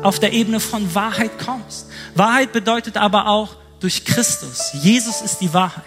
auf 0.03 0.19
der 0.19 0.33
Ebene 0.33 0.59
von 0.59 0.93
Wahrheit 0.93 1.39
kommst. 1.43 1.87
Wahrheit 2.13 2.51
bedeutet 2.51 2.97
aber 2.97 3.27
auch 3.27 3.55
durch 3.79 4.05
Christus. 4.05 4.71
Jesus 4.73 5.21
ist 5.21 5.39
die 5.39 5.53
Wahrheit. 5.53 5.83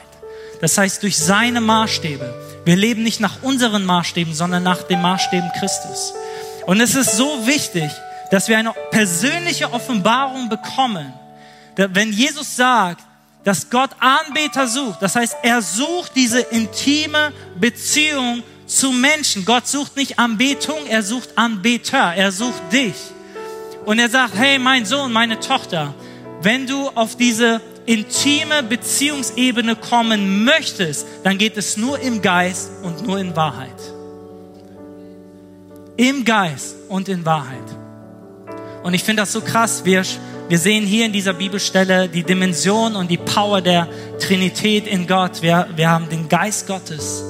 Das 0.61 0.77
heißt, 0.77 1.03
durch 1.03 1.17
seine 1.17 1.61
Maßstäbe. 1.61 2.35
Wir 2.65 2.77
leben 2.77 3.03
nicht 3.03 3.21
nach 3.21 3.43
unseren 3.43 3.85
Maßstäben, 3.85 4.35
sondern 4.35 4.63
nach 4.63 4.83
den 4.83 5.01
Maßstäben 5.01 5.51
Christus. 5.59 6.13
Und 6.67 6.81
es 6.81 6.95
ist 6.95 7.17
so 7.17 7.47
wichtig, 7.47 7.91
dass 8.31 8.49
wir 8.49 8.59
eine 8.59 8.75
persönliche 8.91 9.73
Offenbarung 9.73 10.49
bekommen. 10.49 11.13
Wenn 11.77 12.13
Jesus 12.13 12.57
sagt, 12.57 13.05
dass 13.45 13.71
Gott 13.71 13.91
Anbeter 14.01 14.67
sucht. 14.67 15.01
Das 15.01 15.17
heißt, 15.17 15.37
er 15.43 15.63
sucht 15.63 16.13
diese 16.15 16.41
intime 16.41 17.33
Beziehung 17.59 18.43
zu 18.67 18.93
Menschen. 18.93 19.45
Gott 19.45 19.67
sucht 19.67 19.97
nicht 19.97 20.19
Anbetung, 20.19 20.87
er 20.89 21.03
sucht 21.03 21.31
Anbeter, 21.37 22.15
er 22.15 22.33
sucht 22.33 22.73
dich. 22.73 22.95
Und 23.87 23.99
er 23.99 24.09
sagt, 24.09 24.35
hey, 24.35 24.59
mein 24.59 24.85
Sohn, 24.85 25.13
meine 25.13 25.41
Tochter, 25.41 25.95
wenn 26.43 26.67
du 26.67 26.89
auf 26.89 27.17
diese 27.17 27.61
intime 27.87 28.63
Beziehungsebene 28.63 29.75
kommen 29.75 30.45
möchtest, 30.45 31.07
dann 31.25 31.39
geht 31.39 31.57
es 31.57 31.77
nur 31.77 31.99
im 31.99 32.23
Geist 32.23 32.71
und 32.83 33.07
nur 33.07 33.19
in 33.19 33.35
Wahrheit. 33.35 33.75
Im 35.97 36.25
Geist 36.25 36.77
und 36.89 37.09
in 37.09 37.25
Wahrheit. 37.25 37.59
Und 38.83 38.95
ich 38.95 39.03
finde 39.03 39.23
das 39.23 39.33
so 39.33 39.41
krass. 39.41 39.85
Wir 39.85 40.05
wir 40.51 40.59
sehen 40.59 40.85
hier 40.85 41.07
in 41.07 41.13
dieser 41.13 41.33
Bibelstelle 41.33 42.09
die 42.09 42.25
Dimension 42.25 42.97
und 42.97 43.09
die 43.09 43.19
Power 43.19 43.61
der 43.61 43.87
Trinität 44.19 44.89
in 44.89 45.07
Gott. 45.07 45.43
Wir, 45.43 45.69
wir 45.77 45.89
haben 45.89 46.09
den 46.09 46.29
Geist 46.29 46.67
Gottes. 46.67 47.23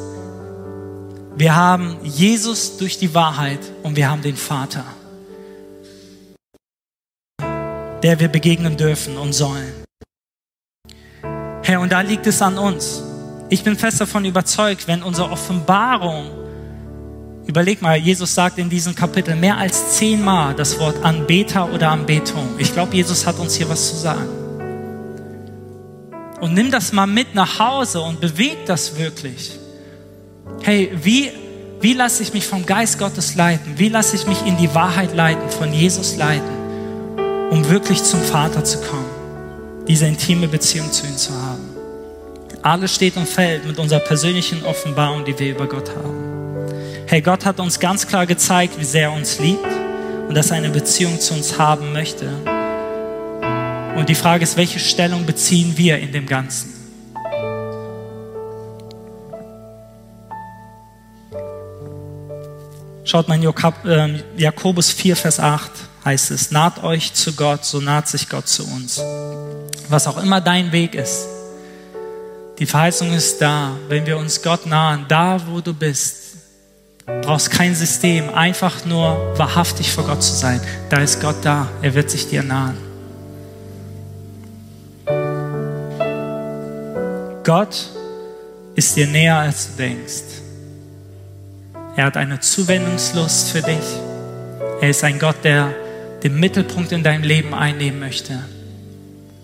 Wir 1.36 1.54
haben 1.54 1.98
Jesus 2.02 2.78
durch 2.78 2.96
die 2.96 3.12
Wahrheit 3.12 3.58
und 3.82 3.94
wir 3.94 4.08
haben 4.08 4.22
den 4.22 4.36
Vater, 4.36 4.86
der 8.02 8.18
wir 8.18 8.28
begegnen 8.28 8.78
dürfen 8.78 9.18
und 9.18 9.34
sollen. 9.34 9.84
Herr, 11.62 11.82
und 11.82 11.92
da 11.92 12.00
liegt 12.00 12.26
es 12.26 12.40
an 12.40 12.56
uns. 12.56 13.02
Ich 13.50 13.62
bin 13.62 13.76
fest 13.76 14.00
davon 14.00 14.24
überzeugt, 14.24 14.88
wenn 14.88 15.02
unsere 15.02 15.30
Offenbarung 15.30 16.30
Überleg 17.50 17.82
mal, 17.82 17.96
Jesus 17.96 18.32
sagt 18.32 18.58
in 18.58 18.70
diesem 18.70 18.94
Kapitel 18.94 19.34
mehr 19.34 19.56
als 19.56 19.96
zehnmal 19.96 20.54
das 20.54 20.78
Wort 20.78 21.04
Anbeter 21.04 21.68
oder 21.72 21.90
Anbetung. 21.90 22.48
Ich 22.58 22.72
glaube, 22.72 22.94
Jesus 22.94 23.26
hat 23.26 23.40
uns 23.40 23.56
hier 23.56 23.68
was 23.68 23.88
zu 23.88 23.96
sagen. 23.96 24.28
Und 26.40 26.54
nimm 26.54 26.70
das 26.70 26.92
mal 26.92 27.08
mit 27.08 27.34
nach 27.34 27.58
Hause 27.58 28.02
und 28.02 28.20
beweg 28.20 28.66
das 28.66 28.96
wirklich. 28.96 29.50
Hey, 30.62 30.92
wie, 31.02 31.32
wie 31.80 31.92
lasse 31.92 32.22
ich 32.22 32.32
mich 32.32 32.46
vom 32.46 32.64
Geist 32.64 33.00
Gottes 33.00 33.34
leiten? 33.34 33.72
Wie 33.76 33.88
lasse 33.88 34.14
ich 34.14 34.28
mich 34.28 34.46
in 34.46 34.56
die 34.56 34.72
Wahrheit 34.72 35.12
leiten, 35.16 35.50
von 35.50 35.72
Jesus 35.72 36.14
leiten, 36.14 36.52
um 37.50 37.68
wirklich 37.68 38.00
zum 38.04 38.20
Vater 38.20 38.62
zu 38.62 38.78
kommen? 38.78 39.10
Diese 39.88 40.06
intime 40.06 40.46
Beziehung 40.46 40.92
zu 40.92 41.04
ihm 41.04 41.16
zu 41.16 41.32
haben. 41.32 41.68
Alles 42.62 42.94
steht 42.94 43.16
und 43.16 43.28
fällt 43.28 43.66
mit 43.66 43.76
unserer 43.80 43.98
persönlichen 43.98 44.64
Offenbarung, 44.64 45.24
die 45.24 45.36
wir 45.36 45.50
über 45.50 45.66
Gott 45.66 45.90
haben. 45.90 46.29
Hey, 47.10 47.22
Gott 47.22 47.44
hat 47.44 47.58
uns 47.58 47.80
ganz 47.80 48.06
klar 48.06 48.24
gezeigt, 48.24 48.78
wie 48.78 48.84
sehr 48.84 49.08
er 49.08 49.12
uns 49.12 49.40
liebt 49.40 49.66
und 50.28 50.32
dass 50.36 50.52
er 50.52 50.58
eine 50.58 50.70
Beziehung 50.70 51.18
zu 51.18 51.34
uns 51.34 51.58
haben 51.58 51.92
möchte. 51.92 52.28
Und 53.96 54.08
die 54.08 54.14
Frage 54.14 54.44
ist, 54.44 54.56
welche 54.56 54.78
Stellung 54.78 55.26
beziehen 55.26 55.76
wir 55.76 55.98
in 55.98 56.12
dem 56.12 56.24
Ganzen? 56.24 56.72
Schaut 63.02 63.26
mal 63.26 63.42
in 63.42 63.52
ähm, 63.86 64.22
Jakobus 64.36 64.92
4, 64.92 65.16
Vers 65.16 65.40
8 65.40 65.68
heißt 66.04 66.30
es, 66.30 66.52
naht 66.52 66.84
euch 66.84 67.12
zu 67.12 67.32
Gott, 67.32 67.64
so 67.64 67.80
naht 67.80 68.06
sich 68.06 68.28
Gott 68.28 68.46
zu 68.46 68.64
uns. 68.68 69.02
Was 69.88 70.06
auch 70.06 70.22
immer 70.22 70.40
dein 70.40 70.70
Weg 70.70 70.94
ist, 70.94 71.26
die 72.60 72.66
Verheißung 72.66 73.12
ist 73.12 73.42
da, 73.42 73.72
wenn 73.88 74.06
wir 74.06 74.16
uns 74.16 74.40
Gott 74.40 74.64
nahen, 74.66 75.06
da 75.08 75.40
wo 75.48 75.60
du 75.60 75.74
bist, 75.74 76.29
brauchst 77.22 77.50
kein 77.50 77.74
System, 77.74 78.28
einfach 78.34 78.84
nur 78.84 79.38
wahrhaftig 79.38 79.92
vor 79.92 80.04
Gott 80.04 80.22
zu 80.22 80.34
sein. 80.34 80.60
Da 80.88 80.98
ist 80.98 81.20
Gott 81.20 81.36
da, 81.42 81.68
er 81.82 81.94
wird 81.94 82.10
sich 82.10 82.28
dir 82.28 82.42
nahen. 82.42 82.76
Gott 87.44 87.88
ist 88.74 88.96
dir 88.96 89.06
näher, 89.06 89.36
als 89.36 89.68
du 89.68 89.82
denkst. 89.82 90.22
Er 91.96 92.04
hat 92.06 92.16
eine 92.16 92.40
Zuwendungslust 92.40 93.50
für 93.50 93.62
dich. 93.62 93.76
Er 94.80 94.90
ist 94.90 95.04
ein 95.04 95.18
Gott, 95.18 95.36
der 95.44 95.74
den 96.22 96.38
Mittelpunkt 96.38 96.92
in 96.92 97.02
deinem 97.02 97.22
Leben 97.22 97.54
einnehmen 97.54 98.00
möchte. 98.00 98.38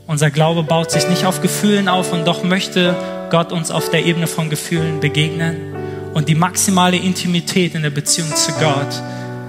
Unser 0.07 0.31
Glaube 0.31 0.63
baut 0.63 0.91
sich 0.91 1.09
nicht 1.09 1.25
auf 1.25 1.41
Gefühlen 1.41 1.89
auf 1.89 2.13
und 2.13 2.27
doch 2.27 2.45
möchte 2.45 2.95
Gott 3.31 3.53
uns 3.53 3.71
auf 3.71 3.91
der 3.91 4.05
Ebene 4.05 4.27
von 4.27 4.51
Gefühlen 4.51 5.01
begegnen. 5.01 5.76
Und 6.17 6.31
die 6.31 6.35
maximale 6.35 6.97
Intimität 6.97 7.75
in 7.75 7.83
der 7.83 7.91
Beziehung 7.91 8.35
zu 8.35 8.51
Gott 8.53 9.03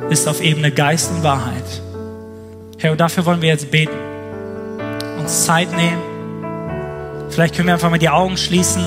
ist 0.10 0.28
auf 0.28 0.42
Ebene 0.42 0.70
Geist 0.70 1.10
und 1.12 1.24
Wahrheit. 1.24 1.64
Herr, 2.78 2.92
und 2.92 3.00
dafür 3.00 3.26
wollen 3.26 3.42
wir 3.42 3.48
jetzt 3.48 3.72
beten, 3.72 3.96
uns 5.18 5.46
Zeit 5.46 5.72
nehmen. 5.72 7.30
Vielleicht 7.30 7.56
können 7.56 7.68
wir 7.70 7.76
einfach 7.76 7.90
mal 7.90 8.00
die 8.00 8.10
Augen 8.10 8.36
schließen, 8.36 8.84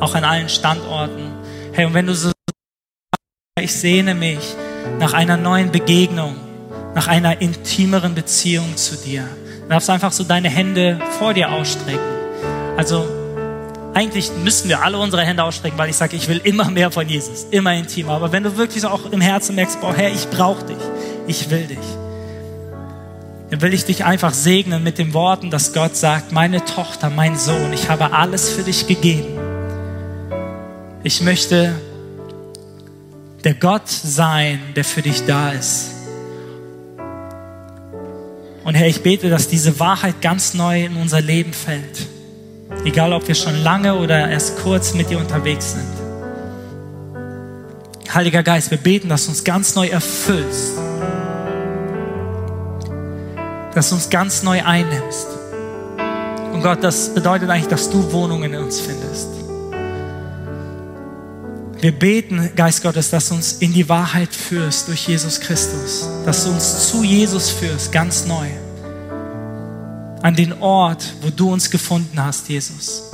auch 0.00 0.14
an 0.14 0.24
allen 0.24 0.48
Standorten. 0.48 1.34
Hey, 1.74 1.84
und 1.84 1.92
wenn 1.92 2.06
du 2.06 2.14
so 2.14 2.32
ich 3.60 3.74
sehne 3.74 4.14
mich 4.14 4.56
nach 4.98 5.12
einer 5.12 5.36
neuen 5.36 5.70
Begegnung, 5.70 6.34
nach 6.94 7.08
einer 7.08 7.42
intimeren 7.42 8.14
Beziehung 8.14 8.74
zu 8.78 8.96
dir. 8.96 9.28
Du 9.64 9.68
darfst 9.68 9.90
einfach 9.90 10.12
so 10.12 10.24
deine 10.24 10.48
Hände 10.48 10.98
vor 11.18 11.34
dir 11.34 11.52
ausstrecken. 11.52 12.00
Also 12.78 13.21
eigentlich 13.94 14.30
müssen 14.42 14.68
wir 14.68 14.82
alle 14.82 14.98
unsere 14.98 15.22
Hände 15.22 15.44
ausstrecken, 15.44 15.76
weil 15.76 15.90
ich 15.90 15.96
sage, 15.96 16.16
ich 16.16 16.28
will 16.28 16.40
immer 16.44 16.70
mehr 16.70 16.90
von 16.90 17.06
Jesus, 17.08 17.46
immer 17.50 17.74
intimer. 17.74 18.12
Aber 18.12 18.32
wenn 18.32 18.42
du 18.42 18.56
wirklich 18.56 18.84
auch 18.86 19.10
im 19.12 19.20
Herzen 19.20 19.54
merkst, 19.54 19.80
boah, 19.80 19.94
Herr, 19.94 20.10
ich 20.10 20.28
brauche 20.30 20.64
dich, 20.64 20.78
ich 21.26 21.50
will 21.50 21.66
dich, 21.66 21.78
dann 23.50 23.60
will 23.60 23.74
ich 23.74 23.84
dich 23.84 24.04
einfach 24.04 24.32
segnen 24.32 24.82
mit 24.82 24.96
den 24.96 25.12
Worten, 25.12 25.50
dass 25.50 25.74
Gott 25.74 25.94
sagt, 25.94 26.32
meine 26.32 26.64
Tochter, 26.64 27.10
mein 27.10 27.36
Sohn, 27.36 27.72
ich 27.74 27.90
habe 27.90 28.12
alles 28.14 28.48
für 28.48 28.62
dich 28.62 28.86
gegeben. 28.86 29.38
Ich 31.02 31.20
möchte 31.20 31.74
der 33.44 33.54
Gott 33.54 33.88
sein, 33.88 34.60
der 34.74 34.84
für 34.84 35.02
dich 35.02 35.26
da 35.26 35.50
ist. 35.50 35.90
Und 38.64 38.74
Herr, 38.74 38.86
ich 38.86 39.02
bete, 39.02 39.28
dass 39.28 39.48
diese 39.48 39.78
Wahrheit 39.80 40.22
ganz 40.22 40.54
neu 40.54 40.84
in 40.84 40.96
unser 40.96 41.20
Leben 41.20 41.52
fällt. 41.52 42.06
Egal, 42.84 43.12
ob 43.12 43.28
wir 43.28 43.34
schon 43.34 43.62
lange 43.62 43.94
oder 43.94 44.28
erst 44.28 44.58
kurz 44.58 44.94
mit 44.94 45.08
dir 45.08 45.18
unterwegs 45.18 45.72
sind. 45.72 45.86
Heiliger 48.12 48.42
Geist, 48.42 48.70
wir 48.70 48.78
beten, 48.78 49.08
dass 49.08 49.24
du 49.24 49.30
uns 49.30 49.44
ganz 49.44 49.74
neu 49.74 49.86
erfüllst. 49.86 50.72
Dass 53.74 53.88
du 53.88 53.94
uns 53.94 54.10
ganz 54.10 54.42
neu 54.42 54.62
einnimmst. 54.64 55.28
Und 56.52 56.62
Gott, 56.62 56.82
das 56.82 57.14
bedeutet 57.14 57.48
eigentlich, 57.48 57.68
dass 57.68 57.88
du 57.88 58.12
Wohnungen 58.12 58.52
in 58.52 58.60
uns 58.60 58.80
findest. 58.80 59.28
Wir 61.80 61.92
beten, 61.92 62.50
Geist 62.54 62.82
Gottes, 62.82 63.10
dass 63.10 63.28
du 63.28 63.34
uns 63.34 63.54
in 63.54 63.72
die 63.72 63.88
Wahrheit 63.88 64.34
führst 64.34 64.88
durch 64.88 65.08
Jesus 65.08 65.40
Christus, 65.40 66.08
dass 66.24 66.44
du 66.44 66.50
uns 66.50 66.88
zu 66.88 67.02
Jesus 67.02 67.50
führst, 67.50 67.90
ganz 67.90 68.26
neu. 68.26 68.46
An 70.22 70.36
den 70.36 70.62
Ort, 70.62 71.14
wo 71.20 71.30
du 71.30 71.52
uns 71.52 71.68
gefunden 71.68 72.22
hast, 72.22 72.48
Jesus. 72.48 73.10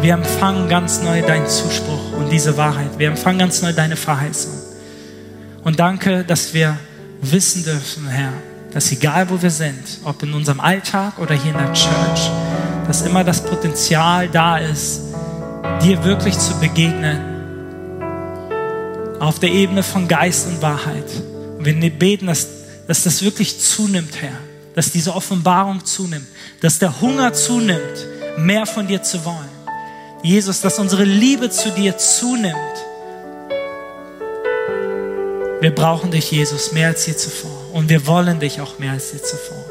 Wir 0.00 0.14
empfangen 0.14 0.68
ganz 0.68 1.02
neu 1.02 1.20
deinen 1.22 1.48
Zuspruch 1.48 2.12
und 2.16 2.30
diese 2.30 2.56
Wahrheit. 2.56 2.96
Wir 2.96 3.08
empfangen 3.08 3.40
ganz 3.40 3.60
neu 3.60 3.72
deine 3.72 3.96
Verheißung. 3.96 4.52
Und 5.64 5.80
danke, 5.80 6.22
dass 6.22 6.54
wir 6.54 6.78
wissen 7.20 7.64
dürfen, 7.64 8.06
Herr, 8.06 8.32
dass 8.72 8.92
egal 8.92 9.28
wo 9.30 9.42
wir 9.42 9.50
sind, 9.50 9.98
ob 10.04 10.22
in 10.22 10.32
unserem 10.32 10.60
Alltag 10.60 11.18
oder 11.18 11.34
hier 11.34 11.50
in 11.50 11.58
der 11.58 11.72
Church, 11.72 12.30
dass 12.86 13.02
immer 13.02 13.24
das 13.24 13.42
Potenzial 13.42 14.28
da 14.28 14.58
ist, 14.58 15.00
dir 15.82 16.04
wirklich 16.04 16.38
zu 16.38 16.54
begegnen. 16.60 17.18
Auf 19.18 19.40
der 19.40 19.50
Ebene 19.50 19.82
von 19.82 20.06
Geist 20.06 20.46
und 20.46 20.62
Wahrheit. 20.62 21.10
Und 21.58 21.64
wir 21.64 21.90
beten, 21.90 22.26
dass, 22.26 22.46
dass 22.86 23.02
das 23.02 23.22
wirklich 23.22 23.58
zunimmt, 23.60 24.20
Herr. 24.20 24.38
Dass 24.74 24.90
diese 24.90 25.14
Offenbarung 25.14 25.84
zunimmt. 25.84 26.26
Dass 26.60 26.78
der 26.78 27.00
Hunger 27.00 27.32
zunimmt, 27.32 28.06
mehr 28.38 28.66
von 28.66 28.86
dir 28.86 29.02
zu 29.02 29.24
wollen. 29.24 29.48
Jesus, 30.22 30.60
dass 30.60 30.78
unsere 30.78 31.04
Liebe 31.04 31.50
zu 31.50 31.70
dir 31.70 31.96
zunimmt. 31.96 32.56
Wir 35.60 35.74
brauchen 35.74 36.10
dich, 36.10 36.30
Jesus, 36.30 36.72
mehr 36.72 36.88
als 36.88 37.06
je 37.06 37.16
zuvor. 37.16 37.72
Und 37.72 37.88
wir 37.88 38.06
wollen 38.06 38.40
dich 38.40 38.60
auch 38.60 38.78
mehr 38.78 38.92
als 38.92 39.12
je 39.12 39.20
zuvor. 39.22 39.64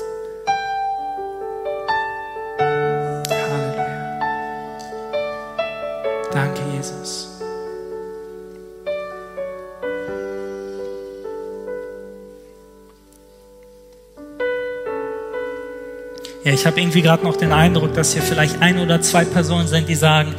Ja, 16.46 16.54
ich 16.54 16.68
habe 16.68 16.80
irgendwie 16.80 17.02
gerade 17.02 17.24
noch 17.24 17.38
den 17.38 17.52
Eindruck, 17.52 17.96
dass 17.96 18.14
hier 18.14 18.22
vielleicht 18.22 18.62
ein 18.62 18.78
oder 18.78 19.02
zwei 19.02 19.26
Personen 19.26 19.68
sind, 19.68 19.89
die 19.89 19.96
sagen, 19.96 20.36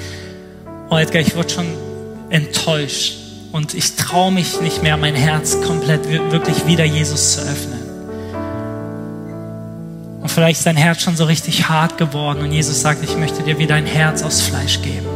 oh 0.89 0.97
Edgar, 0.97 1.21
ich 1.21 1.35
wurde 1.35 1.51
schon 1.51 1.67
enttäuscht 2.31 3.17
und 3.51 3.75
ich 3.75 3.97
traue 3.97 4.31
mich 4.31 4.61
nicht 4.61 4.85
mehr, 4.85 4.97
mein 4.97 5.17
Herz 5.17 5.61
komplett 5.63 6.09
wirklich 6.09 6.65
wieder 6.69 6.85
Jesus 6.85 7.33
zu 7.33 7.41
öffnen. 7.41 7.81
Und 10.21 10.31
vielleicht 10.31 10.59
ist 10.59 10.67
dein 10.67 10.77
Herz 10.77 11.03
schon 11.03 11.17
so 11.17 11.25
richtig 11.25 11.69
hart 11.69 11.99
geworden 11.99 12.39
und 12.39 12.53
Jesus 12.53 12.81
sagt, 12.81 13.03
ich 13.03 13.17
möchte 13.17 13.43
dir 13.43 13.59
wieder 13.59 13.75
ein 13.75 13.87
Herz 13.87 14.23
aus 14.23 14.43
Fleisch 14.43 14.83
geben. 14.83 15.09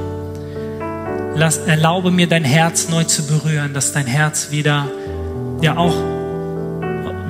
Lass, 1.36 1.58
erlaube 1.58 2.10
mir 2.10 2.26
dein 2.26 2.44
Herz 2.44 2.88
neu 2.88 3.04
zu 3.04 3.28
berühren, 3.28 3.74
dass 3.74 3.92
dein 3.92 4.08
Herz 4.08 4.48
wieder 4.50 4.88
ja 5.62 5.76
auch 5.76 5.94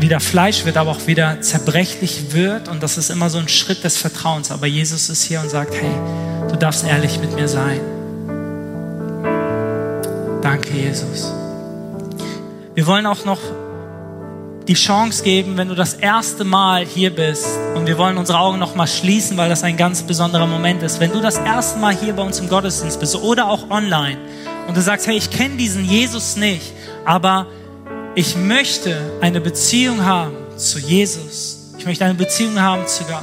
wieder 0.01 0.21
Fleisch 0.21 0.65
wird, 0.65 0.77
aber 0.77 0.91
auch 0.91 1.07
wieder 1.07 1.41
zerbrechlich 1.41 2.33
wird. 2.33 2.69
Und 2.69 2.83
das 2.83 2.99
ist 2.99 3.11
immer 3.11 3.31
so 3.31 3.39
ein 3.39 3.49
Schritt 3.49 3.85
des 3.85 3.97
Vertrauens. 3.97 4.51
Aber 4.51 4.67
Jesus 4.67 5.09
ist 5.09 5.23
hier 5.23 5.41
und 5.41 5.51
sagt, 5.51 5.75
hey, 5.75 5.95
du 6.49 6.57
darfst 6.57 6.87
ehrlich 6.87 7.19
mit 7.21 7.35
mir 7.35 7.49
sein. 7.49 7.81
Danke, 10.43 10.71
Jesus. 10.73 11.33
Wir 12.75 12.87
wollen 12.87 13.07
auch 13.07 13.25
noch 13.25 13.41
die 14.69 14.75
Chance 14.75 15.25
geben, 15.25 15.57
wenn 15.57 15.69
du 15.69 15.75
das 15.75 15.95
erste 15.95 16.45
Mal 16.45 16.87
hier 16.87 17.15
bist 17.15 17.47
und 17.75 17.87
wir 17.87 17.99
wollen 17.99 18.17
unsere 18.17 18.39
Augen 18.39 18.59
noch 18.59 18.77
mal 18.77 18.87
schließen, 18.87 19.37
weil 19.37 19.49
das 19.49 19.65
ein 19.65 19.77
ganz 19.77 20.03
besonderer 20.03 20.47
Moment 20.47 20.83
ist. 20.83 21.01
Wenn 21.01 21.13
du 21.13 21.21
das 21.21 21.39
erste 21.39 21.79
Mal 21.79 21.95
hier 21.95 22.13
bei 22.13 22.23
uns 22.23 22.39
im 22.39 22.49
Gottesdienst 22.49 23.01
bist 23.01 23.17
oder 23.17 23.49
auch 23.49 23.69
online 23.71 24.19
und 24.69 24.77
du 24.77 24.81
sagst, 24.81 25.07
hey, 25.09 25.17
ich 25.17 25.31
kenne 25.31 25.57
diesen 25.57 25.85
Jesus 25.85 26.37
nicht, 26.37 26.73
aber 27.05 27.49
ich 28.15 28.37
möchte 28.37 29.19
eine 29.21 29.41
Beziehung 29.41 30.05
haben 30.05 30.37
zu 30.59 30.79
Jesus. 30.79 31.75
Ich 31.79 31.87
möchte 31.87 32.05
eine 32.05 32.15
Beziehung 32.15 32.61
haben 32.61 32.87
zu 32.87 33.05
Gott. 33.05 33.23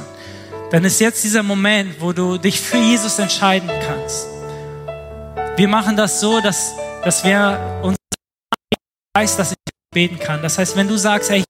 Dann 0.70 0.84
ist 0.84 1.00
jetzt 1.00 1.22
dieser 1.24 1.42
Moment, 1.42 2.00
wo 2.00 2.12
du 2.12 2.38
dich 2.38 2.60
für 2.60 2.78
Jesus 2.78 3.18
entscheiden 3.18 3.70
kannst. 3.86 4.26
Wir 5.56 5.68
machen 5.68 5.96
das 5.96 6.20
so, 6.20 6.40
dass, 6.40 6.72
dass 7.04 7.22
wir 7.24 7.80
uns 7.82 7.96
weiß, 9.16 9.36
dass 9.36 9.52
ich 9.52 9.58
beten 9.92 10.18
kann. 10.18 10.42
Das 10.42 10.58
heißt, 10.58 10.76
wenn 10.76 10.88
du 10.88 10.96
sagst, 10.96 11.30
hey, 11.30 11.44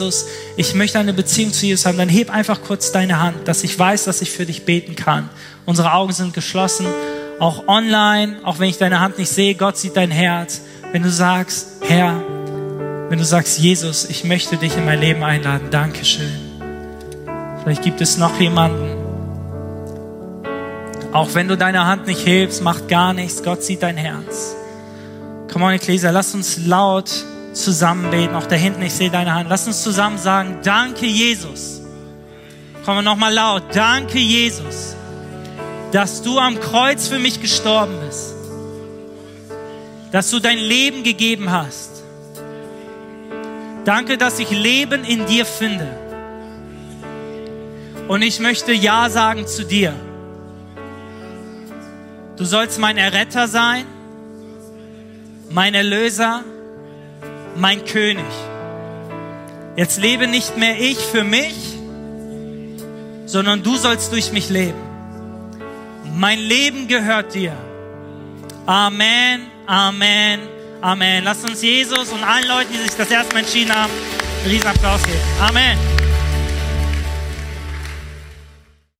Jesus, 0.00 0.26
ich 0.56 0.74
möchte 0.74 0.98
eine 0.98 1.12
Beziehung 1.12 1.52
zu 1.52 1.66
Jesus 1.66 1.86
haben, 1.86 1.98
dann 1.98 2.08
heb 2.08 2.30
einfach 2.30 2.62
kurz 2.62 2.92
deine 2.92 3.20
Hand, 3.20 3.48
dass 3.48 3.64
ich 3.64 3.76
weiß, 3.76 4.04
dass 4.04 4.22
ich 4.22 4.30
für 4.30 4.46
dich 4.46 4.64
beten 4.64 4.94
kann. 4.94 5.28
Unsere 5.66 5.92
Augen 5.92 6.12
sind 6.12 6.34
geschlossen, 6.34 6.86
auch 7.40 7.68
online, 7.68 8.40
auch 8.44 8.58
wenn 8.58 8.68
ich 8.68 8.78
deine 8.78 9.00
Hand 9.00 9.18
nicht 9.18 9.30
sehe, 9.30 9.54
Gott 9.54 9.76
sieht 9.76 9.96
dein 9.96 10.10
Herz. 10.10 10.62
Wenn 10.92 11.02
du 11.02 11.10
sagst, 11.10 11.66
Herr, 11.82 12.22
wenn 13.10 13.18
du 13.18 13.24
sagst, 13.24 13.58
Jesus, 13.58 14.06
ich 14.06 14.24
möchte 14.24 14.56
dich 14.56 14.76
in 14.76 14.84
mein 14.84 15.00
Leben 15.00 15.22
einladen, 15.22 15.68
Dankeschön. 15.70 16.32
Vielleicht 17.62 17.82
gibt 17.82 18.00
es 18.00 18.16
noch 18.16 18.40
jemanden. 18.40 18.96
Auch 21.12 21.34
wenn 21.34 21.48
du 21.48 21.56
deine 21.56 21.86
Hand 21.86 22.06
nicht 22.06 22.24
hebst, 22.26 22.62
macht 22.62 22.88
gar 22.88 23.12
nichts. 23.12 23.42
Gott 23.42 23.62
sieht 23.62 23.82
dein 23.82 23.96
Herz. 23.96 24.54
Come 25.52 25.64
on, 25.64 25.72
Ecclesia, 25.72 26.10
lass 26.10 26.34
uns 26.34 26.58
laut 26.66 27.10
zusammen 27.52 28.10
beten. 28.10 28.34
Auch 28.34 28.46
da 28.46 28.56
hinten, 28.56 28.82
ich 28.82 28.94
sehe 28.94 29.10
deine 29.10 29.34
Hand. 29.34 29.48
Lass 29.50 29.66
uns 29.66 29.82
zusammen 29.82 30.16
sagen, 30.18 30.58
danke 30.62 31.06
Jesus. 31.06 31.82
Wir 32.84 33.02
nochmal 33.02 33.34
laut. 33.34 33.64
Danke 33.74 34.18
Jesus, 34.18 34.96
dass 35.92 36.22
du 36.22 36.38
am 36.38 36.58
Kreuz 36.58 37.08
für 37.08 37.18
mich 37.18 37.42
gestorben 37.42 37.92
bist. 38.06 38.37
Dass 40.12 40.30
du 40.30 40.40
dein 40.40 40.58
Leben 40.58 41.02
gegeben 41.02 41.50
hast. 41.50 42.02
Danke, 43.84 44.18
dass 44.18 44.38
ich 44.38 44.50
Leben 44.50 45.04
in 45.04 45.26
dir 45.26 45.44
finde. 45.44 45.86
Und 48.08 48.22
ich 48.22 48.40
möchte 48.40 48.72
Ja 48.72 49.10
sagen 49.10 49.46
zu 49.46 49.64
dir. 49.64 49.94
Du 52.36 52.44
sollst 52.44 52.78
mein 52.78 52.96
Erretter 52.96 53.48
sein, 53.48 53.84
mein 55.50 55.74
Erlöser, 55.74 56.44
mein 57.56 57.84
König. 57.84 58.24
Jetzt 59.76 60.00
lebe 60.00 60.26
nicht 60.26 60.56
mehr 60.56 60.78
ich 60.78 60.98
für 60.98 61.24
mich, 61.24 61.76
sondern 63.26 63.62
du 63.62 63.76
sollst 63.76 64.12
durch 64.12 64.32
mich 64.32 64.48
leben. 64.48 64.78
Mein 66.14 66.38
Leben 66.38 66.88
gehört 66.88 67.34
dir. 67.34 67.52
Amen, 68.66 69.42
Amen, 69.68 70.40
Amen. 70.80 71.24
Lass 71.24 71.44
uns 71.44 71.60
Jesus 71.60 72.08
und 72.08 72.24
allen 72.24 72.48
Leuten, 72.48 72.72
die 72.72 72.78
sich 72.78 72.96
das 72.96 73.10
erste 73.10 73.34
Mal 73.34 73.40
entschieden 73.40 73.74
haben, 73.74 73.92
einen 74.42 74.50
riesen 74.50 74.66
Applaus 74.66 75.02
geben. 75.02 75.20
Amen. 75.46 75.97